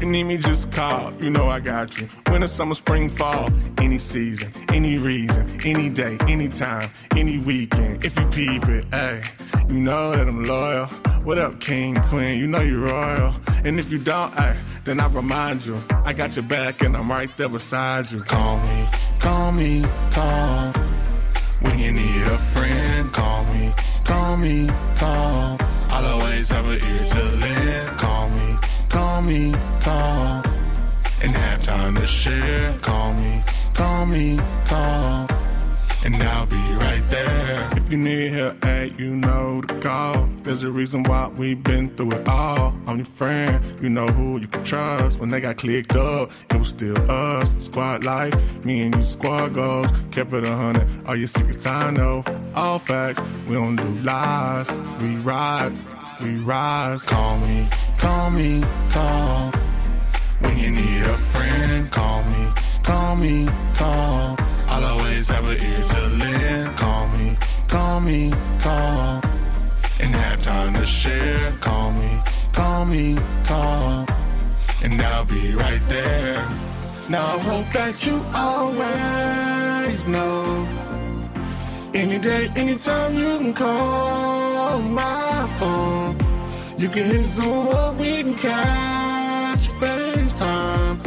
Need 0.09 0.25
me, 0.25 0.39
just 0.39 0.73
call. 0.73 1.13
You 1.21 1.29
know 1.29 1.49
I 1.49 1.61
got 1.61 2.01
you. 2.01 2.09
Winter, 2.31 2.49
summer, 2.49 2.73
spring, 2.73 3.11
fall. 3.11 3.51
Any 3.77 3.99
season, 3.99 4.51
any 4.73 4.97
reason, 4.97 5.47
any 5.67 5.91
day, 5.91 6.17
anytime, 6.23 6.89
any 7.15 7.37
weekend. 7.37 8.03
If 8.03 8.19
you 8.19 8.27
peep 8.29 8.67
it, 8.69 8.87
hey, 8.91 9.23
you 9.69 9.75
know 9.75 10.13
that 10.13 10.27
I'm 10.27 10.45
loyal. 10.45 10.87
What 11.27 11.39
up, 11.39 11.61
king, 11.61 11.95
queen? 12.09 12.39
You 12.39 12.47
know 12.47 12.61
you're 12.61 12.87
royal. 12.87 13.35
And 13.67 13.79
if 13.79 13.93
you 13.93 13.99
don't, 13.99 14.35
hey, 14.35 14.57
then 14.85 14.99
I 14.99 15.09
remind 15.09 15.67
you. 15.67 15.79
I 15.91 16.15
got 16.15 16.37
your 16.37 16.47
back 16.47 16.81
and 16.83 16.97
I'm 16.97 17.11
right 17.11 17.31
there 17.37 17.51
beside 17.51 18.11
you. 18.11 18.23
Call 18.23 18.57
me, 18.61 18.89
call 19.19 19.53
me, 19.53 19.85
call. 20.13 20.73
When 21.61 21.79
you 21.79 21.93
need 21.93 22.23
a 22.29 22.39
friend, 22.39 23.13
call 23.13 23.45
me, 23.53 23.75
call 24.05 24.37
me, 24.39 24.69
call. 24.97 25.59
I'll 25.91 26.07
always 26.15 26.49
have 26.49 26.65
an 26.65 26.81
ear 26.83 27.09
to 27.09 27.23
lend. 27.41 27.58
Call 29.19 29.27
me, 29.27 29.53
call. 29.81 30.43
And 31.25 31.35
have 31.35 31.61
time 31.63 31.97
to 31.97 32.07
share. 32.07 32.79
Call 32.79 33.13
me, 33.15 33.43
call 33.75 34.07
me, 34.07 34.39
call. 34.65 35.27
And 36.05 36.15
I'll 36.23 36.47
be 36.47 36.55
right 36.75 37.03
there. 37.11 37.69
If 37.73 37.91
you 37.91 37.99
need 37.99 38.31
help, 38.31 38.65
hey, 38.65 38.93
you 38.97 39.17
know 39.17 39.61
to 39.63 39.81
call. 39.81 40.29
There's 40.45 40.63
a 40.63 40.71
reason 40.71 41.03
why 41.03 41.27
we've 41.37 41.61
been 41.61 41.89
through 41.97 42.13
it 42.13 42.29
all. 42.29 42.73
I'm 42.87 42.99
your 42.99 43.07
friend, 43.07 43.61
you 43.83 43.91
know 43.91 44.07
who 44.07 44.39
you 44.39 44.47
can 44.47 44.63
trust. 44.63 45.19
When 45.19 45.31
they 45.31 45.41
got 45.41 45.57
clicked 45.57 45.97
up, 45.97 46.31
it 46.51 46.57
was 46.57 46.69
still 46.69 47.11
us. 47.11 47.51
Squad 47.65 48.05
life, 48.05 48.65
me 48.65 48.83
and 48.83 48.95
you 48.95 49.03
squad 49.03 49.53
goals. 49.53 49.91
Kept 50.13 50.33
it 50.33 50.47
a 50.47 50.55
hundred, 50.55 50.87
all 51.07 51.17
your 51.17 51.27
secrets 51.27 51.67
I 51.67 51.91
know. 51.91 52.23
All 52.55 52.79
facts, 52.79 53.21
we 53.49 53.57
don't 53.57 53.75
do 53.75 53.89
lies. 54.05 54.71
We 55.03 55.17
ride, 55.17 55.73
we 56.23 56.37
rise. 56.37 57.03
Call 57.03 57.37
me, 57.39 57.69
call 57.99 58.31
me, 58.31 58.63
call. 58.91 59.51
When 60.41 60.57
you 60.59 60.71
need 60.71 61.03
a 61.03 61.17
friend, 61.17 61.91
call 61.91 62.23
me, 62.25 62.53
call 62.83 63.17
me, 63.17 63.49
call. 63.75 64.37
I'll 64.69 64.85
always 64.85 65.29
have 65.29 65.45
an 65.45 65.59
ear 65.61 65.85
to 65.93 66.01
lend. 66.23 66.77
Call 66.77 67.09
me, 67.09 67.37
call 67.67 68.01
me, 68.01 68.33
call. 68.61 69.21
And 70.01 70.15
have 70.15 70.41
time 70.41 70.75
to 70.75 70.87
share. 70.87 71.53
Call 71.61 71.91
me, 71.93 72.21
call 72.53 72.87
me, 72.87 73.19
call. 73.45 74.07
And 74.83 75.01
I'll 75.01 75.25
be 75.25 75.55
right 75.55 75.83
there. 75.89 76.49
Now 77.09 77.25
I 77.37 77.39
hope 77.39 77.69
that 77.73 78.07
you 78.07 78.25
always 78.35 80.07
know. 80.07 80.69
Any 81.95 82.19
day, 82.19 82.49
anytime 82.55 83.15
you 83.17 83.39
can 83.39 83.55
call 83.55 84.79
my 84.81 85.57
phone. 85.59 86.08
You 86.79 86.89
can 86.89 87.05
hit 87.05 87.27
Zoom 87.27 87.67
or 87.67 87.93
we 87.95 88.23
can 88.23 88.35
catch 88.35 89.69
FaceTime. 89.81 91.01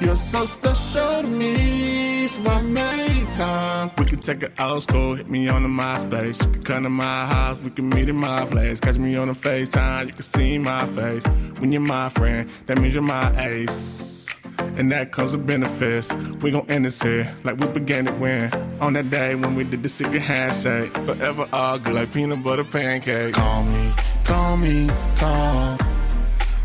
You're 0.00 0.14
so 0.14 0.46
special 0.46 1.22
to 1.22 1.26
me, 1.26 2.28
so 2.28 2.48
I 2.48 2.62
made 2.62 3.26
time. 3.36 3.90
We 3.98 4.04
can 4.04 4.20
take 4.20 4.44
an 4.44 4.52
old 4.60 4.84
school, 4.84 5.14
hit 5.14 5.28
me 5.28 5.48
on 5.48 5.64
the 5.64 5.68
MySpace. 5.68 6.40
You 6.46 6.52
can 6.52 6.62
come 6.62 6.82
to 6.84 6.90
my 6.90 7.26
house, 7.26 7.60
we 7.60 7.70
can 7.70 7.88
meet 7.88 8.08
in 8.08 8.16
my 8.16 8.44
place. 8.46 8.78
Catch 8.78 8.98
me 8.98 9.16
on 9.16 9.26
the 9.26 9.34
FaceTime, 9.34 10.06
you 10.06 10.12
can 10.12 10.22
see 10.22 10.58
my 10.58 10.86
face. 10.86 11.24
When 11.58 11.72
you're 11.72 11.80
my 11.80 12.08
friend, 12.10 12.48
that 12.66 12.78
means 12.78 12.94
you're 12.94 13.02
my 13.02 13.32
ace. 13.42 14.15
And 14.58 14.92
that 14.92 15.12
comes 15.12 15.36
with 15.36 15.46
benefits. 15.46 16.12
We 16.42 16.50
gon' 16.50 16.68
end 16.68 16.84
this 16.84 17.00
here, 17.00 17.34
like 17.44 17.58
we 17.58 17.66
began 17.68 18.06
it 18.08 18.18
when. 18.18 18.52
On 18.80 18.92
that 18.92 19.08
day 19.10 19.34
when 19.34 19.54
we 19.54 19.64
did 19.64 19.82
the 19.82 19.88
secret 19.88 20.20
handshake. 20.20 20.92
Forever 21.04 21.48
all 21.52 21.78
good, 21.78 21.94
like 21.94 22.12
peanut 22.12 22.42
butter 22.42 22.64
pancake. 22.64 23.34
Call 23.34 23.62
me, 23.64 23.92
call 24.24 24.56
me, 24.56 24.88
call. 25.16 25.78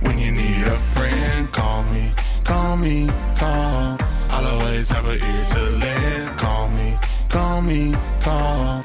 When 0.02 0.20
you 0.20 0.32
need 0.32 0.64
a 0.68 0.78
friend, 0.94 1.48
call 1.54 1.84
me, 1.84 2.12
call 2.44 2.78
me, 2.78 3.08
call. 3.38 3.98
I'll 4.30 4.60
always 4.60 4.90
have 4.90 5.06
an 5.06 5.22
ear 5.22 5.46
to 5.50 5.62
lend. 5.80 6.38
Call 6.40 6.68
me, 6.70 6.98
call 7.30 7.62
me, 7.62 7.94
call. 8.20 8.82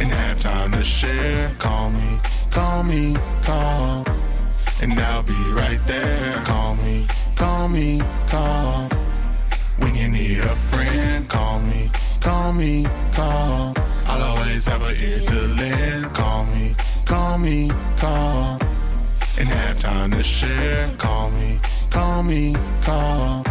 And 0.00 0.10
have 0.10 0.38
time 0.40 0.72
to 0.72 0.82
share. 0.82 1.50
Call 1.58 1.90
me, 1.90 2.20
call 2.50 2.84
me, 2.84 3.16
call. 3.42 4.04
And 4.80 4.92
I'll 4.92 5.24
be 5.24 5.34
right 5.52 5.80
there. 5.86 6.34
Call 6.44 6.76
me, 6.76 7.06
call 7.38 7.68
me, 7.68 8.02
call. 8.26 8.88
When 9.78 9.94
you 9.94 10.08
need 10.08 10.38
a 10.40 10.56
friend, 10.70 11.28
call 11.28 11.60
me, 11.60 11.90
call 12.20 12.52
me, 12.52 12.84
call. 13.12 13.74
I'll 14.06 14.22
always 14.30 14.64
have 14.64 14.82
an 14.82 14.96
ear 14.96 15.20
to 15.20 15.40
lend. 15.60 16.14
Call 16.14 16.44
me, 16.46 16.74
call 17.04 17.38
me, 17.38 17.70
call. 17.96 18.58
And 19.38 19.48
have 19.48 19.78
time 19.78 20.10
to 20.10 20.22
share. 20.22 20.90
Call 20.98 21.30
me, 21.30 21.60
call 21.90 22.22
me, 22.24 22.56
call. 22.82 23.44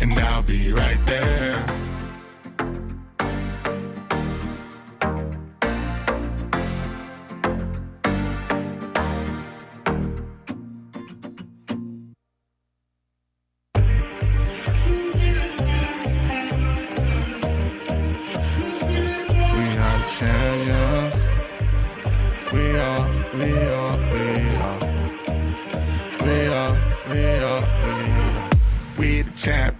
And 0.00 0.12
I'll 0.12 0.42
be 0.42 0.72
right 0.72 1.00
there. 1.06 1.87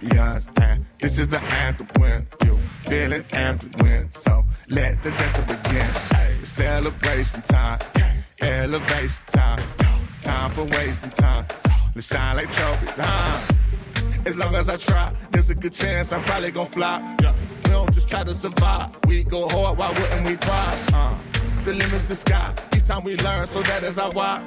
Champions. 0.09 0.47
And 0.61 0.85
this 0.99 1.19
is 1.19 1.27
the 1.27 1.41
anthem 1.41 1.87
when 1.97 2.27
you 2.43 2.57
feeling 2.83 3.23
win. 3.79 4.09
So 4.13 4.45
let 4.69 5.01
the 5.03 5.11
dance 5.11 5.39
begin. 5.39 5.87
Hey, 6.13 6.37
celebration 6.43 7.41
time. 7.43 7.79
Elevation 8.41 9.23
time. 9.27 9.63
Time 10.21 10.51
for 10.51 10.63
wasting 10.65 11.11
time. 11.11 11.45
So 11.49 11.69
let's 11.95 12.07
shine 12.07 12.35
like 12.37 12.51
trophies. 12.51 12.91
Huh? 12.91 13.53
As 14.25 14.37
long 14.37 14.55
as 14.55 14.69
I 14.69 14.77
try, 14.77 15.13
there's 15.31 15.49
a 15.49 15.55
good 15.55 15.73
chance 15.73 16.11
I'm 16.11 16.21
probably 16.23 16.51
gonna 16.51 16.69
fly. 16.69 17.17
Yeah. 17.21 17.33
We 17.65 17.71
don't 17.71 17.93
just 17.93 18.09
try 18.09 18.23
to 18.23 18.33
survive. 18.33 18.91
We 19.07 19.23
go 19.23 19.47
hard, 19.47 19.77
why 19.77 19.89
wouldn't 19.89 20.25
we 20.25 20.35
thrive? 20.35 20.89
Uh, 20.93 21.17
the 21.63 21.73
limit's 21.73 22.07
the 22.07 22.15
sky. 22.15 22.53
Each 22.75 22.85
time 22.85 23.03
we 23.03 23.15
learn, 23.17 23.47
so 23.47 23.61
that 23.63 23.83
is 23.83 23.97
our 23.97 24.11
why. 24.11 24.43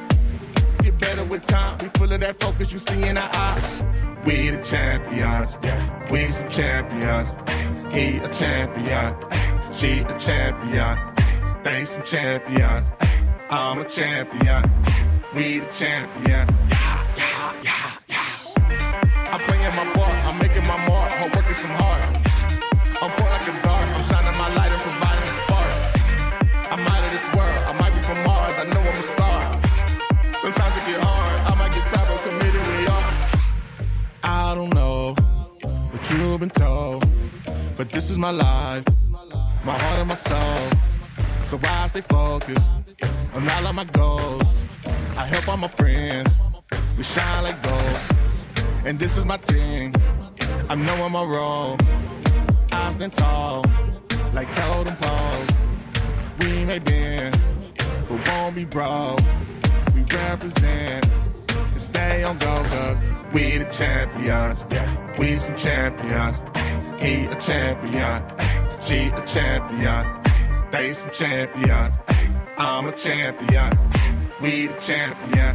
Get 0.82 0.98
better 0.98 1.24
with 1.24 1.44
time. 1.44 1.78
We 1.78 1.88
full 1.88 2.12
of 2.12 2.20
that 2.20 2.40
focus 2.40 2.72
you 2.72 2.78
see 2.78 3.02
in 3.08 3.16
our 3.16 3.30
eyes. 3.32 3.82
We 4.24 4.50
the 4.50 4.62
champions, 4.62 5.58
yeah. 5.62 6.08
We 6.10 6.26
some 6.26 6.48
champions. 6.48 7.28
He 7.92 8.18
a 8.18 8.28
champion, 8.28 9.16
she 9.72 10.00
a 10.00 10.18
champion. 10.18 10.98
They 11.64 11.84
some 11.84 12.04
champions. 12.04 12.86
I'm 13.50 13.80
a 13.80 13.84
champion. 13.84 14.70
We 15.34 15.58
the 15.58 15.66
champions. 15.66 16.50
Yeah, 16.70 17.06
yeah, 17.16 17.62
yeah, 17.64 17.98
yeah. 18.08 19.32
I'm 19.32 19.40
playing 19.40 19.74
my 19.76 19.92
part. 19.92 20.24
I'm 20.24 20.38
making 20.38 20.66
my 20.66 20.88
mark. 20.88 21.12
I'm 21.20 21.30
working 21.32 21.54
some 21.54 21.70
hard. 21.70 22.02
I'm 23.02 23.10
pouring 23.10 23.32
like 23.32 23.48
a 23.48 23.61
been 36.42 36.50
told, 36.50 37.06
but 37.76 37.88
this 37.90 38.10
is 38.10 38.18
my 38.18 38.32
life, 38.32 38.84
my 39.64 39.78
heart 39.78 39.98
and 40.00 40.08
my 40.08 40.14
soul. 40.16 40.78
So 41.44 41.60
I 41.62 41.86
stay 41.86 42.00
focused 42.00 42.68
on 43.32 43.48
all 43.48 43.66
of 43.68 43.74
my 43.76 43.84
goals? 43.84 44.42
I 45.16 45.24
help 45.24 45.48
all 45.48 45.56
my 45.56 45.68
friends, 45.68 46.30
we 46.96 47.04
shine 47.04 47.44
like 47.44 47.62
gold. 47.62 47.98
And 48.84 48.98
this 48.98 49.16
is 49.16 49.24
my 49.24 49.36
team, 49.36 49.92
I 50.68 50.74
know 50.74 50.94
I'm 51.04 51.14
role. 51.14 51.78
I 52.72 52.90
stand 52.90 53.12
tall, 53.12 53.64
like 54.34 54.52
totem 54.52 54.96
poles. 54.96 55.48
We 56.40 56.64
may 56.64 56.80
bend, 56.80 57.38
but 58.08 58.18
won't 58.28 58.56
be 58.56 58.64
broke. 58.64 59.20
We 59.94 60.02
represent 60.02 61.06
and 61.46 61.80
stay 61.80 62.24
on 62.24 62.36
go, 62.38 62.64
cause 62.72 62.96
we 63.32 63.58
the 63.58 63.66
champions. 63.66 64.64
Yeah, 64.70 65.01
we 65.18 65.36
some 65.36 65.56
champions. 65.56 66.36
He 67.00 67.24
a 67.26 67.36
champion, 67.36 68.22
she 68.80 69.08
a 69.08 69.26
champion. 69.26 70.22
They 70.70 70.94
some 70.94 71.10
champions. 71.10 71.94
I'm 72.58 72.86
a 72.86 72.92
champion. 72.92 73.78
We 74.40 74.68
the 74.68 74.74
champion. 74.74 75.54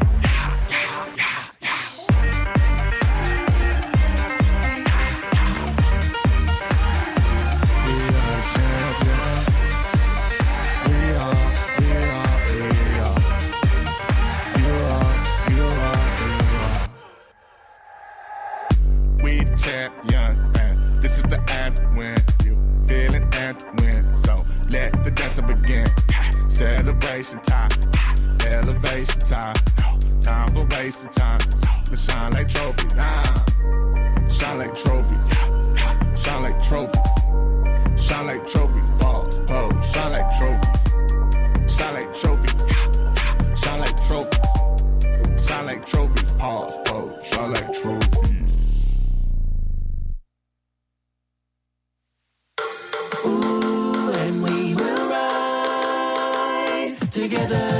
Celebration 26.57 27.39
time, 27.41 27.69
elevation 28.47 29.19
time. 29.19 29.55
Time 30.23 30.51
for 30.55 30.65
wasting 30.71 31.11
time. 31.11 31.39
Shine 31.95 32.33
like 32.33 32.49
trophy. 32.49 32.87
ah. 32.97 33.45
shine 34.27 34.57
like 34.57 34.75
trophy, 34.75 35.15
shine 36.19 36.41
like 36.41 36.63
trophy, 36.63 36.99
shine 37.95 38.25
like 38.25 38.47
trophies, 38.47 38.89
balls, 38.99 39.39
pose, 39.41 39.91
shine 39.91 40.11
like 40.13 40.35
trophy, 40.35 40.67
shine 41.69 41.93
like 41.93 42.15
trophy, 42.15 42.49
shine 43.55 43.79
like 43.79 44.07
trophy, 44.07 45.45
shine 45.45 45.65
like 45.67 45.85
trophies, 45.85 46.31
pause, 46.39 46.75
pose, 46.85 47.27
shine 47.27 47.51
like 47.51 47.71
trophies. 47.71 48.36
Together. 57.29 57.76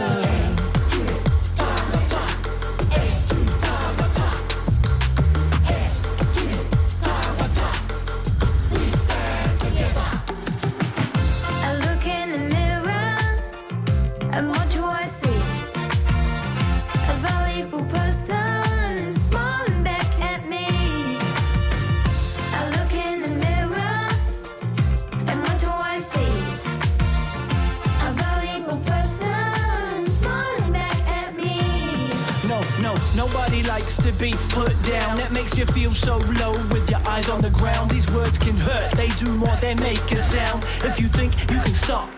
To 34.08 34.14
be 34.14 34.32
put 34.50 34.72
down. 34.84 35.18
That 35.18 35.32
makes 35.34 35.58
you 35.58 35.66
feel 35.66 35.94
so 35.94 36.18
low 36.40 36.54
with 36.70 36.90
your 36.90 37.06
eyes 37.08 37.28
on 37.30 37.42
the 37.42 37.50
ground. 37.50 37.92
These 37.92 38.10
words 38.12 38.38
can 38.38 38.56
hurt, 38.56 38.92
they 38.94 39.10
do 39.10 39.26
more 39.26 39.56
than 39.58 39.78
make 39.82 40.12
a 40.12 40.22
sound. 40.22 40.64
If 40.84 41.00
you 41.00 41.08
think 41.08 41.34
you 41.52 41.60
can 41.60 41.74
stop 41.74 42.10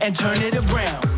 and 0.00 0.14
turn 0.14 0.40
it 0.42 0.54
around. 0.54 1.17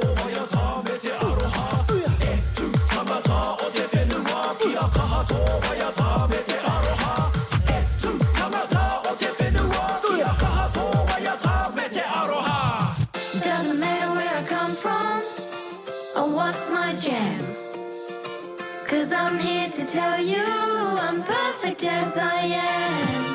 tell 19.91 20.21
you 20.23 20.37
I'm 20.37 21.21
perfect 21.21 21.83
as 21.83 22.17
I 22.17 22.39
am. 22.45 23.30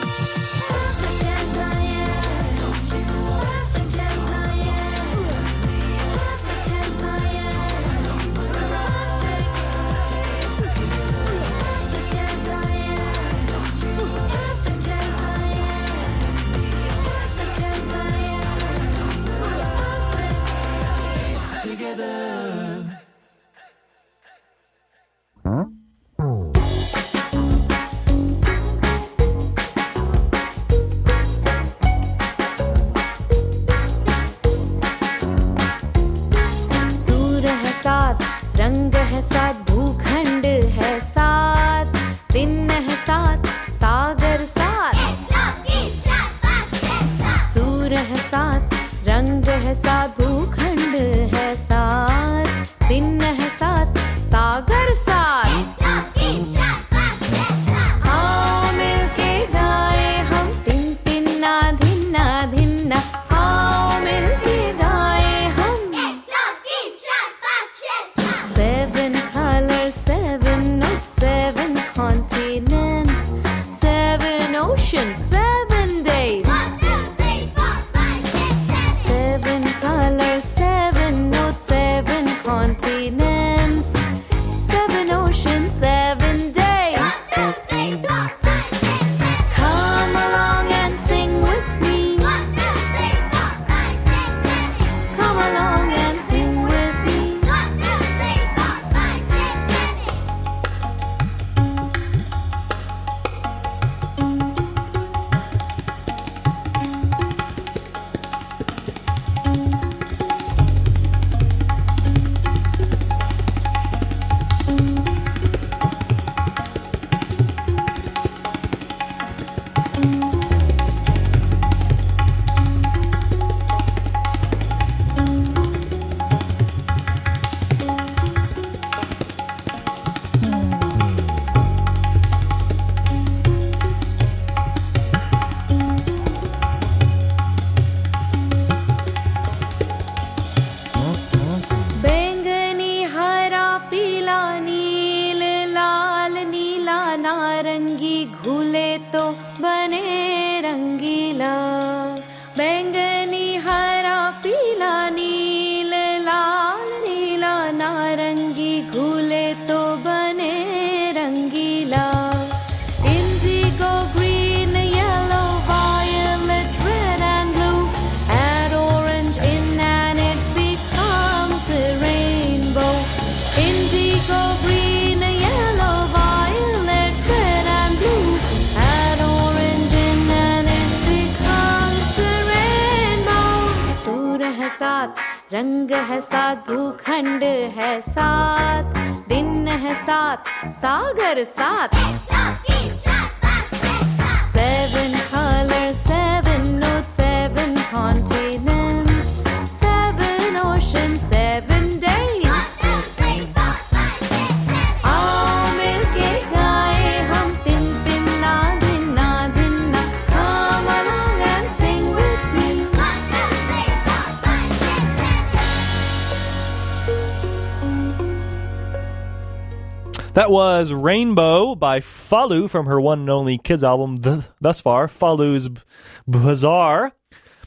Was 220.76 220.92
Rainbow 220.92 221.74
by 221.74 222.00
Falu 222.00 222.68
from 222.68 222.84
her 222.84 223.00
one 223.00 223.20
and 223.20 223.30
only 223.30 223.56
kids 223.56 223.82
album 223.82 224.18
th- 224.18 224.44
thus 224.60 224.78
far, 224.78 225.06
Falu's 225.06 225.70
B- 225.70 225.80
Bazaar. 226.28 227.12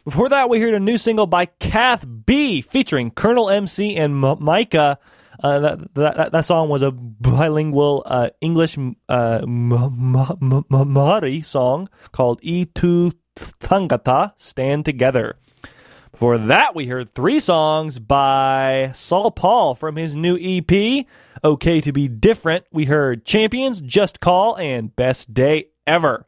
Before 0.05 0.29
that, 0.29 0.47
we 0.47 0.59
heard 0.61 0.75
a 0.75 0.79
new 0.79 0.95
single 0.99 1.25
by 1.25 1.45
Kath 1.45 2.05
Bee 2.05 2.61
featuring 2.61 3.09
Colonel 3.09 3.49
MC 3.49 3.95
and 3.95 4.23
M- 4.23 4.43
Micah. 4.43 4.99
Uh, 5.43 5.57
that, 5.57 5.93
that 5.95 6.31
that 6.33 6.45
song 6.45 6.69
was 6.69 6.83
a 6.83 6.91
bilingual 6.91 8.03
uh, 8.05 8.29
English 8.41 8.77
uh, 8.77 9.39
M- 9.41 9.73
M- 9.73 10.15
M- 10.15 10.63
Mahari 10.69 11.43
song 11.43 11.89
called 12.11 12.39
"E 12.43 12.65
Tu 12.65 13.11
Tangata 13.35 14.33
Stand 14.37 14.85
Together." 14.85 15.35
Before 16.19 16.37
that, 16.37 16.75
we 16.75 16.87
heard 16.87 17.15
three 17.15 17.39
songs 17.39 17.97
by 17.97 18.89
SaulPaul 18.91 19.77
from 19.77 19.95
his 19.95 20.17
new 20.17 20.37
EP, 20.37 21.05
Okay 21.45 21.79
to 21.79 21.93
Be 21.93 22.09
Different. 22.09 22.65
We 22.73 22.83
heard 22.83 23.23
Champions, 23.23 23.79
Just 23.79 24.19
Call, 24.19 24.57
and 24.57 24.93
Best 24.93 25.33
Day 25.33 25.67
Ever. 25.87 26.25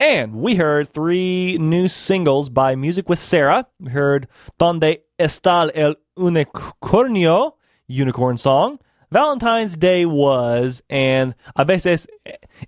And 0.00 0.34
we 0.34 0.56
heard 0.56 0.88
three 0.88 1.56
new 1.56 1.86
singles 1.86 2.50
by 2.50 2.74
Music 2.74 3.08
with 3.08 3.20
Sara. 3.20 3.68
We 3.78 3.92
heard 3.92 4.26
Donde 4.58 4.98
Está 5.20 5.70
el 5.72 5.94
Unicornio, 6.16 7.52
Unicorn 7.86 8.38
Song. 8.38 8.80
Valentine's 9.12 9.76
Day 9.76 10.04
was, 10.04 10.82
and 10.90 11.36
a 11.54 11.64
veces 11.64 12.08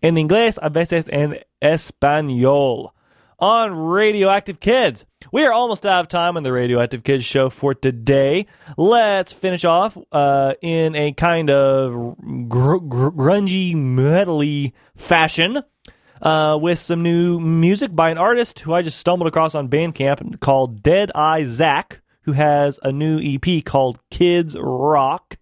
en 0.05 0.15
inglés, 0.15 0.57
a 0.63 0.71
veces 0.71 1.09
en 1.13 1.41
español 1.61 2.91
on 3.41 3.73
Radio 3.73 4.29
Active 4.29 4.61
Kids. 4.61 5.05
We 5.33 5.45
are 5.45 5.53
almost 5.53 5.87
out 5.87 6.01
of 6.01 6.09
time 6.09 6.37
on 6.37 6.43
the 6.43 6.53
Radio 6.53 6.81
Active 6.81 7.05
Kids 7.05 7.25
show 7.25 7.51
for 7.51 7.73
today. 7.73 8.47
Let's 8.77 9.33
finish 9.33 9.65
off 9.65 9.97
uh, 10.11 10.55
in 10.61 10.97
a 10.97 11.13
kind 11.13 11.51
of 11.51 12.17
gr- 12.49 12.79
gr- 12.79 13.11
grungy, 13.11 13.77
metally 13.77 14.73
fashion 14.97 15.63
uh, 16.21 16.59
with 16.61 16.81
some 16.81 17.05
new 17.05 17.39
music 17.39 17.95
by 17.95 18.11
an 18.11 18.19
artist 18.19 18.59
who 18.61 18.75
I 18.75 18.83
just 18.83 18.99
stumbled 18.99 19.29
across 19.29 19.55
on 19.55 19.69
Bandcamp 19.69 20.41
called 20.41 20.83
Dead 20.83 21.13
Eye 21.15 21.45
Zack, 21.45 22.01
who 22.23 22.33
has 22.33 22.81
a 22.83 22.91
new 22.91 23.21
EP 23.23 23.65
called 23.65 24.01
Kids 24.11 24.57
Rock. 24.59 25.37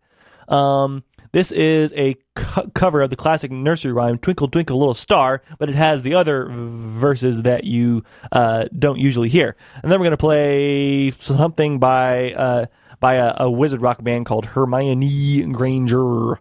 Um, 0.49 1.03
this 1.33 1.53
is 1.53 1.93
a 1.95 2.17
co- 2.35 2.69
cover 2.75 3.03
of 3.03 3.11
the 3.11 3.17
classic 3.17 3.51
nursery 3.51 3.93
rhyme 3.93 4.19
"Twinkle 4.19 4.49
Twinkle 4.49 4.79
Little 4.79 4.95
Star," 4.95 5.43
but 5.59 5.69
it 5.69 5.75
has 5.75 6.03
the 6.03 6.15
other 6.15 6.49
verses 6.51 7.43
that 7.43 7.65
you 7.65 8.05
uh, 8.33 8.67
don't 8.79 8.99
usually 8.99 9.29
hear. 9.29 9.57
And 9.83 9.91
then 9.91 9.99
we're 9.99 10.05
going 10.05 10.11
to 10.13 10.17
play 10.17 11.11
something 11.11 11.79
by 11.79 12.33
uh, 12.33 12.67
by 13.01 13.15
a, 13.15 13.35
a 13.39 13.51
wizard 13.51 13.83
rock 13.83 14.03
band 14.03 14.27
called 14.27 14.47
Hermione 14.47 15.43
Granger. 15.53 16.41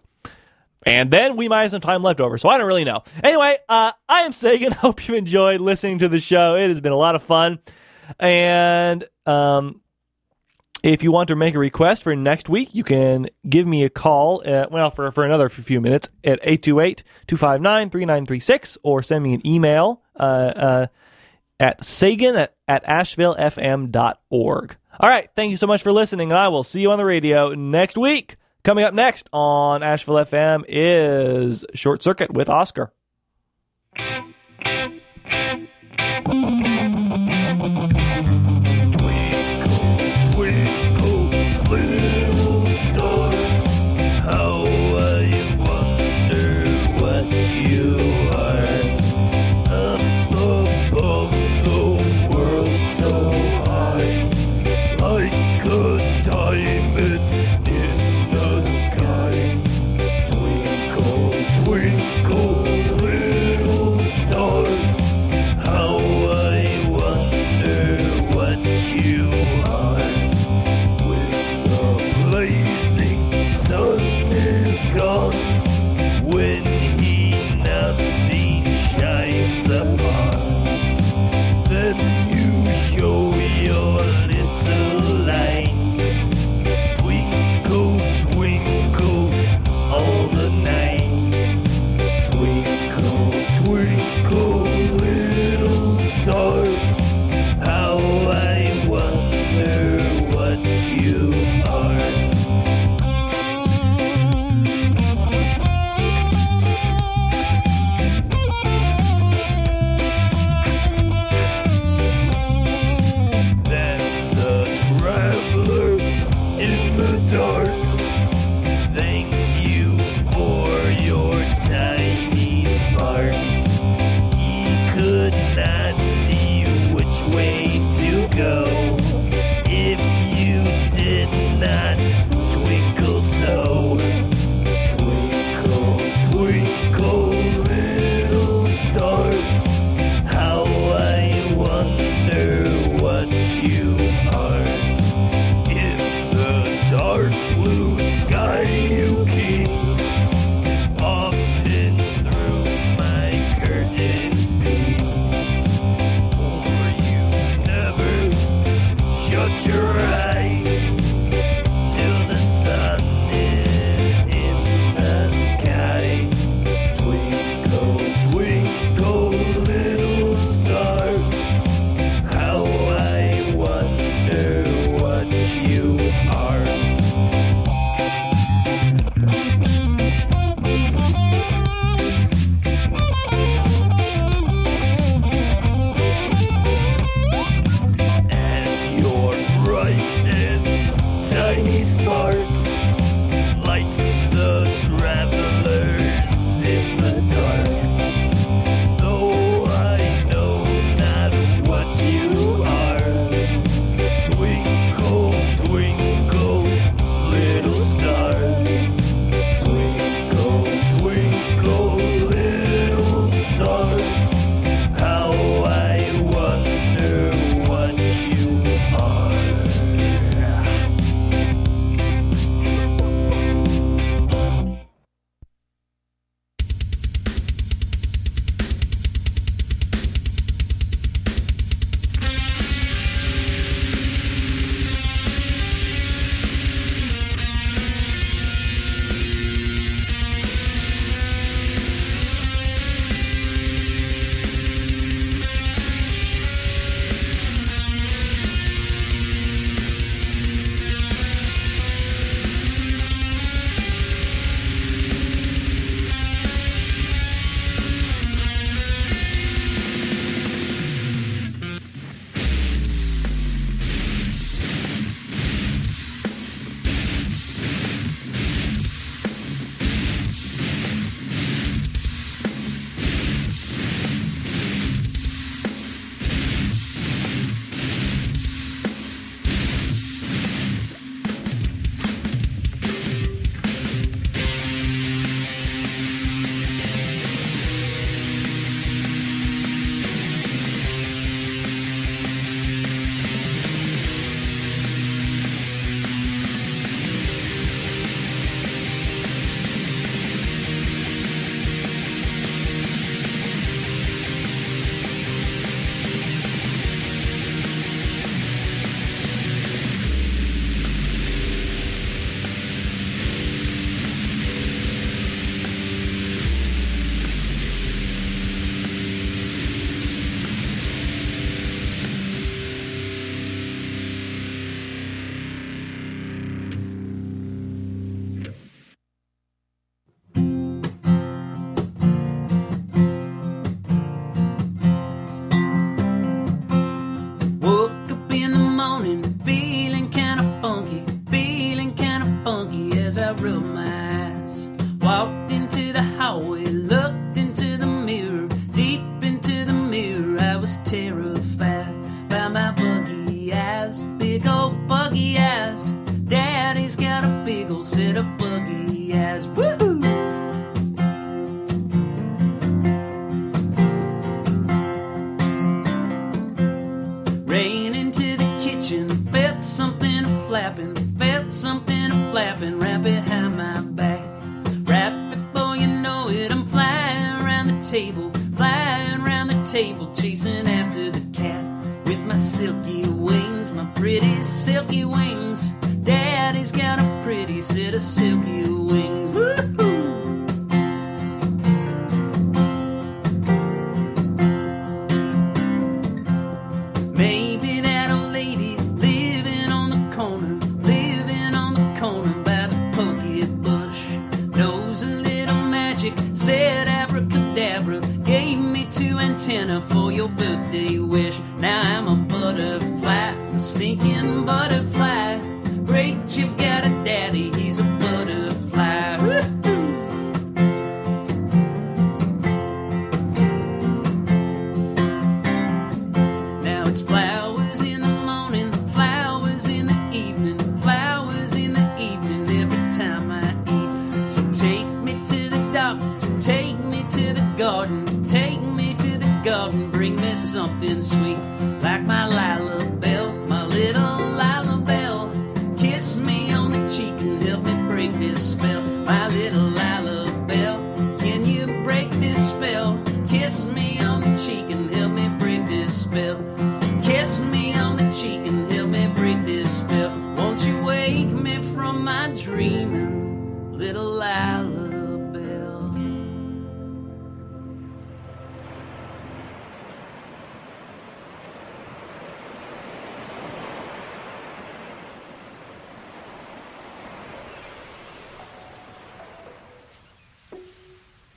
And 0.84 1.10
then 1.10 1.36
we 1.36 1.48
might 1.48 1.62
have 1.62 1.72
some 1.72 1.80
time 1.80 2.02
left 2.02 2.20
over, 2.20 2.38
so 2.38 2.48
I 2.48 2.56
don't 2.56 2.66
really 2.66 2.84
know. 2.84 3.02
Anyway, 3.22 3.56
uh, 3.68 3.92
I 4.08 4.20
am 4.20 4.32
Sagan. 4.32 4.72
Hope 4.72 5.06
you 5.06 5.16
enjoyed 5.16 5.60
listening 5.60 5.98
to 5.98 6.08
the 6.08 6.18
show. 6.18 6.54
It 6.54 6.68
has 6.68 6.80
been 6.80 6.92
a 6.92 6.96
lot 6.96 7.14
of 7.14 7.22
fun. 7.22 7.58
And 8.18 9.04
um, 9.26 9.82
if 10.82 11.02
you 11.02 11.10
want 11.10 11.28
to 11.28 11.36
make 11.36 11.54
a 11.54 11.58
request 11.58 12.02
for 12.02 12.14
next 12.14 12.48
week, 12.48 12.74
you 12.74 12.84
can 12.84 13.28
give 13.48 13.66
me 13.66 13.84
a 13.84 13.90
call, 13.90 14.42
at, 14.44 14.70
well, 14.70 14.90
for, 14.90 15.10
for 15.10 15.24
another 15.24 15.48
few 15.48 15.80
minutes 15.80 16.08
at 16.22 16.38
828 16.42 17.02
259 17.26 17.90
3936 17.90 18.78
or 18.82 19.02
send 19.02 19.24
me 19.24 19.34
an 19.34 19.46
email 19.46 20.02
uh, 20.18 20.22
uh, 20.22 20.86
at 21.58 21.84
sagan 21.84 22.36
at, 22.36 22.54
at 22.66 22.84
ashevillefm.org. 22.84 24.76
All 25.00 25.08
right. 25.08 25.30
Thank 25.34 25.50
you 25.50 25.56
so 25.56 25.66
much 25.66 25.82
for 25.82 25.92
listening, 25.92 26.30
and 26.30 26.38
I 26.38 26.48
will 26.48 26.64
see 26.64 26.80
you 26.80 26.90
on 26.90 26.98
the 26.98 27.04
radio 27.04 27.54
next 27.54 27.96
week. 27.96 28.36
Coming 28.64 28.84
up 28.84 28.94
next 28.94 29.28
on 29.32 29.82
Asheville 29.82 30.16
FM 30.16 30.64
is 30.68 31.64
Short 31.74 32.02
Circuit 32.02 32.32
with 32.32 32.48
Oscar. 32.48 32.92